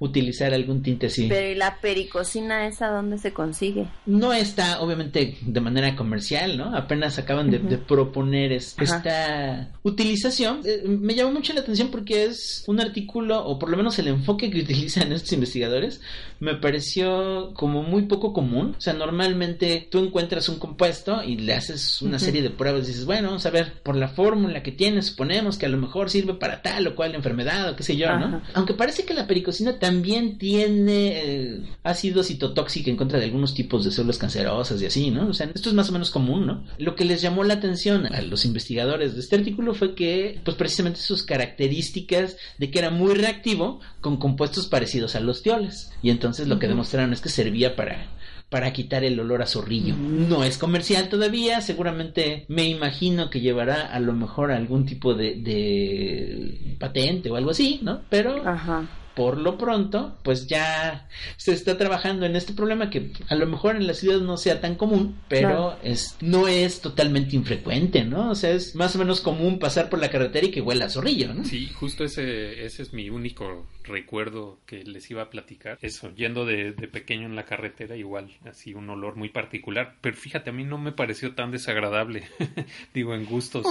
utilizar 0.00 0.52
algún 0.54 0.82
tinte 0.82 1.06
así. 1.06 1.26
Pero 1.28 1.50
¿y 1.50 1.54
la 1.54 1.78
pericocina 1.80 2.66
esa 2.66 2.88
dónde 2.88 3.18
se 3.18 3.32
consigue? 3.32 3.86
No 4.06 4.32
está, 4.32 4.80
obviamente, 4.80 5.36
de 5.40 5.60
manera 5.60 5.94
comercial, 5.96 6.56
¿no? 6.58 6.74
Apenas 6.76 7.18
acaban 7.18 7.50
de, 7.50 7.58
proponer 7.78 8.52
es- 8.52 8.74
esta 8.80 9.70
utilización. 9.82 10.60
Eh, 10.64 10.82
me 10.86 11.14
llamó 11.14 11.32
mucho 11.32 11.52
la 11.52 11.60
atención 11.60 11.88
porque 11.90 12.24
es 12.24 12.64
un 12.66 12.80
artículo, 12.80 13.44
o 13.44 13.58
por 13.58 13.70
lo 13.70 13.76
menos 13.76 13.98
el 13.98 14.08
enfoque 14.08 14.50
que 14.50 14.60
utilizan 14.62 15.12
estos 15.12 15.32
investigadores, 15.32 16.00
me 16.40 16.54
pareció 16.56 17.52
como 17.54 17.82
muy 17.82 18.02
poco 18.02 18.32
común. 18.32 18.63
Común. 18.64 18.76
O 18.76 18.80
sea, 18.80 18.92
normalmente 18.92 19.88
tú 19.90 19.98
encuentras 19.98 20.48
un 20.48 20.58
compuesto 20.58 21.22
y 21.22 21.36
le 21.36 21.54
haces 21.54 22.02
una 22.02 22.18
serie 22.18 22.42
de 22.42 22.50
pruebas 22.50 22.84
y 22.84 22.88
dices, 22.88 23.04
bueno, 23.04 23.28
vamos 23.28 23.46
a 23.46 23.50
ver, 23.50 23.80
por 23.82 23.96
la 23.96 24.08
fórmula 24.08 24.62
que 24.62 24.72
tiene, 24.72 25.02
suponemos 25.02 25.58
que 25.58 25.66
a 25.66 25.68
lo 25.68 25.78
mejor 25.78 26.10
sirve 26.10 26.34
para 26.34 26.62
tal 26.62 26.86
o 26.86 26.94
cual 26.94 27.14
enfermedad 27.14 27.70
o 27.70 27.76
qué 27.76 27.82
sé 27.82 27.96
yo, 27.96 28.16
¿no? 28.18 28.42
Aunque 28.54 28.74
parece 28.74 29.04
que 29.04 29.14
la 29.14 29.26
pericocina 29.26 29.78
también 29.78 30.38
tiene 30.38 31.12
eh, 31.14 31.60
ácido 31.82 32.22
citotóxico 32.22 32.90
en 32.90 32.96
contra 32.96 33.18
de 33.18 33.26
algunos 33.26 33.54
tipos 33.54 33.84
de 33.84 33.90
células 33.90 34.18
cancerosas 34.18 34.80
y 34.80 34.86
así, 34.86 35.10
¿no? 35.10 35.28
O 35.28 35.34
sea, 35.34 35.50
esto 35.54 35.68
es 35.68 35.74
más 35.74 35.88
o 35.88 35.92
menos 35.92 36.10
común, 36.10 36.46
¿no? 36.46 36.64
Lo 36.78 36.94
que 36.96 37.04
les 37.04 37.22
llamó 37.22 37.44
la 37.44 37.54
atención 37.54 38.06
a 38.06 38.22
los 38.22 38.44
investigadores 38.44 39.14
de 39.14 39.20
este 39.20 39.36
artículo 39.36 39.74
fue 39.74 39.94
que, 39.94 40.40
pues 40.44 40.56
precisamente 40.56 41.00
sus 41.00 41.22
características 41.22 42.36
de 42.58 42.70
que 42.70 42.78
era 42.78 42.90
muy 42.90 43.14
reactivo 43.14 43.80
con 44.00 44.16
compuestos 44.16 44.66
parecidos 44.66 45.14
a 45.14 45.20
los 45.20 45.42
tioles. 45.42 45.90
Y 46.02 46.10
entonces 46.10 46.48
lo 46.48 46.58
que 46.58 46.68
demostraron 46.68 47.12
es 47.12 47.20
que 47.20 47.28
servía 47.28 47.76
para 47.76 48.06
para 48.54 48.72
quitar 48.72 49.02
el 49.02 49.18
olor 49.18 49.42
a 49.42 49.46
zorrillo. 49.46 49.96
No 49.96 50.44
es 50.44 50.58
comercial 50.58 51.08
todavía, 51.08 51.60
seguramente 51.60 52.44
me 52.46 52.68
imagino 52.68 53.28
que 53.28 53.40
llevará 53.40 53.92
a 53.92 53.98
lo 53.98 54.12
mejor 54.12 54.52
algún 54.52 54.86
tipo 54.86 55.12
de, 55.12 55.34
de 55.34 56.76
patente 56.78 57.32
o 57.32 57.34
algo 57.34 57.50
así, 57.50 57.80
¿no? 57.82 58.02
Pero 58.08 58.48
Ajá. 58.48 58.84
Por 59.14 59.38
lo 59.38 59.56
pronto, 59.58 60.18
pues 60.22 60.46
ya 60.48 61.08
se 61.36 61.52
está 61.52 61.78
trabajando 61.78 62.26
en 62.26 62.34
este 62.36 62.52
problema 62.52 62.90
que 62.90 63.12
a 63.28 63.34
lo 63.36 63.46
mejor 63.46 63.76
en 63.76 63.86
la 63.86 63.94
ciudad 63.94 64.20
no 64.20 64.36
sea 64.36 64.60
tan 64.60 64.74
común, 64.74 65.16
pero 65.28 65.48
Claro. 65.48 65.78
es, 65.82 66.16
no 66.20 66.48
es 66.48 66.80
totalmente 66.80 67.36
infrecuente, 67.36 68.04
¿no? 68.04 68.30
O 68.30 68.34
sea, 68.34 68.50
es 68.50 68.74
más 68.74 68.94
o 68.96 68.98
menos 68.98 69.20
común 69.20 69.58
pasar 69.58 69.88
por 69.88 70.00
la 70.00 70.10
carretera 70.10 70.46
y 70.46 70.50
que 70.50 70.60
huela 70.60 70.86
a 70.86 70.90
zorrillo, 70.90 71.32
¿no? 71.32 71.44
Sí, 71.44 71.68
justo 71.68 72.02
ese, 72.04 72.64
ese 72.64 72.82
es 72.82 72.92
mi 72.92 73.08
único 73.10 73.66
recuerdo 73.84 74.58
que 74.66 74.82
les 74.82 75.10
iba 75.10 75.22
a 75.22 75.30
platicar. 75.30 75.78
Eso, 75.82 76.12
yendo 76.14 76.44
de, 76.46 76.72
de 76.72 76.88
pequeño 76.88 77.26
en 77.26 77.36
la 77.36 77.44
carretera, 77.44 77.96
igual, 77.96 78.30
así 78.48 78.74
un 78.74 78.88
olor 78.90 79.14
muy 79.16 79.28
particular. 79.28 79.96
Pero 80.00 80.16
fíjate, 80.16 80.50
a 80.50 80.52
mí 80.52 80.64
no 80.64 80.78
me 80.78 80.90
pareció 80.92 81.34
tan 81.34 81.50
desagradable. 81.50 82.24
Digo, 82.94 83.14
en 83.14 83.26
gustos. 83.26 83.66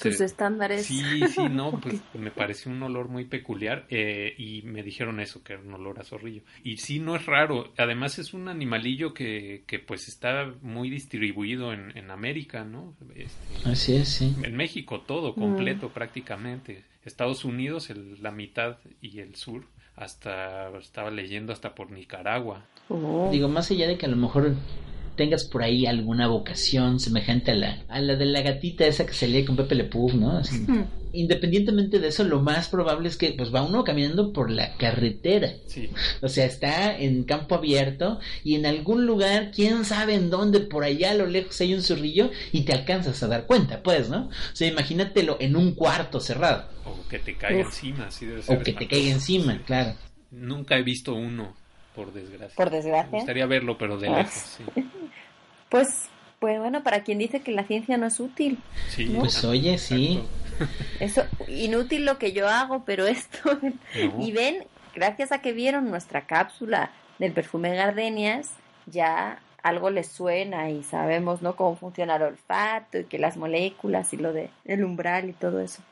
Tus 0.00 0.16
Se- 0.18 0.24
estándares. 0.24 0.86
Sí, 0.86 1.02
sí, 1.28 1.42
no, 1.50 1.70
pues 1.82 2.00
me 2.14 2.30
pareció 2.30 2.70
un 2.70 2.82
olor 2.82 3.08
muy 3.08 3.24
peculiar 3.24 3.86
eh, 3.88 4.34
y 4.36 4.51
me 4.60 4.82
dijeron 4.82 5.18
eso, 5.20 5.42
que 5.42 5.54
era 5.54 5.62
un 5.62 5.72
olor 5.72 5.98
a 5.98 6.04
zorrillo. 6.04 6.42
Y 6.62 6.76
sí, 6.76 6.98
no 6.98 7.16
es 7.16 7.24
raro, 7.24 7.72
además 7.78 8.18
es 8.18 8.34
un 8.34 8.48
animalillo 8.48 9.14
que, 9.14 9.62
que 9.66 9.78
pues 9.78 10.08
está 10.08 10.52
muy 10.60 10.90
distribuido 10.90 11.72
en, 11.72 11.96
en 11.96 12.10
América, 12.10 12.64
¿no? 12.64 12.94
Este, 13.16 13.70
Así 13.70 13.94
es, 13.96 14.08
sí. 14.08 14.34
en 14.42 14.54
México 14.56 15.00
todo 15.06 15.34
completo 15.34 15.88
prácticamente. 15.88 16.84
Estados 17.04 17.44
Unidos 17.46 17.88
el- 17.88 18.22
la 18.22 18.30
mitad 18.30 18.76
y 19.00 19.20
el 19.20 19.34
sur 19.36 19.64
hasta 19.96 20.76
estaba 20.78 21.10
leyendo 21.10 21.52
hasta 21.52 21.74
por 21.74 21.90
Nicaragua. 21.90 22.66
Oh. 22.88 23.28
Digo, 23.32 23.48
más 23.48 23.70
allá 23.70 23.86
de 23.88 23.96
que 23.96 24.06
a 24.06 24.08
lo 24.10 24.16
mejor 24.16 24.54
tengas 25.16 25.44
por 25.44 25.62
ahí 25.62 25.84
alguna 25.86 26.26
vocación 26.28 26.98
semejante 26.98 27.50
a 27.50 27.54
la, 27.54 27.82
a 27.88 28.00
la 28.00 28.16
de 28.16 28.24
la 28.26 28.40
gatita 28.40 28.86
esa 28.86 29.04
que 29.06 29.12
salía 29.12 29.44
con 29.44 29.56
Pepe 29.56 29.74
Le 29.74 29.84
Pew, 29.84 30.10
¿no? 30.14 30.38
Así, 30.38 30.64
Independientemente 31.12 31.98
de 31.98 32.08
eso, 32.08 32.24
lo 32.24 32.40
más 32.40 32.68
probable 32.68 33.08
es 33.08 33.16
que 33.16 33.32
pues 33.36 33.54
va 33.54 33.62
uno 33.62 33.84
caminando 33.84 34.32
por 34.32 34.50
la 34.50 34.76
carretera. 34.76 35.52
Sí, 35.66 35.90
O 36.22 36.28
sea, 36.28 36.46
está 36.46 36.96
en 36.96 37.24
campo 37.24 37.54
abierto 37.54 38.18
y 38.44 38.54
en 38.54 38.66
algún 38.66 39.06
lugar, 39.06 39.50
quién 39.54 39.84
sabe 39.84 40.14
en 40.14 40.30
dónde, 40.30 40.60
por 40.60 40.84
allá 40.84 41.10
a 41.10 41.14
lo 41.14 41.26
lejos 41.26 41.60
hay 41.60 41.74
un 41.74 41.82
zorrillo 41.82 42.30
y 42.52 42.62
te 42.62 42.72
alcanzas 42.72 43.22
a 43.22 43.28
dar 43.28 43.46
cuenta, 43.46 43.82
pues, 43.82 44.08
¿no? 44.08 44.26
O 44.28 44.56
sea, 44.56 44.68
imagínatelo 44.68 45.36
en 45.40 45.56
un 45.56 45.74
cuarto 45.74 46.18
cerrado 46.20 46.64
o 46.84 47.06
que 47.08 47.18
te 47.18 47.36
caiga 47.36 47.60
Uf. 47.60 47.66
encima, 47.66 48.10
sí 48.10 48.26
debe 48.26 48.42
ser 48.42 48.58
o 48.58 48.62
que 48.62 48.72
te 48.72 48.88
caiga 48.88 49.10
encima, 49.12 49.60
claro. 49.66 49.94
Nunca 50.30 50.76
he 50.78 50.82
visto 50.82 51.14
uno, 51.14 51.54
por 51.94 52.12
desgracia. 52.12 52.56
Por 52.56 52.70
Me 52.70 52.76
desgracia. 52.78 53.10
gustaría 53.18 53.46
verlo, 53.46 53.76
pero 53.76 53.98
de 53.98 54.08
Ah. 54.08 54.16
lejos, 54.18 54.32
sí. 54.56 54.64
Pues, 55.68 55.88
pues 56.38 56.58
bueno, 56.58 56.82
para 56.82 57.02
quien 57.02 57.18
dice 57.18 57.40
que 57.40 57.52
la 57.52 57.64
ciencia 57.64 57.96
no 57.96 58.06
es 58.06 58.18
útil. 58.20 58.58
Sí, 58.90 59.14
Pues 59.18 59.44
ah, 59.44 59.48
oye, 59.48 59.78
sí. 59.78 60.20
Eso, 61.00 61.24
inútil 61.48 62.04
lo 62.04 62.18
que 62.18 62.32
yo 62.32 62.48
hago, 62.48 62.84
pero 62.84 63.06
esto. 63.06 63.58
No. 63.62 64.24
Y 64.24 64.32
ven, 64.32 64.64
gracias 64.94 65.32
a 65.32 65.40
que 65.40 65.52
vieron 65.52 65.90
nuestra 65.90 66.26
cápsula 66.26 66.90
del 67.18 67.32
perfume 67.32 67.74
Gardenias, 67.74 68.50
ya 68.86 69.38
algo 69.62 69.90
les 69.90 70.08
suena 70.08 70.70
y 70.70 70.82
sabemos, 70.82 71.42
¿no? 71.42 71.56
Cómo 71.56 71.76
funciona 71.76 72.16
el 72.16 72.22
olfato 72.22 72.98
y 72.98 73.04
que 73.04 73.18
las 73.18 73.36
moléculas 73.36 74.12
y 74.12 74.16
lo 74.16 74.32
de 74.32 74.50
el 74.64 74.84
umbral 74.84 75.28
y 75.28 75.32
todo 75.32 75.60
eso. 75.60 75.82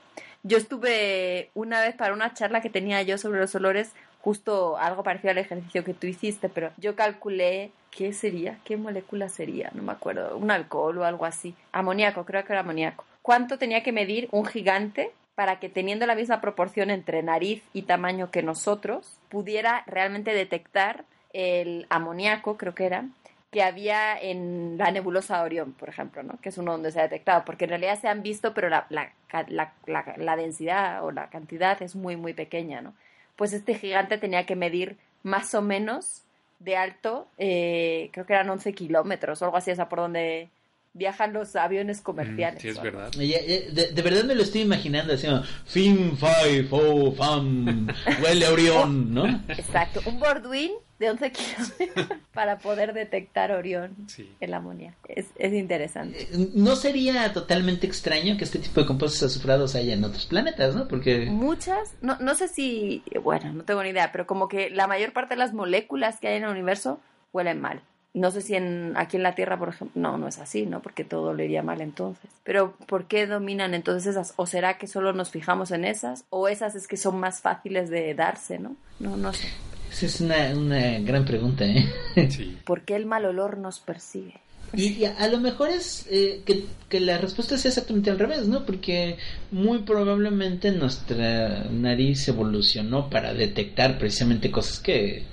Yo 0.42 0.57
estuve 0.57 1.51
una 1.55 1.81
vez 1.81 1.94
para 1.94 2.14
una 2.14 2.33
charla 2.35 2.62
que 2.62 2.70
tenía 2.70 3.03
yo 3.03 3.18
sobre 3.18 3.40
los 3.40 3.55
olores, 3.55 3.92
justo 4.20 4.79
algo 4.79 5.03
parecido 5.03 5.31
al 5.33 5.38
ejercicio 5.38 5.85
que 5.85 5.94
tú 5.94 6.07
hiciste, 6.07 6.49
pero 6.49 6.70
yo 6.79 6.96
calculé 6.96 7.73
qué 7.90 8.12
sería, 8.12 8.59
qué 8.64 8.77
molécula 8.77 9.29
sería, 9.29 9.70
no 9.75 9.83
me 9.83 9.92
acuerdo, 9.92 10.37
un 10.37 10.51
alcohol 10.51 10.99
o 10.99 11.05
algo 11.05 11.27
así. 11.27 11.55
Amoníaco, 11.73 12.25
creo 12.25 12.44
que 12.44 12.53
era 12.53 12.61
amoníaco. 12.61 13.05
¿Cuánto 13.31 13.59
tenía 13.59 13.85
que 13.85 13.93
medir 13.93 14.29
un 14.33 14.45
gigante 14.45 15.12
para 15.37 15.61
que 15.61 15.69
teniendo 15.69 16.05
la 16.05 16.16
misma 16.16 16.40
proporción 16.40 16.90
entre 16.90 17.23
nariz 17.23 17.62
y 17.73 17.83
tamaño 17.83 18.33
que 18.33 18.43
nosotros, 18.43 19.21
pudiera 19.29 19.85
realmente 19.87 20.35
detectar 20.35 21.05
el 21.33 21.87
amoníaco, 21.90 22.57
creo 22.57 22.75
que 22.75 22.87
era, 22.87 23.05
que 23.53 23.62
había 23.62 24.21
en 24.21 24.77
la 24.79 24.90
nebulosa 24.90 25.45
Orión, 25.45 25.75
por 25.75 25.88
ejemplo, 25.88 26.25
¿no? 26.25 26.40
que 26.43 26.49
es 26.49 26.59
uno 26.59 26.73
donde 26.73 26.90
se 26.90 26.99
ha 26.99 27.05
detectado, 27.05 27.45
porque 27.45 27.66
en 27.66 27.71
realidad 27.71 28.01
se 28.01 28.09
han 28.09 28.25
visto, 28.25 28.53
pero 28.53 28.69
la, 28.69 28.87
la, 28.88 29.12
la- 29.47 29.75
la- 29.87 30.37
densidad 30.37 31.05
o 31.05 31.12
la 31.12 31.31
cantidad 31.31 31.81
es 31.83 31.95
muy, 31.95 32.16
muy 32.16 32.35
pequeña, 32.35 32.81
¿no? 32.81 32.95
Pues 33.37 33.53
este 33.53 33.77
gigante 33.77 34.19
tenía 34.19 34.45
que 34.45 34.57
medir 34.57 34.97
más 35.23 35.55
o 35.55 35.62
menos 35.62 36.25
de 36.59 36.77
alto, 36.77 37.29
eh, 37.38 38.11
creo 38.12 38.27
que 38.27 38.33
eran 38.33 38.51
11 38.51 38.73
kilómetros 38.73 39.40
o 39.40 39.45
algo 39.45 39.57
así, 39.57 39.71
o 39.71 39.88
por 39.88 40.01
donde 40.01 40.49
viajan 40.92 41.33
los 41.33 41.55
aviones 41.57 42.00
Mm, 42.00 42.03
comerciales. 42.03 42.62
Sí, 42.62 42.68
es 42.68 42.83
verdad. 42.83 43.11
De, 43.12 43.90
de 43.94 44.03
verdad 44.03 44.24
me 44.24 44.35
lo 44.35 44.42
estoy 44.42 44.62
imaginando 44.62 45.12
así, 45.14 45.26
¿no? 45.26 45.42
Fin, 45.66 46.16
fi, 46.16 46.64
fo, 46.64 47.12
fam, 47.12 47.88
huele 48.22 48.46
a 48.46 48.50
Orión, 48.53 49.14
¿no? 49.14 49.26
Exacto, 49.48 50.00
un 50.07 50.18
Borduin 50.18 50.72
de 50.98 51.11
11 51.11 51.33
kilómetros 51.33 52.18
para 52.35 52.59
poder 52.59 52.92
detectar 52.92 53.53
Orión 53.53 53.96
Sí. 54.09 54.31
en 54.40 54.50
la 54.50 54.59
amonía. 54.59 54.94
Es, 55.09 55.26
es 55.37 55.53
interesante. 55.55 56.22
Eh, 56.22 56.48
No 56.55 56.76
sería 56.76 57.33
totalmente 57.33 57.87
extraño 57.87 58.37
que 58.37 58.44
este 58.44 58.59
tipo 58.59 58.81
de 58.81 58.87
compuestos 58.87 59.22
azufrados 59.22 59.74
haya 59.76 59.94
en 59.94 60.05
otros 60.05 60.26
planetas, 60.26 60.74
¿no? 60.74 60.88
Porque... 60.88 61.26
Muchas, 61.26 61.94
no, 62.03 62.16
no 62.20 62.35
sé 62.35 62.48
si, 62.48 63.03
bueno, 63.22 63.53
no 63.53 63.64
tengo 63.64 63.83
ni 63.83 63.90
idea, 63.90 64.11
pero 64.12 64.26
como 64.26 64.48
que 64.48 64.68
la 64.70 64.87
mayor 64.87 65.12
parte 65.12 65.35
de 65.35 65.38
las 65.38 65.55
moléculas 65.55 66.18
que 66.20 66.29
hay 66.29 66.37
en 66.37 66.44
el 66.44 66.50
universo 66.50 67.00
huelen 67.33 67.61
mal. 67.61 67.81
No 68.12 68.31
sé 68.33 68.40
si 68.40 68.57
en, 68.57 68.94
aquí 68.96 69.16
en 69.16 69.23
la 69.23 69.35
Tierra, 69.35 69.59
por 69.59 69.68
ejemplo, 69.68 70.01
no, 70.01 70.18
no 70.18 70.27
es 70.27 70.38
así, 70.38 70.66
¿no? 70.66 70.83
Porque 70.83 71.05
todo 71.05 71.33
le 71.33 71.44
iría 71.44 71.62
mal 71.62 71.81
entonces. 71.81 72.31
Pero 72.42 72.75
¿por 72.87 73.07
qué 73.07 73.27
dominan 73.27 73.73
entonces 73.73 74.07
esas? 74.07 74.35
¿O 74.37 74.46
será 74.46 74.79
que 74.79 74.88
solo 74.88 75.12
nos 75.12 75.31
fijamos 75.31 75.70
en 75.70 75.85
esas? 75.85 76.25
¿O 76.31 76.49
esas 76.49 76.75
es 76.75 76.88
que 76.88 76.96
son 76.96 77.20
más 77.20 77.40
fáciles 77.40 77.88
de 77.88 78.12
darse, 78.14 78.59
no? 78.59 78.77
No, 78.99 79.16
no 79.16 79.33
sé. 79.33 79.49
Esa 79.92 80.07
es 80.07 80.20
una, 80.20 80.51
una 80.57 80.99
gran 81.01 81.25
pregunta, 81.25 81.64
¿eh? 81.64 81.87
Sí. 82.31 82.59
¿Por 82.64 82.83
qué 82.83 82.96
el 82.96 83.07
mal 83.07 83.25
olor 83.27 83.59
nos 83.59 83.81
persigue? 83.81 84.35
Y, 84.73 84.88
y 84.92 85.05
a, 85.05 85.16
a 85.18 85.29
lo 85.29 85.40
mejor 85.40 85.70
es 85.70 86.07
eh, 86.11 86.42
que, 86.44 86.64
que 86.88 87.01
la 87.01 87.18
respuesta 87.18 87.59
sea 87.59 87.70
exactamente 87.70 88.11
al 88.11 88.18
revés, 88.18 88.46
¿no? 88.46 88.64
Porque 88.64 89.16
muy 89.51 89.81
probablemente 89.81 90.70
nuestra 90.70 91.64
nariz 91.70 92.29
evolucionó 92.29 93.11
para 93.11 93.35
detectar 93.35 93.99
precisamente 93.99 94.51
cosas 94.51 94.79
que, 94.79 95.25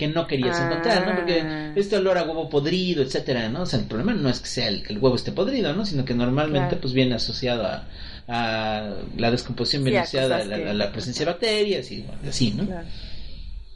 que 0.00 0.08
no 0.08 0.26
querías 0.26 0.56
Ah. 0.58 0.66
encontrar, 0.66 1.06
¿no? 1.06 1.14
Porque 1.14 1.72
este 1.76 1.96
olor 1.98 2.16
a 2.18 2.22
huevo 2.24 2.48
podrido, 2.48 3.02
etcétera, 3.02 3.48
¿no? 3.50 3.62
O 3.62 3.66
sea, 3.66 3.78
el 3.78 3.84
problema 3.84 4.14
no 4.14 4.28
es 4.30 4.40
que 4.40 4.48
sea 4.48 4.66
el, 4.68 4.82
que 4.82 4.94
el 4.94 4.98
huevo 4.98 5.14
esté 5.14 5.30
podrido, 5.30 5.72
¿no? 5.74 5.84
Sino 5.84 6.04
que 6.06 6.14
normalmente 6.14 6.68
Claro. 6.70 6.80
pues 6.80 6.94
viene 6.94 7.14
asociado 7.14 7.66
a, 7.66 7.84
a 8.26 8.94
la 9.18 9.30
descomposición, 9.30 9.84
Sí, 9.84 9.94
asociada 9.96 10.36
a 10.36 10.44
la, 10.44 10.56
que- 10.56 10.68
a 10.70 10.74
la 10.74 10.90
presencia 10.90 11.24
de 11.26 11.32
bacterias 11.32 11.92
y 11.92 12.04
así, 12.28 12.52
¿no? 12.52 12.64
Claro. 12.66 12.86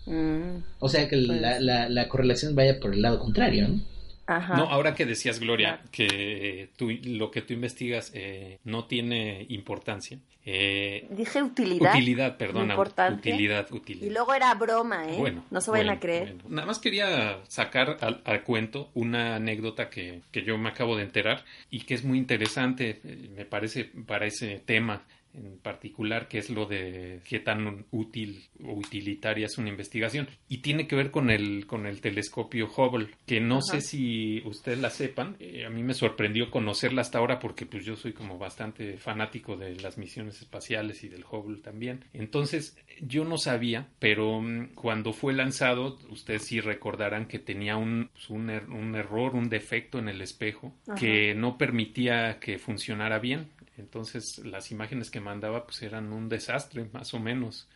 Mm, 0.06 0.62
O 0.80 0.88
sea 0.88 1.08
que 1.08 1.16
Pues- 1.16 1.40
la, 1.40 1.60
la, 1.60 1.88
la 1.88 2.08
correlación 2.08 2.54
vaya 2.54 2.78
por 2.80 2.94
el 2.94 3.02
lado 3.02 3.18
contrario, 3.18 3.68
¿no? 3.68 3.80
Ajá. 4.26 4.56
No, 4.56 4.64
ahora 4.64 4.94
que 4.94 5.04
decías, 5.06 5.38
Gloria, 5.40 5.76
Claro. 5.76 5.88
que 5.92 6.70
tú, 6.76 6.90
lo 7.04 7.30
que 7.30 7.42
tú 7.42 7.52
investigas 7.52 8.10
eh, 8.14 8.58
no 8.64 8.84
tiene 8.86 9.44
importancia. 9.50 10.18
Eh, 10.46 11.06
Dije 11.10 11.42
utilidad. 11.42 11.94
utilidad, 11.94 12.36
perdona. 12.36 12.74
importante. 12.74 13.30
Utilidad, 13.30 13.70
utilidad. 13.72 14.06
Y 14.06 14.10
luego 14.10 14.34
era 14.34 14.52
broma, 14.54 15.08
¿eh? 15.08 15.16
Bueno, 15.18 15.44
no 15.50 15.60
se 15.60 15.70
vayan 15.70 15.86
bueno, 15.86 15.96
a 15.96 16.00
creer. 16.00 16.34
bueno. 16.34 16.42
Nada 16.48 16.66
más 16.66 16.78
quería 16.78 17.38
sacar 17.48 17.96
al, 18.00 18.20
al 18.24 18.42
cuento 18.42 18.90
una 18.94 19.36
anécdota 19.36 19.88
que, 19.88 20.20
que 20.30 20.42
yo 20.42 20.58
me 20.58 20.68
acabo 20.68 20.96
de 20.96 21.02
enterar 21.04 21.44
y 21.70 21.80
que 21.80 21.94
es 21.94 22.04
muy 22.04 22.18
interesante, 22.18 23.00
eh, 23.04 23.28
me 23.34 23.44
parece, 23.46 23.84
para 24.06 24.26
ese 24.26 24.60
tema. 24.64 25.02
En 25.34 25.58
particular, 25.58 26.28
que 26.28 26.38
es 26.38 26.50
lo 26.50 26.66
de 26.66 27.20
qué 27.28 27.40
tan 27.40 27.86
útil 27.90 28.42
o 28.62 28.72
utilitaria 28.72 29.46
es 29.46 29.58
una 29.58 29.68
investigación. 29.68 30.28
Y 30.48 30.58
tiene 30.58 30.86
que 30.86 30.96
ver 30.96 31.10
con 31.10 31.30
el, 31.30 31.66
con 31.66 31.86
el 31.86 32.00
telescopio 32.00 32.68
Hubble, 32.76 33.08
que 33.26 33.40
no 33.40 33.60
sé 33.62 33.80
si 33.80 34.42
ustedes 34.44 34.78
la 34.78 34.90
sepan. 34.90 35.36
eh, 35.40 35.64
a 35.66 35.70
mí 35.70 35.82
me 35.82 35.94
sorprendió 35.94 36.50
conocerla 36.50 37.00
hasta 37.02 37.18
ahora 37.18 37.38
porque 37.38 37.66
pues 37.66 37.84
yo 37.84 37.96
soy 37.96 38.12
como 38.12 38.38
bastante 38.38 38.96
fanático 38.96 39.56
de 39.56 39.76
las 39.76 39.98
misiones 39.98 40.40
espaciales 40.40 41.02
y 41.04 41.08
del 41.08 41.24
Hubble 41.24 41.60
también. 41.60 42.04
Entonces, 42.12 42.76
yo 43.00 43.24
no 43.24 43.38
sabía, 43.38 43.88
pero 43.98 44.40
mm, 44.40 44.74
cuando 44.74 45.12
fue 45.12 45.32
lanzado, 45.32 45.98
ustedes 46.10 46.44
sí 46.44 46.60
recordarán 46.60 47.26
que 47.26 47.38
tenía 47.38 47.76
un, 47.76 48.10
pues, 48.12 48.30
un, 48.30 48.48
er- 48.48 48.68
un 48.68 48.94
error, 48.94 49.34
un 49.34 49.48
defecto 49.48 49.98
en 49.98 50.08
el 50.08 50.20
espejo 50.20 50.74
que 50.96 51.34
no 51.34 51.58
permitía 51.58 52.38
que 52.40 52.58
funcionara 52.58 53.18
bien. 53.18 53.48
Entonces 53.76 54.38
las 54.38 54.70
imágenes 54.70 55.10
que 55.10 55.20
mandaba 55.20 55.64
pues 55.66 55.82
eran 55.82 56.12
un 56.12 56.28
desastre, 56.28 56.88
más 56.92 57.14
o 57.14 57.20
menos. 57.20 57.68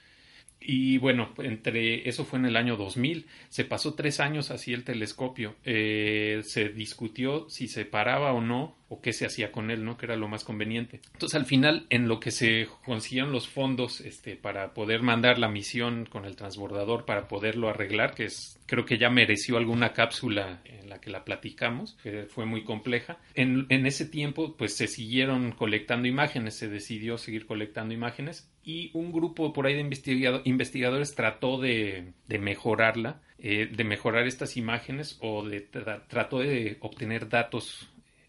Y 0.61 0.99
bueno, 0.99 1.33
entre 1.39 2.09
eso 2.09 2.25
fue 2.25 2.39
en 2.39 2.47
el 2.47 2.57
año 2.57 2.77
2000. 2.77 3.27
Se 3.49 3.65
pasó 3.65 3.95
tres 3.95 4.21
años 4.21 4.51
así 4.51 4.73
el 4.73 4.85
telescopio. 4.85 5.55
Eh, 5.65 6.43
se 6.45 6.69
discutió 6.71 7.49
si 7.49 7.69
se 7.69 7.85
paraba 7.85 8.33
o 8.33 8.41
no, 8.41 8.77
o 8.91 9.01
qué 9.01 9.13
se 9.13 9.27
hacía 9.27 9.53
con 9.53 9.71
él, 9.71 9.85
¿no? 9.85 9.97
Que 9.99 10.07
era 10.07 10.17
lo 10.17 10.29
más 10.29 10.45
conveniente. 10.45 11.01
Entonces, 11.13 11.35
al 11.39 11.45
final, 11.47 11.87
en 11.91 12.09
lo 12.09 12.21
que 12.21 12.31
se 12.31 12.69
consiguieron 12.85 13.33
los 13.33 13.47
fondos 13.49 14.01
este, 14.01 14.37
para 14.37 14.73
poder 14.73 15.03
mandar 15.03 15.39
la 15.39 15.49
misión 15.49 16.07
con 16.07 16.25
el 16.25 16.37
transbordador 16.37 17.05
para 17.05 17.29
poderlo 17.29 17.69
arreglar, 17.69 18.15
que 18.15 18.25
es, 18.25 18.59
creo 18.67 18.85
que 18.87 18.97
ya 18.99 19.11
mereció 19.11 19.57
alguna 19.59 19.93
cápsula 19.93 20.63
en 20.65 20.89
la 20.89 21.01
que 21.01 21.11
la 21.11 21.25
platicamos, 21.25 21.99
que 22.03 22.25
fue 22.25 22.47
muy 22.47 22.65
compleja. 22.65 23.19
En, 23.35 23.67
en 23.69 23.87
ese 23.87 24.07
tiempo, 24.07 24.57
pues 24.57 24.75
se 24.77 24.87
siguieron 24.87 25.53
colectando 25.53 26.09
imágenes, 26.09 26.55
se 26.57 26.69
decidió 26.69 27.19
seguir 27.19 27.47
colectando 27.47 27.93
imágenes 27.93 28.51
y 28.65 28.91
un 28.95 29.13
grupo 29.13 29.53
por 29.53 29.67
ahí 29.67 29.75
de 29.75 29.81
investigado- 29.81 30.41
investigadores 30.45 31.15
trató 31.15 31.59
de, 31.61 32.13
de 32.27 32.39
mejorarla, 32.39 33.21
eh, 33.39 33.69
de 33.71 33.85
mejorar 33.85 34.27
estas 34.27 34.57
imágenes 34.57 35.19
o 35.21 35.47
de 35.47 35.71
tra- 35.71 36.03
trató 36.09 36.39
de 36.41 36.79
obtener 36.81 37.29
datos 37.29 37.89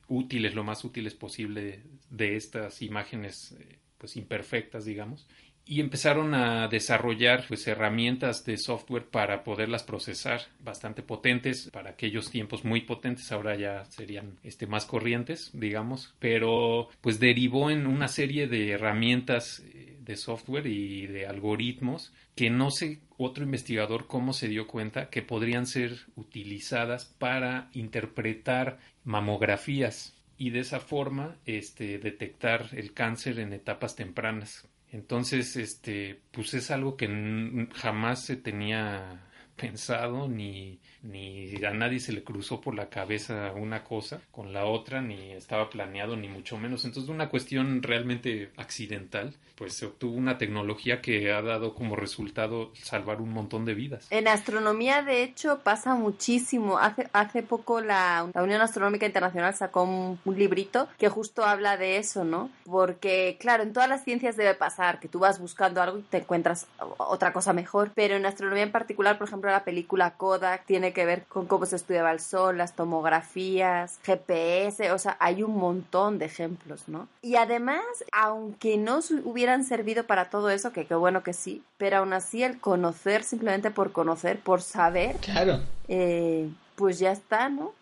útiles, 0.09 0.55
lo 0.55 0.63
más 0.63 0.83
útiles 0.83 1.13
posible 1.13 1.83
de 2.09 2.35
estas 2.35 2.81
imágenes 2.81 3.55
eh, 3.59 3.77
pues 3.97 4.17
imperfectas, 4.17 4.85
digamos. 4.85 5.27
Y 5.65 5.81
empezaron 5.81 6.33
a 6.33 6.67
desarrollar 6.67 7.45
pues 7.47 7.67
herramientas 7.67 8.43
de 8.43 8.57
software 8.57 9.05
para 9.05 9.43
poderlas 9.43 9.83
procesar 9.83 10.41
bastante 10.59 11.03
potentes, 11.03 11.69
para 11.71 11.91
aquellos 11.91 12.31
tiempos 12.31 12.65
muy 12.65 12.81
potentes, 12.81 13.31
ahora 13.31 13.55
ya 13.55 13.85
serían 13.85 14.39
este 14.41 14.65
más 14.65 14.85
corrientes, 14.85 15.51
digamos, 15.53 16.15
pero 16.17 16.89
pues 17.01 17.19
derivó 17.19 17.69
en 17.69 17.85
una 17.85 18.07
serie 18.07 18.47
de 18.47 18.71
herramientas 18.71 19.63
de 20.09 20.15
software 20.15 20.65
y 20.65 21.05
de 21.05 21.27
algoritmos 21.27 22.11
que 22.35 22.49
no 22.49 22.71
sé 22.71 22.99
otro 23.17 23.43
investigador 23.43 24.07
cómo 24.07 24.33
se 24.33 24.47
dio 24.47 24.65
cuenta 24.65 25.11
que 25.11 25.21
podrían 25.21 25.67
ser 25.67 26.07
utilizadas 26.15 27.05
para 27.05 27.69
interpretar 27.73 28.79
mamografías 29.03 30.17
y 30.35 30.49
de 30.49 30.61
esa 30.61 30.79
forma 30.79 31.37
este 31.45 31.99
detectar 31.99 32.69
el 32.71 32.93
cáncer 32.93 33.37
en 33.37 33.53
etapas 33.53 33.95
tempranas. 33.95 34.67
Entonces, 34.91 35.55
este, 35.55 36.19
pues 36.31 36.55
es 36.55 36.71
algo 36.71 36.97
que 36.97 37.67
jamás 37.75 38.25
se 38.25 38.35
tenía 38.35 39.27
pensado 39.55 40.27
ni 40.27 40.79
ni 41.03 41.63
a 41.63 41.71
nadie 41.71 41.99
se 41.99 42.13
le 42.13 42.23
cruzó 42.23 42.61
por 42.61 42.75
la 42.75 42.89
cabeza 42.89 43.51
una 43.55 43.83
cosa 43.83 44.21
con 44.31 44.53
la 44.53 44.65
otra 44.65 45.01
ni 45.01 45.31
estaba 45.31 45.69
planeado 45.69 46.15
ni 46.15 46.27
mucho 46.27 46.57
menos 46.57 46.85
entonces 46.85 47.09
una 47.09 47.29
cuestión 47.29 47.81
realmente 47.81 48.51
accidental 48.57 49.33
pues 49.59 49.73
se 49.73 49.85
obtuvo 49.85 50.15
una 50.15 50.37
tecnología 50.37 51.01
que 51.01 51.33
ha 51.33 51.41
dado 51.41 51.75
como 51.75 51.97
resultado 51.97 52.71
salvar 52.81 53.21
un 53.21 53.33
montón 53.33 53.65
de 53.65 53.73
vidas 53.73 54.07
En 54.09 54.29
astronomía, 54.29 55.03
de 55.03 55.21
hecho, 55.21 55.59
pasa 55.59 55.95
muchísimo. 55.95 56.79
Hace, 56.79 57.09
hace 57.11 57.43
poco 57.43 57.81
la, 57.81 58.25
Unión 58.35 58.61
Astronómica 58.61 59.05
Internacional 59.05 59.53
sacó 59.53 59.83
un, 59.83 60.17
un 60.23 60.39
librito 60.39 60.87
que 60.97 61.09
justo 61.09 61.43
habla 61.43 61.75
de 61.75 61.97
eso, 61.97 62.23
¿no? 62.23 62.49
Porque, 62.63 63.37
claro, 63.39 63.63
en 63.63 63.73
todas 63.73 63.89
las 63.89 64.05
ciencias 64.05 64.37
debe 64.37 64.55
pasar 64.55 65.01
que 65.01 65.09
tú 65.09 65.19
vas 65.19 65.39
buscando 65.39 65.81
algo 65.81 65.99
y 65.99 66.03
te 66.03 66.19
encuentras 66.19 66.67
otra 66.97 67.33
cosa 67.33 67.51
mejor, 67.51 67.91
pero 67.93 68.15
en 68.15 68.25
astronomía 68.25 68.63
en 68.63 68.71
particular, 68.71 69.17
por 69.17 69.27
ejemplo, 69.27 69.51
la 69.51 69.65
película 69.65 70.11
Kodak 70.11 70.65
tiene 70.65 70.88
que 70.93 71.05
ver 71.05 71.23
con 71.25 71.45
cómo 71.47 71.65
se 71.65 71.75
estudiaba 71.75 72.11
el 72.11 72.19
sol, 72.19 72.57
las 72.57 72.75
tomografías, 72.75 73.99
GPS, 74.03 74.91
o 74.91 74.97
sea, 74.99 75.17
hay 75.19 75.43
un 75.43 75.57
montón 75.57 76.17
de 76.19 76.25
ejemplos, 76.25 76.83
¿no? 76.87 77.07
Y 77.21 77.35
además, 77.35 77.83
aunque 78.11 78.77
no 78.77 78.99
hubieran 79.25 79.63
servido 79.63 80.05
para 80.05 80.29
todo 80.29 80.49
eso, 80.49 80.71
que 80.71 80.85
qué 80.85 80.95
bueno 80.95 81.23
que 81.23 81.33
sí, 81.33 81.63
pero 81.77 81.97
aún 81.97 82.13
así 82.13 82.43
el 82.43 82.59
conocer 82.59 83.23
simplemente 83.23 83.71
por 83.71 83.91
conocer, 83.91 84.39
por 84.39 84.61
saber, 84.61 85.17
Claro, 85.17 85.61
eh, 85.87 86.49
pues 86.75 86.99
ya 86.99 87.11
está, 87.11 87.49
¿no? 87.49 87.73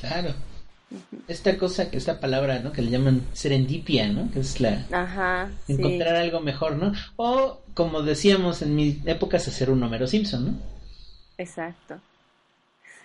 claro. 0.00 0.34
Esta 1.26 1.56
cosa, 1.56 1.90
que 1.90 1.96
esta 1.96 2.20
palabra, 2.20 2.58
¿no? 2.58 2.70
Que 2.72 2.82
le 2.82 2.90
llaman 2.90 3.22
serendipia, 3.32 4.08
¿no? 4.08 4.30
Que 4.30 4.40
es 4.40 4.60
la 4.60 4.84
Ajá. 4.92 5.50
sí. 5.66 5.72
encontrar 5.72 6.16
algo 6.16 6.40
mejor, 6.40 6.76
¿no? 6.76 6.92
O 7.16 7.60
como 7.72 8.02
decíamos 8.02 8.60
en 8.60 8.76
mi 8.76 9.00
época, 9.06 9.38
hacer 9.38 9.70
un 9.70 9.82
Homero 9.82 10.06
Simpson, 10.06 10.44
¿no? 10.46 10.54
Exacto. 11.38 11.98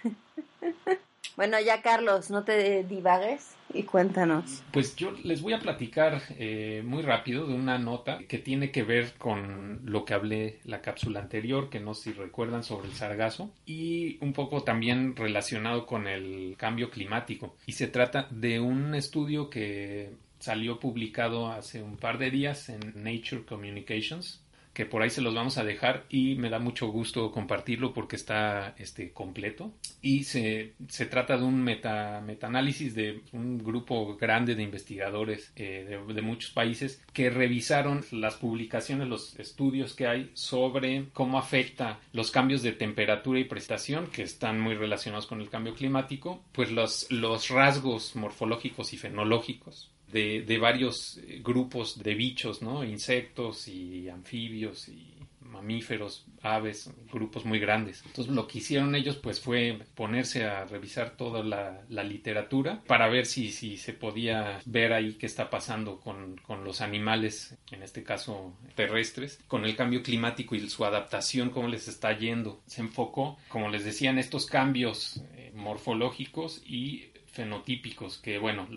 bueno, 1.36 1.60
ya 1.60 1.82
Carlos, 1.82 2.30
no 2.30 2.44
te 2.44 2.84
divagues 2.84 3.56
y 3.74 3.84
cuéntanos. 3.84 4.64
Pues 4.72 4.96
yo 4.96 5.12
les 5.24 5.42
voy 5.42 5.54
a 5.54 5.60
platicar 5.60 6.22
eh, 6.38 6.82
muy 6.86 7.04
rápido 7.04 7.46
de 7.48 7.54
una 7.54 7.78
nota 7.78 8.20
que 8.28 8.38
tiene 8.38 8.72
que 8.72 8.84
ver 8.84 9.14
con 9.18 9.82
lo 9.84 10.06
que 10.06 10.14
hablé 10.14 10.60
la 10.64 10.82
cápsula 10.82 11.20
anterior, 11.20 11.70
que 11.70 11.80
no 11.80 11.94
sé 11.94 12.12
si 12.12 12.14
recuerdan 12.14 12.64
sobre 12.64 12.88
el 12.88 12.94
sargazo, 12.94 13.52
y 13.66 14.18
un 14.24 14.34
poco 14.34 14.64
también 14.64 15.16
relacionado 15.16 15.86
con 15.86 16.08
el 16.08 16.56
cambio 16.58 16.90
climático. 16.90 17.56
Y 17.66 17.74
se 17.74 17.88
trata 17.88 18.28
de 18.32 18.60
un 18.60 18.96
estudio 18.96 19.50
que 19.50 20.12
salió 20.40 20.80
publicado 20.80 21.48
hace 21.48 21.82
un 21.82 21.98
par 21.98 22.18
de 22.18 22.32
días 22.32 22.70
en 22.70 22.80
Nature 22.96 23.44
Communications 23.44 24.42
que 24.78 24.86
por 24.86 25.02
ahí 25.02 25.10
se 25.10 25.22
los 25.22 25.34
vamos 25.34 25.58
a 25.58 25.64
dejar 25.64 26.06
y 26.08 26.36
me 26.36 26.52
da 26.52 26.60
mucho 26.60 26.86
gusto 26.90 27.32
compartirlo 27.32 27.96
porque 27.96 28.16
está 28.16 28.76
este 28.78 29.12
completo. 29.12 29.74
Y 30.04 30.26
se, 30.26 30.74
se 30.88 31.08
trata 31.08 31.36
de 31.36 31.44
un 31.44 31.64
meta 31.64 32.22
metaanálisis 32.24 32.94
de 32.94 33.22
un 33.34 33.58
grupo 33.58 34.16
grande 34.18 34.54
de 34.54 34.62
investigadores 34.62 35.52
eh, 35.56 36.00
de, 36.08 36.22
muchos 36.22 36.52
países 36.52 37.04
que 37.12 37.32
revisaron 37.32 38.06
las 38.12 38.36
publicaciones, 38.36 39.08
los 39.08 39.40
estudios 39.40 39.96
que 39.96 40.06
hay 40.06 40.30
sobre 40.36 41.06
cómo 41.12 41.40
afecta 41.40 42.00
los 42.14 42.30
cambios 42.30 42.62
de 42.62 42.74
temperatura 42.74 43.40
y 43.40 43.46
prestación 43.46 44.06
que 44.06 44.22
están 44.22 44.60
muy 44.60 44.76
relacionados 44.76 45.26
con 45.26 45.42
el 45.42 45.50
cambio 45.50 45.74
climático, 45.74 46.44
pues 46.52 46.72
los, 46.72 47.12
los 47.12 47.50
rasgos 47.50 48.16
morfológicos 48.16 48.94
y 48.94 48.98
fenológicos 48.98 49.90
de, 50.12 50.58
varios 50.60 51.18
eh, 51.18 51.42
grupos 51.44 52.02
de 52.02 52.16
bichos, 52.16 52.62
¿no? 52.62 52.84
Insectos 52.84 53.68
y 53.68 54.10
anfibios 54.10 54.88
y 54.90 55.18
mamíferos, 55.42 56.26
aves, 56.42 56.92
grupos 57.12 57.46
muy 57.46 57.60
grandes. 57.60 58.04
Entonces 58.06 58.34
lo 58.34 58.48
que 58.48 58.60
hicieron 58.60 58.96
ellos 58.96 59.18
pues 59.18 59.40
fue 59.40 59.80
ponerse 59.96 60.46
a 60.46 60.66
revisar 60.66 61.18
toda 61.18 61.44
la, 61.44 61.84
la 61.90 62.04
literatura 62.04 62.84
para 62.86 63.08
ver 63.08 63.26
si, 63.26 63.52
si 63.52 63.78
se 63.78 63.94
podía 63.94 64.60
ver 64.66 64.94
ahí 64.94 65.14
qué 65.14 65.26
está 65.26 65.50
pasando 65.50 66.00
con, 66.00 66.38
con 66.38 66.64
los 66.64 66.82
animales, 66.82 67.58
en 67.72 67.82
este 67.82 68.04
caso 68.04 68.56
terrestres, 68.76 69.40
con 69.48 69.66
el 69.66 69.76
cambio 69.76 70.04
climático 70.04 70.56
y 70.56 70.70
su 70.70 70.86
adaptación, 70.86 71.50
cómo 71.50 71.68
les 71.68 71.88
está 71.88 72.18
yendo. 72.18 72.62
Se 72.68 72.82
enfocó, 72.82 73.38
como 73.50 73.70
les 73.70 73.84
decía, 73.84 74.10
en 74.10 74.20
estos 74.20 74.46
cambios 74.46 75.22
eh, 75.36 75.52
morfológicos 75.56 76.62
y 76.66 77.10
fenotípicos, 77.26 78.18
que 78.18 78.40
bueno, 78.40 78.68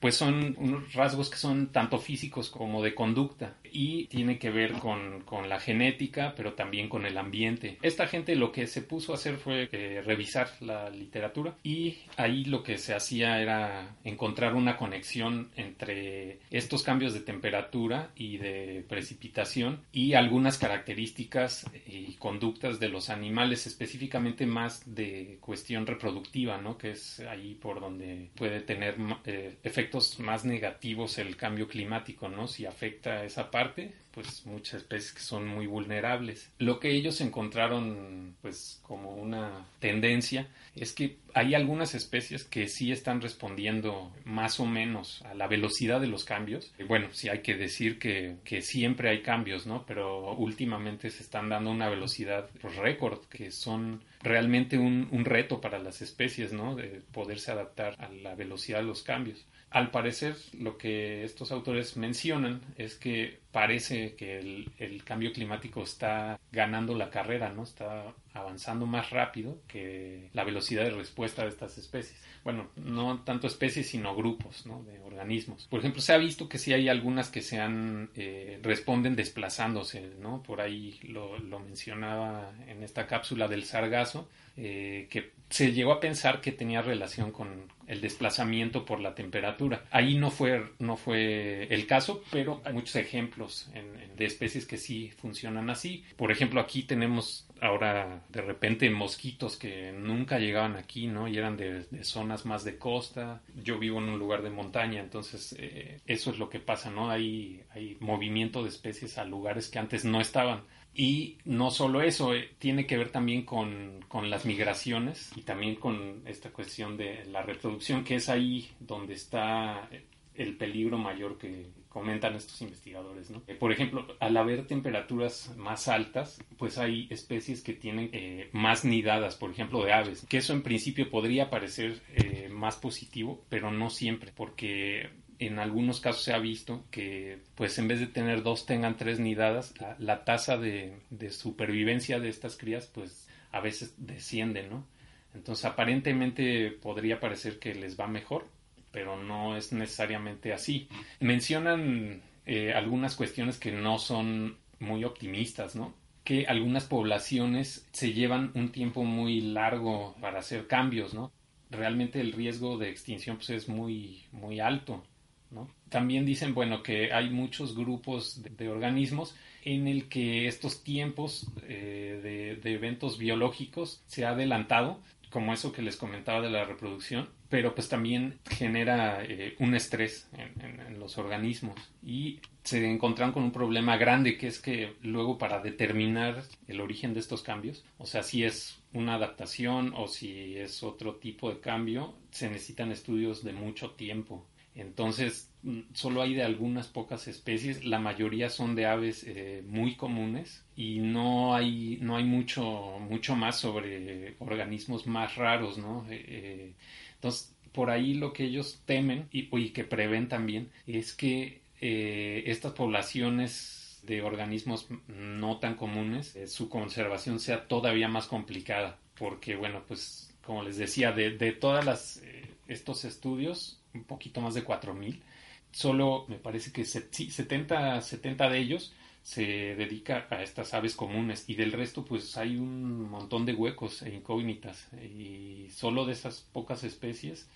pues 0.00 0.16
son 0.16 0.56
unos 0.58 0.94
rasgos 0.94 1.28
que 1.28 1.36
son 1.36 1.68
tanto 1.68 1.98
físicos 1.98 2.48
como 2.48 2.82
de 2.82 2.94
conducta 2.94 3.54
y 3.70 4.06
tiene 4.06 4.38
que 4.38 4.50
ver 4.50 4.72
con, 4.72 5.20
con 5.20 5.48
la 5.48 5.60
genética, 5.60 6.34
pero 6.36 6.54
también 6.54 6.88
con 6.88 7.06
el 7.06 7.18
ambiente. 7.18 7.78
Esta 7.82 8.08
gente 8.08 8.34
lo 8.34 8.50
que 8.50 8.66
se 8.66 8.82
puso 8.82 9.12
a 9.12 9.16
hacer 9.16 9.36
fue 9.36 9.68
eh, 9.70 10.02
revisar 10.04 10.50
la 10.60 10.90
literatura 10.90 11.54
y 11.62 11.98
ahí 12.16 12.44
lo 12.46 12.62
que 12.62 12.78
se 12.78 12.94
hacía 12.94 13.40
era 13.40 13.96
encontrar 14.02 14.54
una 14.54 14.76
conexión 14.76 15.50
entre 15.56 16.40
estos 16.50 16.82
cambios 16.82 17.12
de 17.12 17.20
temperatura 17.20 18.10
y 18.16 18.38
de 18.38 18.84
precipitación 18.88 19.82
y 19.92 20.14
algunas 20.14 20.58
características 20.58 21.66
y 21.86 22.14
conductas 22.14 22.80
de 22.80 22.88
los 22.88 23.10
animales, 23.10 23.66
específicamente 23.66 24.46
más 24.46 24.82
de 24.94 25.38
cuestión 25.40 25.86
reproductiva, 25.86 26.58
¿no? 26.58 26.78
Que 26.78 26.92
es 26.92 27.20
ahí 27.20 27.54
por 27.54 27.80
donde 27.80 28.30
puede 28.34 28.60
tener 28.60 28.96
eh, 29.26 29.58
efectos 29.62 29.89
más 30.18 30.44
negativos 30.44 31.18
el 31.18 31.36
cambio 31.36 31.68
climático, 31.68 32.28
¿no? 32.28 32.48
Si 32.48 32.66
afecta 32.66 33.24
esa 33.24 33.50
parte, 33.50 33.92
pues 34.12 34.44
muchas 34.46 34.82
especies 34.82 35.12
que 35.12 35.20
son 35.20 35.46
muy 35.46 35.66
vulnerables. 35.66 36.50
Lo 36.58 36.80
que 36.80 36.90
ellos 36.90 37.20
encontraron 37.20 38.36
pues 38.42 38.80
como 38.82 39.14
una 39.14 39.66
tendencia 39.78 40.48
es 40.74 40.92
que 40.92 41.18
hay 41.34 41.54
algunas 41.54 41.94
especies 41.94 42.44
que 42.44 42.68
sí 42.68 42.90
están 42.90 43.20
respondiendo 43.20 44.12
más 44.24 44.58
o 44.60 44.66
menos 44.66 45.22
a 45.22 45.34
la 45.34 45.46
velocidad 45.46 46.00
de 46.00 46.08
los 46.08 46.24
cambios. 46.24 46.72
Bueno, 46.88 47.08
sí 47.12 47.28
hay 47.28 47.40
que 47.40 47.54
decir 47.54 47.98
que, 47.98 48.36
que 48.44 48.62
siempre 48.62 49.10
hay 49.10 49.22
cambios, 49.22 49.66
¿no? 49.66 49.84
Pero 49.86 50.32
últimamente 50.34 51.10
se 51.10 51.22
están 51.22 51.48
dando 51.48 51.70
una 51.70 51.88
velocidad 51.88 52.48
récord, 52.76 53.24
que 53.26 53.50
son 53.50 54.02
realmente 54.22 54.78
un, 54.78 55.08
un 55.12 55.24
reto 55.24 55.60
para 55.60 55.78
las 55.78 56.02
especies, 56.02 56.52
¿no? 56.52 56.74
De 56.74 57.00
poderse 57.12 57.52
adaptar 57.52 57.96
a 57.98 58.08
la 58.08 58.34
velocidad 58.34 58.78
de 58.78 58.84
los 58.84 59.02
cambios. 59.02 59.46
Al 59.70 59.92
parecer, 59.92 60.36
lo 60.58 60.78
que 60.78 61.22
estos 61.22 61.52
autores 61.52 61.96
mencionan 61.96 62.60
es 62.76 62.96
que 62.96 63.38
parece 63.52 64.14
que 64.14 64.38
el, 64.38 65.02
cambio 65.04 65.32
climático 65.32 65.82
está 65.82 66.38
ganando 66.52 66.94
la 66.94 67.10
carrera, 67.10 67.52
¿no? 67.52 67.64
Está 67.64 68.14
avanzando 68.32 68.86
más 68.86 69.10
rápido 69.10 69.58
que 69.66 70.28
la 70.32 70.44
velocidad 70.44 70.84
de 70.84 70.90
respuesta 70.90 71.42
de 71.42 71.48
estas 71.48 71.76
especies. 71.78 72.22
Bueno, 72.44 72.68
no 72.76 73.20
tanto 73.22 73.46
especies, 73.46 73.88
sino 73.88 74.14
grupos, 74.14 74.66
¿no? 74.66 74.82
De 74.84 75.00
organismos. 75.00 75.66
Por 75.68 75.80
ejemplo, 75.80 76.00
se 76.00 76.12
ha 76.12 76.18
visto 76.18 76.48
que 76.48 76.58
sí 76.58 76.72
hay 76.72 76.88
algunas 76.88 77.28
que 77.28 77.42
se 77.42 77.58
han, 77.58 78.10
eh, 78.14 78.60
responden 78.62 79.16
desplazándose, 79.16 80.12
¿no? 80.20 80.42
Por 80.42 80.60
ahí 80.60 81.00
lo, 81.02 81.38
lo 81.38 81.58
mencionaba 81.58 82.52
en 82.68 82.82
esta 82.84 83.06
cápsula 83.06 83.48
del 83.48 83.64
sargazo, 83.64 84.28
eh, 84.56 85.06
que 85.10 85.32
se 85.48 85.72
llegó 85.72 85.92
a 85.92 86.00
pensar 86.00 86.40
que 86.40 86.52
tenía 86.52 86.82
relación 86.82 87.32
con 87.32 87.72
el 87.86 88.00
desplazamiento 88.00 88.84
por 88.84 89.00
la 89.00 89.14
temperatura. 89.14 89.84
Ahí 89.90 90.16
no 90.16 90.30
fue, 90.30 90.64
no 90.78 90.96
fue 90.96 91.64
el 91.74 91.86
caso, 91.86 92.22
pero 92.30 92.60
hay 92.64 92.72
muchos 92.72 92.96
ejemplos 92.96 93.39
en, 93.74 93.96
en, 94.00 94.16
de 94.16 94.24
especies 94.24 94.66
que 94.66 94.76
sí 94.76 95.10
funcionan 95.16 95.70
así. 95.70 96.04
Por 96.16 96.30
ejemplo, 96.30 96.60
aquí 96.60 96.82
tenemos 96.82 97.48
ahora 97.60 98.22
de 98.28 98.42
repente 98.42 98.88
mosquitos 98.90 99.56
que 99.56 99.92
nunca 99.92 100.38
llegaban 100.38 100.76
aquí, 100.76 101.06
¿no? 101.06 101.28
Y 101.28 101.36
eran 101.36 101.56
de, 101.56 101.84
de 101.84 102.04
zonas 102.04 102.46
más 102.46 102.64
de 102.64 102.78
costa. 102.78 103.42
Yo 103.54 103.78
vivo 103.78 103.98
en 103.98 104.08
un 104.08 104.18
lugar 104.18 104.42
de 104.42 104.50
montaña, 104.50 105.00
entonces 105.00 105.54
eh, 105.58 106.00
eso 106.06 106.30
es 106.30 106.38
lo 106.38 106.48
que 106.48 106.60
pasa, 106.60 106.90
¿no? 106.90 107.10
Hay, 107.10 107.62
hay 107.70 107.96
movimiento 108.00 108.62
de 108.62 108.68
especies 108.68 109.18
a 109.18 109.24
lugares 109.24 109.68
que 109.68 109.78
antes 109.78 110.04
no 110.04 110.20
estaban. 110.20 110.62
Y 110.92 111.38
no 111.44 111.70
solo 111.70 112.02
eso, 112.02 112.34
eh, 112.34 112.50
tiene 112.58 112.86
que 112.86 112.96
ver 112.96 113.10
también 113.10 113.44
con, 113.44 114.04
con, 114.08 114.28
las 114.28 114.44
migraciones 114.44 115.30
y 115.36 115.42
también 115.42 115.76
con 115.76 116.22
esta 116.26 116.50
cuestión 116.50 116.96
de 116.96 117.24
la 117.26 117.42
reproducción, 117.42 118.02
que 118.02 118.16
es 118.16 118.28
ahí 118.28 118.68
donde 118.80 119.14
está 119.14 119.88
el 120.34 120.56
peligro 120.56 120.98
mayor 120.98 121.38
que 121.38 121.66
comentan 121.90 122.36
estos 122.36 122.62
investigadores. 122.62 123.30
¿no? 123.30 123.42
Eh, 123.46 123.54
por 123.54 123.72
ejemplo, 123.72 124.06
al 124.20 124.36
haber 124.36 124.66
temperaturas 124.66 125.52
más 125.56 125.88
altas, 125.88 126.42
pues 126.56 126.78
hay 126.78 127.06
especies 127.10 127.62
que 127.62 127.74
tienen 127.74 128.08
eh, 128.12 128.48
más 128.52 128.84
nidadas, 128.84 129.34
por 129.34 129.50
ejemplo, 129.50 129.84
de 129.84 129.92
aves, 129.92 130.24
que 130.26 130.38
eso 130.38 130.54
en 130.54 130.62
principio 130.62 131.10
podría 131.10 131.50
parecer 131.50 132.00
eh, 132.14 132.48
más 132.48 132.76
positivo, 132.76 133.44
pero 133.50 133.70
no 133.72 133.90
siempre, 133.90 134.32
porque 134.34 135.10
en 135.40 135.58
algunos 135.58 136.00
casos 136.00 136.22
se 136.22 136.32
ha 136.32 136.38
visto 136.38 136.84
que 136.90 137.40
pues 137.56 137.76
en 137.78 137.88
vez 137.88 137.98
de 137.98 138.06
tener 138.06 138.42
dos 138.42 138.66
tengan 138.66 138.96
tres 138.96 139.18
nidadas, 139.18 139.74
la, 139.98 140.24
tasa 140.24 140.58
de, 140.58 140.96
de, 141.10 141.30
supervivencia 141.30 142.20
de 142.20 142.28
estas 142.28 142.56
crías 142.56 142.86
pues 142.86 143.26
a 143.50 143.60
veces 143.60 143.94
desciende, 143.96 144.68
¿no? 144.68 144.86
Entonces 145.34 145.64
aparentemente 145.64 146.70
podría 146.70 147.20
parecer 147.20 147.58
que 147.58 147.74
les 147.74 147.98
va 147.98 148.06
mejor, 148.06 148.46
pero 148.92 149.22
no 149.22 149.56
es 149.56 149.72
necesariamente 149.72 150.52
así. 150.52 150.88
Mencionan 151.20 152.22
eh, 152.46 152.72
algunas 152.72 153.14
cuestiones 153.14 153.58
que 153.58 153.72
no 153.72 153.98
son 153.98 154.56
muy 154.78 155.04
optimistas, 155.04 155.76
¿no? 155.76 155.94
Que 156.24 156.46
algunas 156.46 156.84
poblaciones 156.84 157.88
se 157.92 158.12
llevan 158.12 158.50
un 158.54 158.72
tiempo 158.72 159.04
muy 159.04 159.40
largo 159.40 160.16
para 160.20 160.40
hacer 160.40 160.66
cambios, 160.66 161.14
¿no? 161.14 161.32
Realmente 161.70 162.20
el 162.20 162.32
riesgo 162.32 162.78
de 162.78 162.90
extinción 162.90 163.36
pues, 163.36 163.50
es 163.50 163.68
muy, 163.68 164.24
muy 164.32 164.60
alto. 164.60 165.04
¿no? 165.50 165.68
También 165.88 166.24
dicen, 166.24 166.54
bueno, 166.54 166.82
que 166.82 167.12
hay 167.12 167.28
muchos 167.30 167.76
grupos 167.76 168.42
de, 168.42 168.68
organismos 168.68 169.34
en 169.64 169.88
el 169.88 170.08
que 170.08 170.46
estos 170.46 170.84
tiempos 170.84 171.50
eh, 171.64 172.20
de, 172.22 172.56
de, 172.56 172.74
eventos 172.74 173.18
biológicos 173.18 174.02
se 174.06 174.24
ha 174.24 174.30
adelantado, 174.30 175.00
como 175.30 175.52
eso 175.52 175.72
que 175.72 175.82
les 175.82 175.96
comentaba 175.96 176.40
de 176.40 176.50
la 176.50 176.64
reproducción, 176.64 177.28
pero 177.50 177.74
pues 177.74 177.88
también 177.88 178.38
genera 178.48 179.22
eh, 179.24 179.56
un 179.58 179.74
estrés 179.74 180.28
en, 180.32 180.64
en, 180.64 180.80
en, 180.80 181.00
los 181.00 181.18
organismos 181.18 181.76
y 182.02 182.38
se 182.62 182.88
encontraron 182.88 183.34
con 183.34 183.42
un 183.42 183.52
problema 183.52 183.96
grande 183.96 184.38
que 184.38 184.46
es 184.46 184.60
que 184.60 184.94
luego 185.02 185.36
para 185.36 185.60
determinar 185.60 186.44
el 186.68 186.80
origen 186.80 187.12
de 187.12 187.20
estos 187.20 187.42
cambios, 187.42 187.84
o 187.98 188.06
sea, 188.06 188.22
si 188.22 188.44
es 188.44 188.80
una 188.92 189.14
adaptación 189.14 189.92
o 189.96 190.06
si 190.08 190.56
es 190.56 190.82
otro 190.82 191.16
tipo 191.16 191.50
de 191.50 191.60
cambio, 191.60 192.14
se 192.30 192.48
necesitan 192.48 192.92
estudios 192.92 193.44
de 193.44 193.52
mucho 193.52 193.90
tiempo. 193.90 194.46
Entonces, 194.74 195.50
solo 195.92 196.22
hay 196.22 196.34
de 196.34 196.44
algunas 196.44 196.86
pocas 196.86 197.26
especies, 197.28 197.84
la 197.84 197.98
mayoría 197.98 198.48
son 198.48 198.74
de 198.74 198.86
aves 198.86 199.24
eh, 199.26 199.62
muy 199.66 199.96
comunes 199.96 200.64
y 200.76 201.00
no 201.00 201.54
hay, 201.54 201.98
no 202.00 202.16
hay 202.16 202.24
mucho, 202.24 202.98
mucho 203.00 203.34
más 203.34 203.58
sobre 203.58 204.36
organismos 204.38 205.06
más 205.06 205.34
raros, 205.36 205.76
¿no? 205.76 206.06
Eh, 206.08 206.74
entonces, 207.20 207.54
por 207.72 207.90
ahí 207.90 208.14
lo 208.14 208.32
que 208.32 208.44
ellos 208.44 208.80
temen 208.86 209.28
y, 209.30 209.68
que 209.70 209.84
prevén 209.84 210.28
también 210.28 210.70
es 210.86 211.12
que 211.12 211.60
eh, 211.82 212.44
estas 212.46 212.72
poblaciones 212.72 214.00
de 214.04 214.22
organismos 214.22 214.88
no 215.06 215.58
tan 215.58 215.74
comunes, 215.74 216.34
eh, 216.34 216.46
su 216.46 216.70
conservación 216.70 217.38
sea 217.38 217.68
todavía 217.68 218.08
más 218.08 218.26
complicada, 218.26 218.98
porque 219.18 219.54
bueno, 219.54 219.82
pues 219.86 220.34
como 220.42 220.62
les 220.62 220.78
decía, 220.78 221.12
de, 221.12 221.36
de 221.36 221.52
todas 221.52 222.22
eh, 222.24 222.46
estos 222.68 223.04
estudios, 223.04 223.82
un 223.92 224.04
poquito 224.04 224.40
más 224.40 224.54
de 224.54 224.64
4000, 224.64 225.22
solo 225.70 226.24
me 226.26 226.36
parece 226.36 226.72
que 226.72 226.86
se, 226.86 227.06
sí, 227.10 227.30
70, 227.30 228.00
70 228.00 228.48
de 228.48 228.58
ellos 228.58 228.94
se 229.22 229.74
dedica 229.76 230.26
a 230.30 230.42
estas 230.42 230.74
aves 230.74 230.96
comunes. 230.96 231.44
Y 231.48 231.54
del 231.54 231.72
resto 231.72 232.04
pues 232.04 232.36
hay 232.36 232.56
un 232.56 233.08
montón 233.10 233.46
de 233.46 233.54
huecos 233.54 234.02
e 234.02 234.14
incógnitas. 234.14 234.88
Y 234.94 235.68
solo 235.70 236.06
de 236.06 236.12
esas 236.12 236.40
pocas 236.52 236.84
especies 236.84 237.48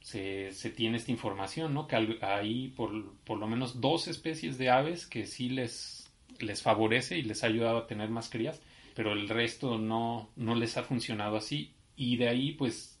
se, 0.00 0.52
se 0.52 0.70
tiene 0.70 0.96
esta 0.96 1.10
información, 1.10 1.74
¿no? 1.74 1.86
Que 1.86 2.18
hay 2.22 2.68
por, 2.68 3.14
por, 3.24 3.38
lo 3.38 3.46
menos 3.46 3.80
dos 3.80 4.08
especies 4.08 4.58
de 4.58 4.70
aves 4.70 5.06
que 5.06 5.26
sí 5.26 5.48
les, 5.48 6.10
les 6.40 6.62
favorece 6.62 7.18
y 7.18 7.22
les 7.22 7.42
ha 7.42 7.48
ayudado 7.48 7.78
a 7.78 7.86
tener 7.86 8.08
más 8.08 8.30
crías, 8.30 8.60
pero 8.94 9.12
el 9.12 9.28
resto 9.28 9.78
no, 9.78 10.30
no 10.36 10.54
les 10.54 10.76
ha 10.76 10.84
funcionado 10.84 11.36
así. 11.36 11.72
Y 11.96 12.16
de 12.16 12.28
ahí 12.28 12.52
pues 12.52 12.98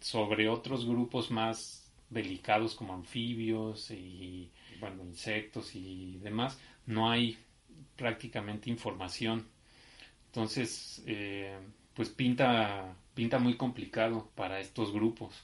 sobre 0.00 0.48
otros 0.48 0.86
grupos 0.86 1.30
más 1.30 1.92
delicados 2.10 2.74
como 2.74 2.94
anfibios 2.94 3.90
y 3.90 4.50
bueno, 4.80 5.04
insectos 5.04 5.74
y 5.74 6.18
demás, 6.22 6.58
no 6.86 7.10
hay 7.10 7.36
prácticamente 7.96 8.70
información. 8.70 9.46
Entonces, 10.26 11.02
eh, 11.06 11.58
pues 11.94 12.10
pinta, 12.10 12.94
pinta 13.14 13.38
muy 13.38 13.56
complicado 13.56 14.30
para 14.34 14.60
estos 14.60 14.92
grupos. 14.92 15.34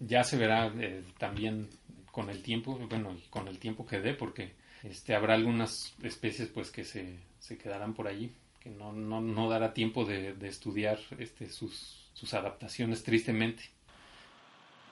Ya 0.00 0.24
se 0.24 0.36
verá 0.36 0.72
eh, 0.78 1.04
también 1.18 1.68
con 2.10 2.30
el 2.30 2.42
tiempo, 2.42 2.78
bueno, 2.88 3.16
con 3.30 3.48
el 3.48 3.58
tiempo 3.58 3.86
que 3.86 4.00
dé, 4.00 4.14
porque 4.14 4.54
este, 4.82 5.14
habrá 5.14 5.34
algunas 5.34 5.94
especies 6.02 6.48
pues 6.48 6.70
que 6.70 6.84
se, 6.84 7.18
se 7.38 7.58
quedarán 7.58 7.94
por 7.94 8.08
allí, 8.08 8.32
que 8.60 8.70
no, 8.70 8.92
no, 8.92 9.20
no 9.20 9.48
dará 9.48 9.72
tiempo 9.72 10.04
de, 10.04 10.34
de 10.34 10.48
estudiar 10.48 10.98
este, 11.18 11.48
sus, 11.50 12.10
sus 12.12 12.34
adaptaciones, 12.34 13.02
tristemente. 13.02 13.64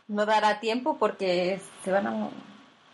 No 0.09 0.25
dará 0.25 0.61
tiempo 0.61 0.99
porque 0.99 1.61
se 1.85 1.91
van 1.91 2.07
a 2.07 2.31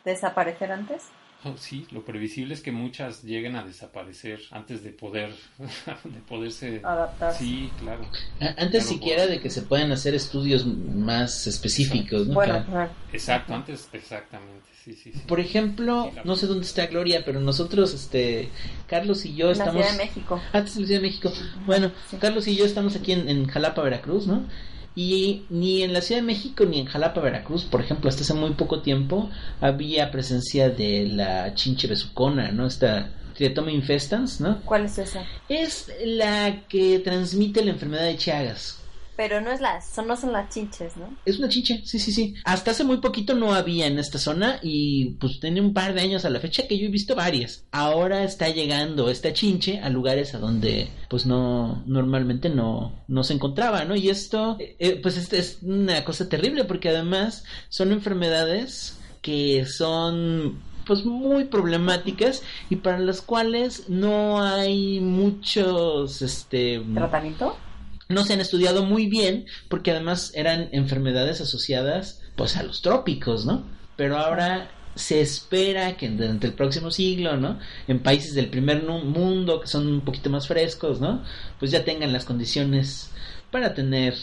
desaparecer 0.04 0.72
antes. 0.72 1.10
Oh, 1.44 1.54
sí, 1.56 1.86
lo 1.90 2.04
previsible 2.04 2.54
es 2.54 2.60
que 2.60 2.72
muchas 2.72 3.22
lleguen 3.22 3.56
a 3.56 3.64
desaparecer 3.64 4.40
antes 4.50 4.82
de 4.82 4.90
poder 4.90 5.32
de 6.04 6.20
poderse 6.28 6.80
adaptar. 6.84 7.34
Sí, 7.34 7.70
claro. 7.80 8.06
Antes 8.40 8.70
claro, 8.70 8.86
siquiera 8.86 9.22
por... 9.22 9.30
de 9.32 9.40
que 9.40 9.50
se 9.50 9.62
puedan 9.62 9.92
hacer 9.92 10.14
estudios 10.14 10.66
más 10.66 11.46
específicos, 11.46 12.26
¿no? 12.26 12.34
Bueno, 12.34 12.64
claro. 12.66 12.90
Exacto, 13.12 13.54
antes 13.54 13.88
exactamente. 13.92 14.62
Sí, 14.84 14.94
sí, 14.94 15.12
sí. 15.12 15.22
Por 15.28 15.38
ejemplo, 15.38 16.10
no 16.24 16.34
sé 16.34 16.48
dónde 16.48 16.66
está 16.66 16.86
Gloria, 16.86 17.22
pero 17.24 17.38
nosotros 17.38 17.94
este 17.94 18.48
Carlos 18.88 19.24
y 19.24 19.36
yo 19.36 19.52
estamos 19.52 19.76
la 19.76 19.82
Ciudad 19.82 19.98
de 19.98 20.04
México. 20.06 20.42
Antes 20.52 20.76
la 20.76 20.86
Ciudad 20.86 21.00
de 21.00 21.06
México. 21.06 21.32
Bueno, 21.66 21.92
sí. 22.10 22.16
Carlos 22.16 22.48
y 22.48 22.56
yo 22.56 22.64
estamos 22.64 22.96
aquí 22.96 23.12
en, 23.12 23.28
en 23.28 23.46
Jalapa, 23.46 23.80
Veracruz, 23.82 24.26
¿no? 24.26 24.44
Y 24.94 25.42
ni 25.48 25.82
en 25.82 25.92
la 25.92 26.02
Ciudad 26.02 26.20
de 26.20 26.26
México 26.26 26.64
ni 26.64 26.80
en 26.80 26.86
Jalapa, 26.86 27.20
Veracruz, 27.20 27.64
por 27.64 27.80
ejemplo, 27.80 28.08
hasta 28.10 28.22
hace 28.22 28.34
muy 28.34 28.50
poco 28.50 28.82
tiempo 28.82 29.30
había 29.60 30.10
presencia 30.10 30.68
de 30.68 31.08
la 31.08 31.54
chinche 31.54 31.88
besucona, 31.88 32.52
¿no? 32.52 32.66
Esta 32.66 33.10
Triatoma 33.34 33.70
infestans, 33.70 34.40
¿no? 34.40 34.60
¿Cuál 34.62 34.84
es 34.84 34.98
esa? 34.98 35.24
Es 35.48 35.90
la 36.04 36.64
que 36.68 36.98
transmite 36.98 37.64
la 37.64 37.70
enfermedad 37.70 38.04
de 38.04 38.16
Chagas. 38.16 38.81
Pero 39.16 39.40
no 39.40 39.50
es 39.50 39.60
las, 39.60 39.88
son, 39.88 40.06
no 40.06 40.16
son 40.16 40.32
las 40.32 40.48
chinches, 40.48 40.96
¿no? 40.96 41.14
Es 41.24 41.38
una 41.38 41.48
chinche, 41.48 41.82
sí, 41.84 41.98
sí, 41.98 42.12
sí. 42.12 42.34
Hasta 42.44 42.70
hace 42.70 42.84
muy 42.84 42.96
poquito 42.98 43.34
no 43.34 43.52
había 43.54 43.86
en 43.86 43.98
esta 43.98 44.18
zona 44.18 44.58
y 44.62 45.16
pues 45.20 45.38
tiene 45.38 45.60
un 45.60 45.74
par 45.74 45.92
de 45.92 46.00
años 46.00 46.24
a 46.24 46.30
la 46.30 46.40
fecha 46.40 46.66
que 46.66 46.78
yo 46.78 46.86
he 46.86 46.90
visto 46.90 47.14
varias. 47.14 47.64
Ahora 47.72 48.24
está 48.24 48.48
llegando 48.48 49.10
esta 49.10 49.32
chinche 49.32 49.80
a 49.80 49.90
lugares 49.90 50.34
a 50.34 50.38
donde 50.38 50.88
pues 51.08 51.26
no, 51.26 51.82
normalmente 51.86 52.48
no, 52.48 53.04
no 53.06 53.22
se 53.22 53.34
encontraba, 53.34 53.84
¿no? 53.84 53.94
Y 53.94 54.08
esto, 54.08 54.56
eh, 54.58 54.76
eh, 54.78 55.00
pues 55.02 55.16
es, 55.18 55.32
es 55.32 55.58
una 55.62 56.04
cosa 56.04 56.28
terrible 56.28 56.64
porque 56.64 56.88
además 56.88 57.44
son 57.68 57.92
enfermedades 57.92 58.98
que 59.20 59.66
son 59.66 60.60
pues 60.86 61.04
muy 61.04 61.44
problemáticas 61.44 62.42
y 62.70 62.76
para 62.76 62.98
las 62.98 63.20
cuales 63.20 63.88
no 63.88 64.42
hay 64.42 65.00
muchos 65.00 66.22
este 66.22 66.82
¿Tratamiento? 66.94 67.56
No 68.12 68.24
se 68.24 68.34
han 68.34 68.40
estudiado 68.40 68.84
muy 68.84 69.06
bien 69.06 69.46
porque 69.68 69.90
además 69.90 70.32
eran 70.34 70.68
enfermedades 70.72 71.40
asociadas 71.40 72.20
pues 72.36 72.56
a 72.56 72.62
los 72.62 72.82
trópicos, 72.82 73.44
¿no? 73.44 73.64
Pero 73.96 74.18
ahora 74.18 74.70
se 74.94 75.20
espera 75.20 75.96
que 75.96 76.08
durante 76.08 76.46
el 76.46 76.54
próximo 76.54 76.90
siglo, 76.90 77.36
¿no? 77.36 77.58
En 77.88 78.00
países 78.00 78.34
del 78.34 78.48
primer 78.48 78.82
mundo 78.84 79.60
que 79.60 79.66
son 79.66 79.86
un 79.86 80.00
poquito 80.02 80.30
más 80.30 80.46
frescos, 80.48 81.00
¿no? 81.00 81.22
Pues 81.58 81.70
ya 81.70 81.84
tengan 81.84 82.12
las 82.12 82.24
condiciones 82.24 83.10
para 83.50 83.74
tener, 83.74 84.14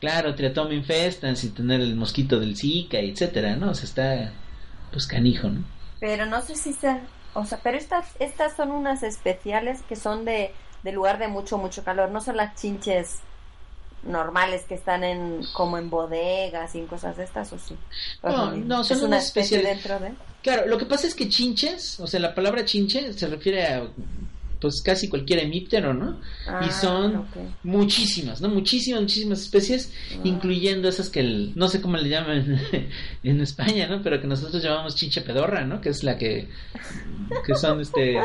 claro, 0.00 0.34
triatom 0.34 0.72
infestans 0.72 1.44
y 1.44 1.50
tener 1.50 1.80
el 1.80 1.96
mosquito 1.96 2.38
del 2.38 2.56
Zika, 2.56 2.98
etcétera, 2.98 3.56
¿no? 3.56 3.70
O 3.70 3.74
sea, 3.74 3.84
está 3.84 4.32
pues 4.90 5.06
canijo, 5.06 5.48
¿no? 5.48 5.64
Pero 6.00 6.26
no 6.26 6.42
sé 6.42 6.54
si 6.56 6.72
se... 6.72 7.00
O 7.34 7.46
sea, 7.46 7.60
pero 7.62 7.78
estas, 7.78 8.06
estas 8.18 8.56
son 8.56 8.72
unas 8.72 9.02
especiales 9.02 9.80
que 9.88 9.96
son 9.96 10.26
de, 10.26 10.52
de 10.82 10.92
lugar 10.92 11.18
de 11.18 11.28
mucho, 11.28 11.56
mucho 11.56 11.82
calor. 11.82 12.10
No 12.10 12.20
son 12.20 12.36
las 12.36 12.60
chinches 12.60 13.20
normales 14.04 14.62
que 14.68 14.74
están 14.74 15.04
en 15.04 15.42
como 15.52 15.78
en 15.78 15.88
bodegas 15.90 16.74
y 16.74 16.78
en 16.80 16.86
cosas 16.86 17.16
de 17.16 17.24
estas, 17.24 17.52
¿o 17.52 17.58
sí? 17.58 17.76
¿O 18.22 18.28
es 18.28 18.34
No, 18.36 18.56
no, 18.56 18.84
son 18.84 18.96
¿Es 18.96 19.02
una 19.02 19.18
especie 19.18 19.62
dentro 19.62 19.98
de... 19.98 20.12
Claro, 20.42 20.66
lo 20.66 20.76
que 20.78 20.86
pasa 20.86 21.06
es 21.06 21.14
que 21.14 21.28
chinches, 21.28 22.00
o 22.00 22.06
sea, 22.06 22.18
la 22.20 22.34
palabra 22.34 22.64
chinche 22.64 23.12
se 23.12 23.26
refiere 23.28 23.66
a 23.66 23.86
pues 24.60 24.80
casi 24.80 25.08
cualquier 25.08 25.40
hemíptero, 25.40 25.92
¿no? 25.92 26.20
Ah, 26.46 26.64
y 26.64 26.70
son 26.70 27.16
ok. 27.16 27.36
muchísimas, 27.64 28.40
¿no? 28.40 28.48
Muchísimas, 28.48 29.00
muchísimas 29.00 29.40
especies, 29.40 29.92
Ah. 30.12 30.20
incluyendo 30.22 30.88
esas 30.88 31.08
que 31.08 31.18
el- 31.18 31.52
no 31.56 31.66
sé 31.66 31.80
cómo 31.80 31.96
le 31.96 32.08
llaman 32.08 32.60
en 33.24 33.40
España, 33.40 33.88
¿no? 33.88 34.02
Pero 34.02 34.20
que 34.20 34.28
nosotros 34.28 34.62
llamamos 34.62 34.94
chinche 34.94 35.20
pedorra, 35.22 35.64
¿no? 35.64 35.80
Que 35.80 35.88
es 35.88 36.04
la 36.04 36.16
que 36.16 36.48
que 37.44 37.54
son 37.56 37.80
este 37.80 38.20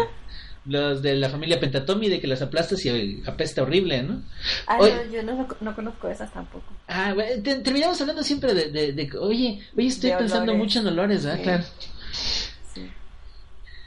los 0.67 1.01
de 1.01 1.15
la 1.15 1.29
familia 1.29 1.59
Pentatomide 1.59 2.19
que 2.19 2.27
las 2.27 2.41
aplastas 2.41 2.85
y 2.85 3.23
apesta 3.25 3.61
horrible, 3.63 4.03
¿no? 4.03 4.21
Ah, 4.67 4.77
no, 4.79 5.11
yo 5.11 5.23
no, 5.23 5.47
no 5.61 5.75
conozco 5.75 6.07
esas 6.09 6.31
tampoco. 6.33 6.65
Ah, 6.87 7.15
te- 7.43 7.55
terminamos 7.55 7.99
hablando 8.01 8.23
siempre 8.23 8.53
de, 8.53 8.71
de, 8.71 8.91
de- 8.93 9.17
oye, 9.17 9.61
oye, 9.77 9.87
estoy 9.87 10.11
De 10.11 10.17
pensando 10.17 10.51
olores. 10.51 10.59
mucho 10.59 10.79
en 10.79 10.87
olores, 10.87 11.23
¿verdad? 11.25 11.37
Sí. 11.37 11.43
Claro. 11.43 11.63
Sí. 12.73 12.87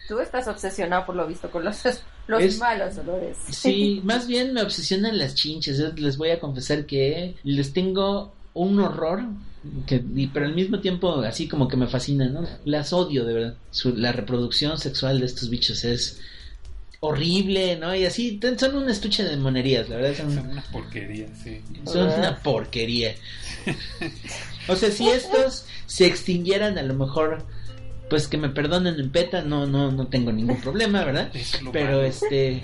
Tú 0.08 0.18
estás 0.20 0.48
obsesionado 0.48 1.06
por 1.06 1.14
lo 1.16 1.26
visto 1.26 1.50
con 1.50 1.64
los, 1.64 1.76
los 2.26 2.42
Es- 2.42 2.58
malos 2.58 2.96
olores. 2.98 3.36
Sí, 3.50 4.00
más 4.04 4.26
bien 4.26 4.52
me 4.52 4.62
obsesionan 4.62 5.18
las 5.18 5.34
chinches. 5.34 5.78
Les 5.96 6.16
voy 6.16 6.30
a 6.30 6.40
confesar 6.40 6.86
que 6.86 7.36
les 7.44 7.72
tengo 7.72 8.34
un 8.54 8.80
horror, 8.80 9.22
que, 9.86 10.02
pero 10.32 10.46
al 10.46 10.54
mismo 10.54 10.80
tiempo 10.80 11.20
así 11.20 11.46
como 11.46 11.68
que 11.68 11.76
me 11.76 11.86
fascina, 11.86 12.28
¿no? 12.28 12.44
Las 12.64 12.92
odio, 12.92 13.24
de 13.24 13.34
verdad. 13.34 13.54
Su- 13.70 13.94
la 13.96 14.10
reproducción 14.12 14.78
sexual 14.78 15.20
de 15.20 15.26
estos 15.26 15.48
bichos 15.50 15.84
es 15.84 16.20
horrible, 17.00 17.76
¿no? 17.76 17.94
Y 17.94 18.04
así 18.04 18.38
son 18.58 18.76
un 18.76 18.88
estuche 18.90 19.24
de 19.24 19.36
monerías, 19.36 19.88
la 19.88 19.96
verdad. 19.96 20.14
Son 20.16 20.34
Son, 20.34 20.50
una 20.50 20.62
porquería, 20.70 21.26
sí. 21.42 21.60
son 21.84 22.08
una 22.08 22.38
porquería. 22.38 23.14
O 24.68 24.76
sea, 24.76 24.90
si 24.92 25.08
estos 25.08 25.66
se 25.86 26.06
extinguieran, 26.06 26.78
a 26.78 26.82
lo 26.82 26.94
mejor, 26.94 27.44
pues 28.08 28.28
que 28.28 28.36
me 28.36 28.50
perdonen 28.50 29.00
en 29.00 29.10
peta, 29.10 29.42
no, 29.42 29.66
no, 29.66 29.90
no 29.90 30.06
tengo 30.06 30.30
ningún 30.30 30.60
problema, 30.60 31.02
¿verdad? 31.04 31.30
Es 31.34 31.60
lo 31.60 31.72
Pero 31.72 31.86
malo. 31.96 32.04
este... 32.04 32.62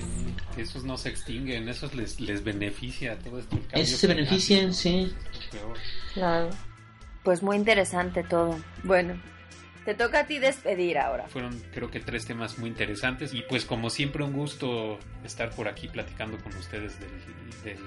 Esos 0.57 0.85
no 0.85 0.97
se 0.97 1.09
extinguen, 1.09 1.69
esos 1.69 1.95
les, 1.95 2.21
les 2.21 2.45
beneficia 2.45 3.19
todo 3.19 3.41
esto. 3.41 3.59
Esos 3.73 3.99
se 3.99 4.07
benefician, 4.07 4.69
¿no? 4.69 4.73
sí. 4.73 5.13
Es. 5.53 6.13
Claro. 6.15 6.51
Pues 7.25 7.43
muy 7.43 7.57
interesante 7.57 8.23
todo. 8.23 8.57
Bueno, 8.85 9.21
te 9.87 9.95
toca 9.95 10.21
a 10.21 10.27
ti 10.27 10.39
despedir 10.39 10.99
ahora. 10.99 11.27
Fueron 11.29 11.59
creo 11.73 11.91
que 11.91 12.01
tres 12.01 12.27
temas 12.27 12.59
muy 12.59 12.69
interesantes 12.69 13.33
y 13.33 13.41
pues 13.43 13.65
como 13.65 13.89
siempre 13.89 14.23
un 14.25 14.33
gusto 14.35 14.99
estar 15.25 15.51
por 15.51 15.69
aquí 15.69 15.89
platicando 15.89 16.37
con 16.39 16.55
ustedes 16.57 16.99
de, 17.01 17.07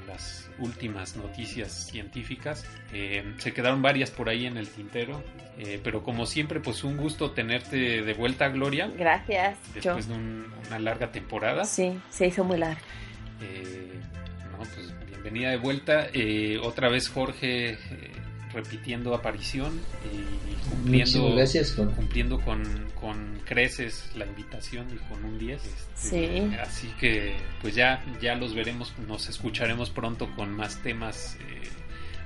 las 0.07 0.49
últimas 0.57 1.15
noticias 1.15 1.87
científicas. 1.89 2.65
Eh, 2.91 3.33
se 3.37 3.53
quedaron 3.53 3.81
varias 3.81 4.11
por 4.11 4.27
ahí 4.29 4.45
en 4.45 4.57
el 4.57 4.67
tintero, 4.67 5.23
eh, 5.57 5.79
pero 5.83 6.03
como 6.03 6.25
siempre 6.25 6.59
pues 6.59 6.83
un 6.83 6.97
gusto 6.97 7.31
tenerte 7.31 8.01
de 8.01 8.13
vuelta, 8.13 8.49
Gloria, 8.49 8.89
Gracias, 8.97 9.57
Yo. 9.75 9.95
después 9.95 10.07
de 10.07 10.13
un- 10.15 10.45
una 10.67 10.79
larga 10.79 11.11
temporada. 11.11 11.63
Sí, 11.65 11.97
se 12.09 12.27
hizo 12.27 12.43
muy 12.43 12.57
largo. 12.57 12.81
Eh, 13.41 13.93
no, 14.51 14.57
pues 14.57 14.93
bienvenida 15.07 15.49
de 15.51 15.57
vuelta. 15.57 16.07
Eh, 16.13 16.57
otra 16.61 16.89
vez 16.89 17.07
Jorge 17.09 17.77
repitiendo 18.53 19.13
aparición 19.13 19.79
y 20.05 20.69
cumpliendo, 20.69 21.35
gracias 21.35 21.71
cumpliendo 21.73 22.39
con, 22.41 22.63
con 22.99 23.39
creces 23.45 24.09
la 24.15 24.25
invitación 24.25 24.87
y 24.93 24.97
con 25.09 25.23
un 25.23 25.37
10. 25.37 25.61
este, 25.63 25.75
Sí. 25.95 26.55
Así 26.61 26.87
que 26.99 27.35
pues 27.61 27.75
ya, 27.75 28.03
ya 28.21 28.35
los 28.35 28.55
veremos, 28.55 28.93
nos 29.07 29.27
escucharemos 29.29 29.89
pronto 29.89 30.29
con 30.35 30.51
más 30.55 30.81
temas 30.81 31.37
eh, 31.41 31.69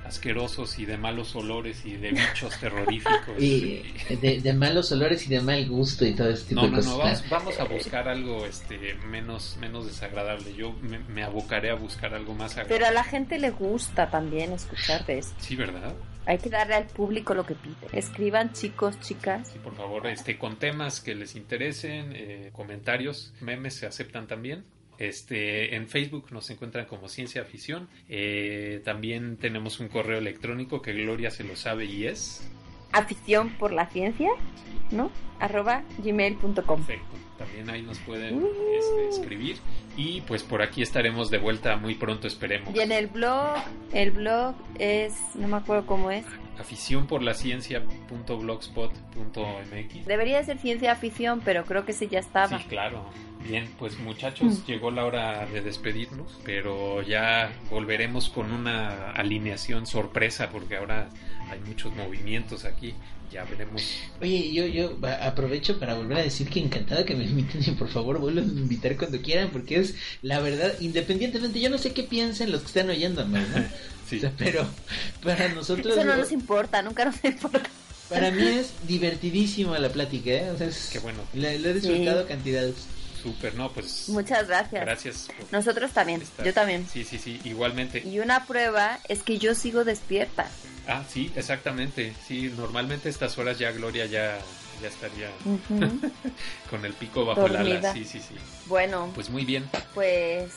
asquerosos 0.06 0.78
y 0.78 0.84
de 0.84 0.98
malos 0.98 1.34
olores 1.34 1.84
y 1.86 1.96
de 1.96 2.10
bichos 2.12 2.56
terroríficos. 2.60 3.40
Y 3.42 3.82
de, 4.20 4.40
de 4.40 4.52
malos 4.52 4.92
olores 4.92 5.26
y 5.26 5.30
de 5.30 5.40
mal 5.40 5.66
gusto 5.68 6.04
y 6.04 6.14
todo 6.14 6.28
ese 6.30 6.44
tipo 6.48 6.60
No, 6.60 6.66
de 6.66 6.70
no, 6.72 6.76
cosas. 6.76 6.90
no, 6.92 6.98
vamos, 6.98 7.24
vamos 7.30 7.60
a 7.60 7.64
buscar 7.64 8.08
algo 8.08 8.44
este 8.46 8.94
menos, 9.10 9.56
menos 9.60 9.86
desagradable. 9.86 10.54
Yo 10.54 10.72
me, 10.82 10.98
me 11.00 11.22
abocaré 11.22 11.70
a 11.70 11.74
buscar 11.74 12.14
algo 12.14 12.34
más 12.34 12.52
agradable. 12.52 12.74
Pero 12.76 12.86
a 12.86 12.92
la 12.92 13.04
gente 13.04 13.38
le 13.38 13.50
gusta 13.50 14.10
también 14.10 14.52
escuchar 14.52 15.04
de 15.06 15.18
eso. 15.18 15.32
Sí, 15.38 15.56
¿verdad? 15.56 15.94
Hay 16.26 16.38
que 16.38 16.48
darle 16.48 16.74
al 16.74 16.86
público 16.86 17.34
lo 17.34 17.44
que 17.44 17.54
pide. 17.54 17.74
Escriban, 17.92 18.52
chicos, 18.52 18.98
chicas. 19.00 19.48
Sí, 19.48 19.58
por 19.58 19.74
favor, 19.74 20.06
este, 20.06 20.38
con 20.38 20.56
temas 20.56 21.00
que 21.00 21.14
les 21.14 21.36
interesen, 21.36 22.12
eh, 22.14 22.50
comentarios, 22.52 23.34
memes 23.40 23.74
se 23.74 23.86
aceptan 23.86 24.26
también. 24.26 24.64
Este, 24.98 25.74
en 25.74 25.88
Facebook 25.88 26.28
nos 26.30 26.48
encuentran 26.50 26.86
como 26.86 27.08
Ciencia 27.08 27.42
Afición. 27.42 27.88
Eh, 28.08 28.80
también 28.84 29.36
tenemos 29.36 29.80
un 29.80 29.88
correo 29.88 30.18
electrónico 30.18 30.82
que 30.82 30.92
Gloria 30.92 31.30
se 31.30 31.44
lo 31.44 31.56
sabe 31.56 31.86
y 31.86 32.06
es. 32.06 32.48
Afición 32.92 33.50
por 33.58 33.72
la 33.72 33.86
ciencia, 33.86 34.30
¿no? 34.92 35.10
Arroba 35.40 35.82
gmail.com. 35.98 36.86
Perfecto. 36.86 37.23
También 37.38 37.68
ahí 37.70 37.82
nos 37.82 37.98
pueden 38.00 38.42
Uh. 38.42 38.48
este, 38.78 39.08
escribir. 39.20 39.56
Y 39.96 40.20
pues 40.22 40.42
por 40.42 40.60
aquí 40.62 40.82
estaremos 40.82 41.30
de 41.30 41.38
vuelta 41.38 41.76
muy 41.76 41.94
pronto, 41.94 42.26
esperemos. 42.28 42.74
Y 42.74 42.80
en 42.80 42.92
el 42.92 43.06
blog, 43.08 43.56
el 43.92 44.10
blog 44.12 44.54
es, 44.78 45.14
no 45.34 45.48
me 45.48 45.56
acuerdo 45.56 45.86
cómo 45.86 46.10
es. 46.10 46.24
Afición 46.58 47.06
por 47.08 47.20
la 47.22 47.34
ciencia.blogspot.mx. 47.34 50.06
Debería 50.06 50.42
ser 50.44 50.58
ciencia 50.58 50.92
afición, 50.92 51.40
pero 51.44 51.64
creo 51.64 51.84
que 51.84 51.92
sí 51.92 52.08
ya 52.10 52.20
estaba. 52.20 52.58
Sí, 52.58 52.64
claro. 52.68 53.04
Bien, 53.42 53.68
pues 53.78 53.98
muchachos, 53.98 54.60
Mm. 54.60 54.64
llegó 54.66 54.90
la 54.90 55.04
hora 55.04 55.44
de 55.46 55.60
despedirnos, 55.60 56.40
pero 56.44 57.02
ya 57.02 57.52
volveremos 57.70 58.28
con 58.30 58.52
una 58.52 59.10
alineación 59.10 59.86
sorpresa 59.86 60.48
porque 60.50 60.76
ahora 60.76 61.08
hay 61.54 61.60
muchos 61.60 61.94
movimientos 61.94 62.64
aquí. 62.64 62.94
Ya 63.32 63.44
veremos. 63.44 63.82
Oye, 64.20 64.52
yo, 64.52 64.64
yo 64.66 64.96
aprovecho 65.22 65.80
para 65.80 65.94
volver 65.94 66.18
a 66.18 66.22
decir 66.22 66.48
que 66.48 66.60
encantada 66.60 67.04
que 67.04 67.16
me 67.16 67.24
inviten 67.24 67.62
y 67.66 67.70
por 67.72 67.88
favor 67.88 68.18
vuelvan 68.20 68.44
a 68.48 68.60
invitar 68.60 68.96
cuando 68.96 69.20
quieran 69.20 69.50
porque 69.50 69.80
es 69.80 69.94
la 70.22 70.38
verdad, 70.40 70.72
independientemente, 70.80 71.58
yo 71.60 71.68
no 71.68 71.78
sé 71.78 71.92
qué 71.92 72.04
piensen 72.04 72.52
los 72.52 72.60
que 72.60 72.66
están 72.68 72.90
oyéndome, 72.90 73.40
¿no? 73.40 73.46
Sí. 74.08 74.18
O 74.18 74.20
sea, 74.20 74.32
pero 74.36 74.66
para 75.22 75.48
nosotros, 75.48 75.96
Eso 75.96 76.04
no 76.04 76.14
nos 76.16 76.30
importa, 76.30 76.82
nunca 76.82 77.06
nos 77.06 77.24
importa. 77.24 77.62
para 78.10 78.30
mí 78.30 78.42
es 78.46 78.74
divertidísima 78.86 79.78
la 79.78 79.88
plática, 79.88 80.30
¿eh? 80.30 80.50
O 80.50 80.58
sea, 80.58 80.66
es- 80.68 80.90
Qué 80.92 80.98
bueno. 80.98 81.20
he 81.34 81.72
disfrutado 81.74 82.22
Sí. 82.22 82.28
cantidades. 82.28 82.74
Súper, 83.24 83.54
no, 83.56 83.70
pues 83.72 84.08
Muchas 84.10 84.46
gracias. 84.46 84.84
gracias. 84.84 85.28
por 85.36 85.52
Nosotros 85.52 85.90
también, 85.92 86.20
estar. 86.22 86.44
yo 86.46 86.52
también. 86.54 86.86
Sí, 86.86 87.02
sí, 87.04 87.18
sí, 87.18 87.40
igualmente. 87.44 88.02
Y 88.06 88.20
una 88.20 88.46
prueba 88.46 89.00
es 89.08 89.22
que 89.22 89.38
yo 89.38 89.54
sigo 89.54 89.84
despierta. 89.84 90.46
Ah, 90.86 91.02
sí, 91.08 91.32
exactamente. 91.34 92.12
Sí, 92.28 92.52
normalmente 92.56 93.08
a 93.08 93.10
estas 93.10 93.36
horas 93.38 93.58
ya 93.58 93.72
Gloria 93.72 94.04
ya, 94.04 94.38
ya 94.82 94.88
estaría 94.88 95.30
con 96.70 96.84
el 96.84 96.92
pico 96.92 97.24
bajo 97.24 97.46
el 97.46 97.56
ala. 97.56 97.64
Dormida. 97.64 97.92
Sí, 97.94 98.04
sí, 98.04 98.20
sí. 98.20 98.34
bueno, 98.66 99.10
Pues 99.14 99.30
muy 99.30 99.46
bien. 99.46 99.64
pues 99.94 100.52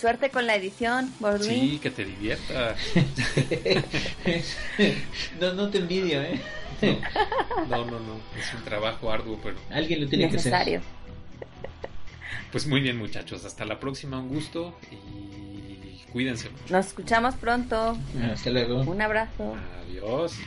suerte 0.00 0.30
con 0.30 0.46
la 0.46 0.54
edición, 0.56 1.12
Borlín. 1.20 1.48
Sí, 1.72 1.78
que 1.82 1.90
te 1.90 2.06
divierta. 2.06 2.74
no, 5.40 5.52
no 5.52 5.70
te 5.70 5.78
envidio, 5.78 6.22
¿eh? 6.22 6.40
No, 7.68 7.84
no, 7.84 7.98
no. 8.00 8.20
Es 8.38 8.52
un 8.54 8.62
trabajo 8.64 9.10
arduo, 9.10 9.38
pero 9.42 9.56
Alguien 9.70 10.02
lo 10.02 10.08
tiene 10.08 10.30
Necesario. 10.30 10.80
Pues 12.56 12.66
muy 12.66 12.80
bien 12.80 12.96
muchachos, 12.96 13.44
hasta 13.44 13.66
la 13.66 13.78
próxima, 13.78 14.18
un 14.18 14.30
gusto 14.30 14.74
y 14.90 16.10
cuídense. 16.10 16.48
Nos 16.70 16.86
escuchamos 16.86 17.34
pronto. 17.34 17.98
Hasta 18.32 18.48
luego. 18.48 18.80
Un 18.80 19.02
abrazo. 19.02 19.54
Adiós. 19.82 20.38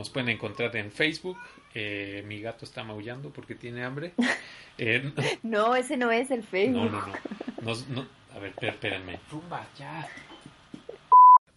Nos 0.00 0.08
pueden 0.08 0.30
encontrar 0.30 0.74
en 0.76 0.90
Facebook. 0.90 1.36
Eh, 1.74 2.24
mi 2.26 2.40
gato 2.40 2.64
está 2.64 2.82
maullando 2.82 3.28
porque 3.28 3.54
tiene 3.54 3.84
hambre. 3.84 4.12
Eh, 4.82 5.12
No, 5.42 5.76
ese 5.76 5.98
no 5.98 6.10
es 6.10 6.30
el 6.30 6.40
no, 6.40 6.46
Facebook. 6.46 6.90
no, 6.90 7.06
no. 7.06 7.12
Nos- 7.60 7.86
no- 7.88 8.06
A 8.34 8.38
ver, 8.38 8.54
espé- 8.56 8.68
espérenme. 8.70 9.20
Rumba, 9.30 9.66
ya. 9.78 10.08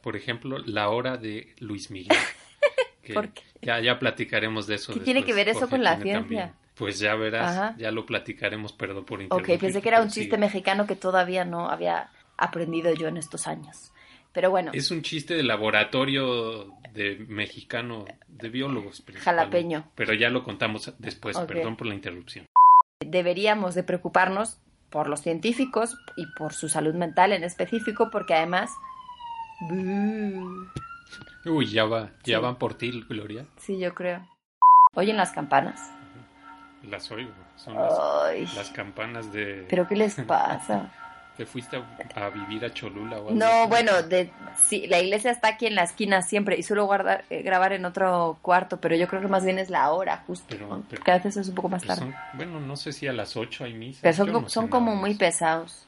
Por 0.01 0.17
ejemplo, 0.17 0.57
la 0.65 0.89
hora 0.89 1.15
de 1.15 1.47
Luis 1.59 1.89
Miguel. 1.89 2.17
Que 3.01 3.13
¿Por 3.13 3.29
qué? 3.29 3.43
Ya, 3.61 3.79
ya 3.79 3.97
platicaremos 3.97 4.67
de 4.67 4.75
eso. 4.75 4.93
¿Qué 4.93 4.99
tiene 4.99 5.23
que 5.23 5.33
ver 5.33 5.47
eso 5.47 5.59
Jorge 5.61 5.71
con 5.71 5.83
la 5.85 5.95
ciencia? 6.01 6.19
también. 6.19 6.51
Pues 6.75 6.99
ya 6.99 7.15
verás, 7.15 7.55
Ajá. 7.55 7.75
ya 7.77 7.91
lo 7.91 8.05
platicaremos, 8.05 8.73
perdón 8.73 9.05
por 9.05 9.19
Ok, 9.19 9.23
interrumpir. 9.23 9.59
pensé 9.59 9.81
que 9.81 9.87
era 9.87 10.01
un 10.01 10.07
chiste 10.09 10.23
sigue. 10.23 10.37
mexicano 10.37 10.85
que 10.85 10.97
todavía 10.97 11.45
no 11.45 11.69
había 11.69 12.09
aprendido 12.35 12.93
yo 12.93 13.07
en 13.07 13.15
estos 13.15 13.47
años. 13.47 13.92
Pero 14.33 14.49
bueno, 14.49 14.71
Es 14.73 14.89
un 14.91 15.01
chiste 15.03 15.35
de 15.35 15.43
laboratorio 15.43 16.73
de 16.93 17.23
mexicano, 17.27 18.05
de 18.27 18.49
biólogos. 18.49 19.03
Jalapeño. 19.19 19.85
Pero 19.95 20.13
ya 20.13 20.29
lo 20.29 20.43
contamos 20.43 20.91
después, 20.99 21.37
perdón 21.39 21.75
por 21.75 21.87
la 21.87 21.95
interrupción. 21.95 22.47
deberíamos 22.99 23.75
de 23.75 23.83
preocuparnos 23.83 24.59
por 24.89 25.07
los 25.09 25.21
científicos 25.21 25.97
y 26.15 26.25
por 26.37 26.53
su 26.53 26.69
salud 26.69 26.93
mental 26.95 27.33
en 27.33 27.43
específico, 27.43 28.09
porque 28.11 28.33
además... 28.35 28.71
Uy, 31.45 31.65
ya 31.67 31.85
va, 31.85 32.11
ya 32.23 32.37
Sí. 32.37 32.41
van 32.43 32.55
por 32.57 32.75
ti, 32.75 33.03
Gloria. 33.09 33.45
Sí, 33.57 33.77
yo 33.79 33.93
creo. 33.93 34.25
Oyen 34.93 35.17
las 35.17 35.31
campanas. 35.31 35.91
Las 36.83 37.09
oigo. 37.11 37.31
Son 37.55 37.75
las, 37.75 38.55
las 38.55 38.69
campanas 38.71 39.31
de... 39.31 39.65
Pero 39.69 39.87
¿qué 39.87 39.95
les 39.95 40.15
pasa? 40.27 40.91
¿Te 41.37 41.47
fuiste 41.47 41.77
a, 41.77 42.25
a 42.25 42.29
vivir 42.29 42.63
a 42.63 42.71
Cholula 42.71 43.15
o 43.17 43.29
algo 43.29 43.31
No, 43.31 43.67
bueno, 43.67 44.03
de, 44.03 44.31
sí, 44.67 44.85
la 44.85 44.99
iglesia 44.99 45.31
está 45.31 45.47
aquí 45.49 45.65
en 45.65 45.73
la 45.73 45.83
esquina 45.83 46.21
siempre 46.21 46.57
y 46.59 46.61
suelo 46.63 46.85
guardar, 46.85 47.25
eh, 47.31 47.41
grabar 47.41 47.73
en 47.73 47.85
otro 47.85 48.37
cuarto, 48.43 48.79
pero 48.79 48.95
yo 48.95 49.07
creo 49.07 49.19
que 49.21 49.27
más 49.27 49.43
bien 49.43 49.57
es 49.57 49.71
la 49.71 49.91
hora 49.91 50.23
justo, 50.27 50.45
Pero- 50.49 50.67
¿no? 50.67 50.83
pero- 50.87 50.99
porque 50.99 51.11
a 51.11 51.15
veces 51.15 51.37
es 51.37 51.47
un 51.49 51.55
poco 51.55 51.69
más 51.69 51.83
tarde. 51.83 52.01
son- 52.01 52.15
bueno, 52.33 52.59
no 52.59 52.75
sé 52.75 52.91
si 52.93 53.07
a 53.07 53.13
las 53.13 53.35
8 53.35 53.63
hay 53.63 53.73
misa. 53.73 53.99
Pero 54.03 54.13
son, 54.15 54.31
no 54.31 54.47
son 54.49 54.67
como 54.67 54.95
muy 54.95 55.15
pesados. 55.15 55.87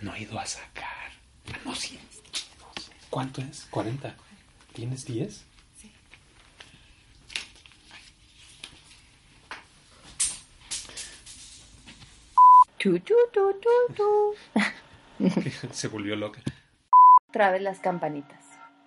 No 0.00 0.14
he 0.14 0.20
ido 0.22 0.38
a 0.38 0.46
sacar. 0.46 0.86
Ah, 1.52 1.58
no, 1.64 1.74
sí. 1.74 1.98
¿Cuánto 3.10 3.40
es? 3.42 3.66
40. 3.70 4.14
¿Tienes 4.72 5.04
10? 5.04 5.44
Tu, 12.82 12.98
tu, 13.00 13.14
tu, 13.32 13.52
tu, 13.60 13.94
tu. 13.94 15.28
Se 15.72 15.88
volvió 15.88 16.16
loca. 16.16 16.40
Otra 17.28 17.50
vez 17.50 17.62
las 17.62 17.78
campanitas. 17.78 18.38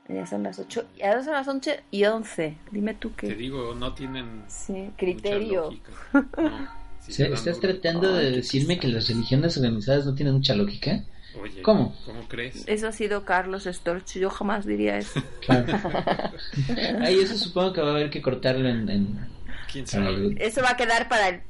Ya 0.07 0.27
son 0.27 0.43
las 0.43 0.59
8, 0.59 0.85
ya 0.97 1.23
son 1.23 1.33
las 1.33 1.47
11 1.47 1.81
y 1.89 2.03
11. 2.05 2.57
Dime 2.71 2.93
tú 2.93 3.09
Te 3.11 3.27
qué. 3.29 3.35
digo, 3.35 3.73
no 3.73 3.93
tienen 3.93 4.43
Sí, 4.47 4.91
criterio. 4.97 5.71
No, 6.13 6.69
si 6.99 7.13
¿Se- 7.13 7.25
te 7.25 7.33
¿Estás 7.33 7.59
tratando 7.59 8.13
de 8.13 8.27
Ay, 8.27 8.35
decirme 8.35 8.79
que 8.79 8.87
las 8.87 9.07
religiones 9.07 9.57
organizadas 9.57 10.05
no 10.05 10.13
tienen 10.15 10.33
mucha 10.35 10.55
lógica? 10.55 11.03
Oye, 11.41 11.61
¿Cómo? 11.61 11.95
¿Cómo 12.05 12.27
crees? 12.27 12.63
Eso 12.67 12.87
ha 12.87 12.91
sido 12.91 13.25
Carlos 13.25 13.63
Storch. 13.65 14.13
Yo 14.17 14.29
jamás 14.29 14.65
diría 14.65 14.97
eso. 14.97 15.21
Claro. 15.45 15.65
Ay, 17.01 17.19
eso 17.19 17.35
supongo 17.37 17.73
que 17.73 17.81
va 17.81 17.87
a 17.89 17.91
haber 17.91 18.09
que 18.09 18.21
cortarlo 18.21 18.67
en... 18.69 18.89
en- 18.89 19.35
¿Quién 19.75 19.85
para 19.85 20.05
sabe? 20.05 20.15
el- 20.27 20.41
Eso 20.41 20.61
va 20.61 20.71
a 20.71 20.77
quedar 20.77 21.09
para 21.09 21.29
el. 21.29 21.41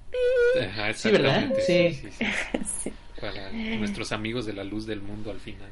Ajá, 0.67 0.93
Sí, 0.93 1.11
¿verdad? 1.11 1.51
Sí. 1.65 1.93
sí, 1.93 2.09
sí. 2.11 2.25
Sí. 2.83 2.93
Para 3.21 3.51
nuestros 3.51 4.11
amigos 4.11 4.45
de 4.45 4.53
la 4.53 4.63
luz 4.63 4.85
del 4.85 5.01
mundo 5.01 5.29
al 5.31 5.39
final. 5.39 5.69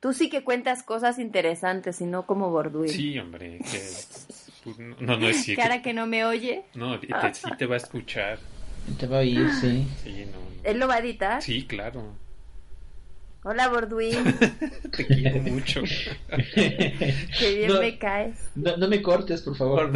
Tú 0.00 0.12
sí 0.12 0.28
que 0.28 0.44
cuentas 0.44 0.82
cosas 0.82 1.18
interesantes 1.18 2.00
y 2.00 2.04
no 2.06 2.26
como 2.26 2.50
Borduil. 2.50 2.90
Sí, 2.90 3.18
hombre. 3.18 3.58
Que, 3.70 3.80
pues, 4.64 4.78
no, 5.00 5.16
no 5.16 5.28
es 5.28 5.44
cierto. 5.44 5.62
Cara 5.62 5.80
que 5.82 5.94
no 5.94 6.06
me 6.06 6.24
oye. 6.24 6.64
No, 6.74 6.98
te- 7.00 7.06
sí 7.34 7.48
te 7.56 7.66
va 7.66 7.74
a 7.74 7.78
escuchar. 7.78 8.38
Te 8.98 9.06
va 9.06 9.18
a 9.18 9.20
oír, 9.20 9.48
sí. 9.60 9.86
Sí, 10.02 10.26
no, 10.26 10.32
no. 10.40 10.46
Él 10.64 10.78
lo 10.78 10.88
va 10.88 10.96
a 10.96 10.98
editar. 10.98 11.40
Sí, 11.42 11.66
claro. 11.66 12.14
Hola 13.44 13.68
Borduil. 13.68 14.16
Te 14.96 15.06
quiero 15.06 15.38
mucho. 15.42 15.82
Qué 16.54 17.54
bien 17.56 17.68
No. 17.72 17.80
me 17.80 17.98
caes. 17.98 18.38
No, 18.54 18.76
no 18.76 18.88
me 18.88 19.00
cortes, 19.02 19.40
por 19.42 19.56
favor. 19.56 19.90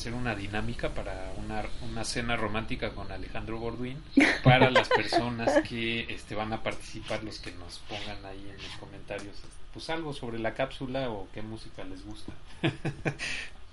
Hacer 0.00 0.14
una 0.14 0.34
dinámica 0.34 0.88
para 0.94 1.30
una, 1.36 1.62
una 1.90 2.04
cena 2.04 2.34
romántica 2.34 2.94
con 2.94 3.12
Alejandro 3.12 3.58
Borduin 3.58 3.98
para 4.42 4.70
las 4.70 4.88
personas 4.88 5.60
que 5.68 6.06
este, 6.08 6.34
van 6.34 6.54
a 6.54 6.62
participar, 6.62 7.22
los 7.22 7.38
que 7.38 7.52
nos 7.52 7.80
pongan 7.80 8.24
ahí 8.24 8.48
en 8.48 8.56
los 8.56 8.76
comentarios 8.78 9.36
pues 9.74 9.90
algo 9.90 10.14
sobre 10.14 10.38
la 10.38 10.54
cápsula 10.54 11.10
o 11.10 11.28
qué 11.34 11.42
música 11.42 11.84
les 11.84 12.02
gusta. 12.04 12.32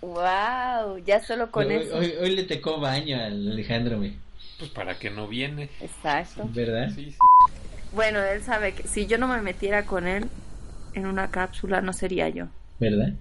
Wow, 0.01 0.99
ya 1.03 1.23
solo 1.23 1.49
con 1.49 1.65
hoy, 1.65 1.73
eso. 1.73 1.97
hoy, 1.97 2.13
hoy 2.21 2.35
le 2.35 2.43
tocó 2.43 2.79
baño 2.79 3.17
al 3.17 3.53
Alejandro, 3.53 3.97
güey. 3.97 4.13
Pues 4.59 4.69
para 4.69 4.99
que 4.99 5.09
no 5.09 5.27
viene. 5.27 5.71
Exacto. 5.81 6.47
¿verdad? 6.53 6.91
Sí, 6.93 7.13
sí. 7.13 7.17
Bueno, 7.93 8.21
él 8.21 8.43
sabe 8.43 8.73
que 8.73 8.87
si 8.87 9.07
yo 9.07 9.17
no 9.17 9.27
me 9.27 9.41
metiera 9.41 9.85
con 9.85 10.07
él 10.07 10.29
en 10.93 11.07
una 11.07 11.31
cápsula, 11.31 11.81
no 11.81 11.93
sería 11.93 12.29
yo. 12.29 12.45
¿Verdad? 12.79 13.13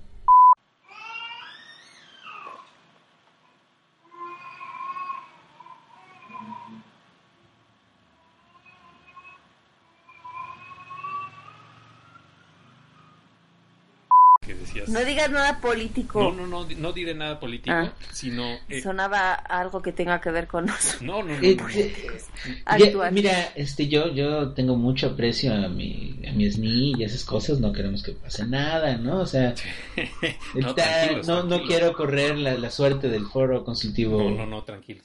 No 14.88 15.04
digas 15.04 15.30
nada 15.30 15.60
político. 15.60 16.22
No, 16.22 16.32
no, 16.32 16.46
no, 16.46 16.66
no 16.76 16.92
diré 16.92 17.14
nada 17.14 17.38
político, 17.40 17.74
Ah. 17.76 17.92
sino. 18.12 18.44
eh, 18.68 18.80
Sonaba 18.82 19.34
algo 19.34 19.80
que 19.82 19.92
tenga 19.92 20.20
que 20.20 20.30
ver 20.30 20.46
con 20.46 20.66
nosotros. 20.66 21.02
no, 21.02 21.22
no, 21.22 21.34
no, 21.36 21.42
Eh, 21.42 21.56
no, 21.56 21.64
no. 21.64 23.04
eh, 23.04 23.10
mira, 23.12 23.52
este, 23.54 23.88
yo, 23.88 24.12
yo 24.12 24.50
tengo 24.52 24.76
mucho 24.76 25.08
aprecio 25.08 25.54
a 25.54 25.68
mi, 25.68 26.18
a 26.28 26.32
mi 26.32 26.46
SNI 26.50 26.94
y 26.98 27.04
esas 27.04 27.24
cosas, 27.24 27.60
no 27.60 27.72
queremos 27.72 28.02
que 28.02 28.12
pase 28.12 28.46
nada, 28.46 28.96
¿no? 28.96 29.20
O 29.20 29.26
sea, 29.26 29.54
No, 30.54 30.70
está- 30.70 30.74
tranquilos, 30.84 31.26
no, 31.26 31.34
no 31.42 31.48
tranquilos. 31.48 31.68
quiero 31.68 31.92
correr 31.94 32.36
la, 32.38 32.54
la 32.54 32.70
suerte 32.70 33.08
del 33.08 33.26
foro 33.26 33.64
consultivo. 33.64 34.22
No, 34.22 34.30
no, 34.30 34.46
no, 34.46 34.62
tranquilo. 34.64 35.02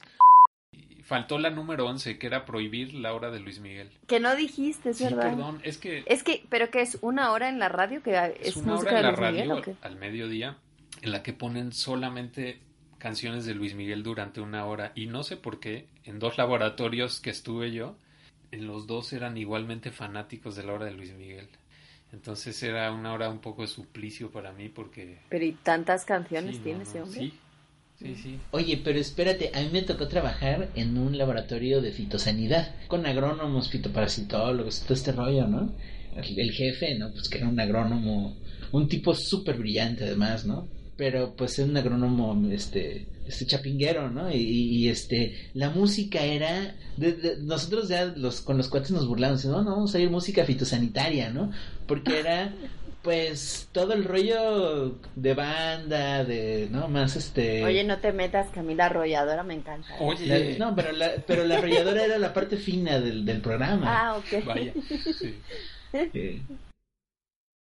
Faltó 1.12 1.38
la 1.38 1.50
número 1.50 1.86
11, 1.86 2.18
que 2.18 2.26
era 2.26 2.46
prohibir 2.46 2.94
la 2.94 3.12
hora 3.12 3.30
de 3.30 3.38
Luis 3.38 3.60
Miguel. 3.60 3.90
Que 4.06 4.18
no 4.18 4.34
dijiste, 4.34 4.90
es 4.90 4.96
Sí, 4.96 5.04
verdad. 5.04 5.24
perdón, 5.30 5.60
es 5.62 5.76
que 5.76 6.04
Es 6.06 6.22
que, 6.22 6.42
pero 6.48 6.70
que 6.70 6.80
es 6.80 6.96
una 7.02 7.32
hora 7.32 7.50
en 7.50 7.58
la 7.58 7.68
radio 7.68 8.02
que 8.02 8.16
es, 8.16 8.48
es 8.48 8.56
una 8.56 8.72
música 8.72 8.92
hora 8.92 9.00
en 9.00 9.04
de 9.06 9.12
la 9.12 9.18
Luis 9.18 9.30
Miguel, 9.32 9.48
radio 9.50 9.60
¿o 9.60 9.62
qué? 9.62 9.74
al 9.86 9.96
mediodía 9.96 10.56
en 11.02 11.12
la 11.12 11.22
que 11.22 11.34
ponen 11.34 11.72
solamente 11.72 12.60
canciones 12.96 13.44
de 13.44 13.54
Luis 13.54 13.74
Miguel 13.74 14.02
durante 14.02 14.40
una 14.40 14.64
hora. 14.64 14.92
Y 14.94 15.04
no 15.04 15.22
sé 15.22 15.36
por 15.36 15.60
qué, 15.60 15.86
en 16.04 16.18
dos 16.18 16.38
laboratorios 16.38 17.20
que 17.20 17.28
estuve 17.28 17.72
yo, 17.72 17.94
en 18.50 18.66
los 18.66 18.86
dos 18.86 19.12
eran 19.12 19.36
igualmente 19.36 19.90
fanáticos 19.90 20.56
de 20.56 20.62
la 20.62 20.72
hora 20.72 20.86
de 20.86 20.92
Luis 20.92 21.12
Miguel. 21.12 21.48
Entonces 22.12 22.62
era 22.62 22.90
una 22.90 23.12
hora 23.12 23.28
un 23.28 23.40
poco 23.40 23.62
de 23.62 23.68
suplicio 23.68 24.30
para 24.30 24.52
mí 24.52 24.68
porque... 24.68 25.18
Pero 25.28 25.44
y 25.44 25.52
tantas 25.52 26.04
canciones 26.04 26.52
sí, 26.52 26.58
no, 26.58 26.64
tiene 26.64 26.78
no, 26.78 26.84
ese 26.84 27.02
hombre. 27.02 27.20
Sí, 27.20 27.38
sí, 28.02 28.16
sí. 28.16 28.48
Oye, 28.50 28.78
pero 28.84 28.98
espérate, 28.98 29.50
a 29.54 29.60
mí 29.62 29.68
me 29.72 29.82
tocó 29.82 30.08
trabajar 30.08 30.72
en 30.74 30.98
un 30.98 31.16
laboratorio 31.16 31.80
de 31.80 31.92
fitosanidad 31.92 32.76
con 32.88 33.06
agrónomos, 33.06 33.70
fitoparasitólogos, 33.70 34.84
todo 34.84 34.94
este 34.94 35.12
rollo, 35.12 35.46
¿no? 35.46 35.76
El, 36.10 36.38
el 36.38 36.50
jefe, 36.52 36.98
¿no? 36.98 37.12
Pues 37.12 37.28
que 37.28 37.38
era 37.38 37.48
un 37.48 37.58
agrónomo, 37.60 38.40
un 38.72 38.88
tipo 38.88 39.14
súper 39.14 39.56
brillante 39.58 40.04
además, 40.04 40.44
¿no? 40.44 40.70
Pero 40.96 41.34
pues 41.36 41.58
es 41.58 41.66
un 41.68 41.76
agrónomo, 41.76 42.50
este, 42.52 43.10
este 43.24 43.46
chapinguero, 43.46 44.10
¿no? 44.10 44.30
Y, 44.30 44.36
y, 44.38 44.88
este, 44.88 45.34
la 45.54 45.70
música 45.70 46.22
era, 46.24 46.76
de- 46.96 47.12
de- 47.14 47.36
nosotros 47.42 47.88
ya 47.88 48.04
los, 48.06 48.42
con 48.42 48.58
los 48.58 48.68
cuates 48.68 48.90
nos 48.90 49.06
burlamos, 49.08 49.44
no, 49.46 49.62
no, 49.64 49.70
vamos 49.72 49.94
a 49.94 49.98
ir 50.00 50.10
música 50.10 50.44
fitosanitaria, 50.44 51.30
¿no? 51.30 51.50
Porque 51.86 52.18
era, 52.18 52.58
pues, 53.02 53.68
todo 53.72 53.92
el 53.92 54.04
rollo 54.04 54.96
de 55.16 55.34
banda, 55.34 56.24
de, 56.24 56.68
¿no? 56.70 56.88
Más 56.88 57.16
este... 57.16 57.64
Oye, 57.64 57.84
no 57.84 57.98
te 57.98 58.12
metas, 58.12 58.48
Camila 58.50 58.86
Arrolladora, 58.86 59.42
me 59.42 59.54
encanta. 59.54 59.88
Oye, 60.00 60.56
La- 60.58 60.66
no, 60.70 60.74
pero 60.76 60.92
la, 60.92 61.10
pero 61.26 61.44
la 61.44 61.58
arrolladora 61.58 62.04
era 62.04 62.18
la 62.18 62.32
parte 62.32 62.56
fina 62.56 63.00
del, 63.00 63.24
del 63.24 63.40
programa. 63.40 63.84
Ah, 63.86 64.16
ok. 64.16 64.44
vaya. 64.44 64.72
Sí. 65.18 65.34
Eh, 65.92 66.40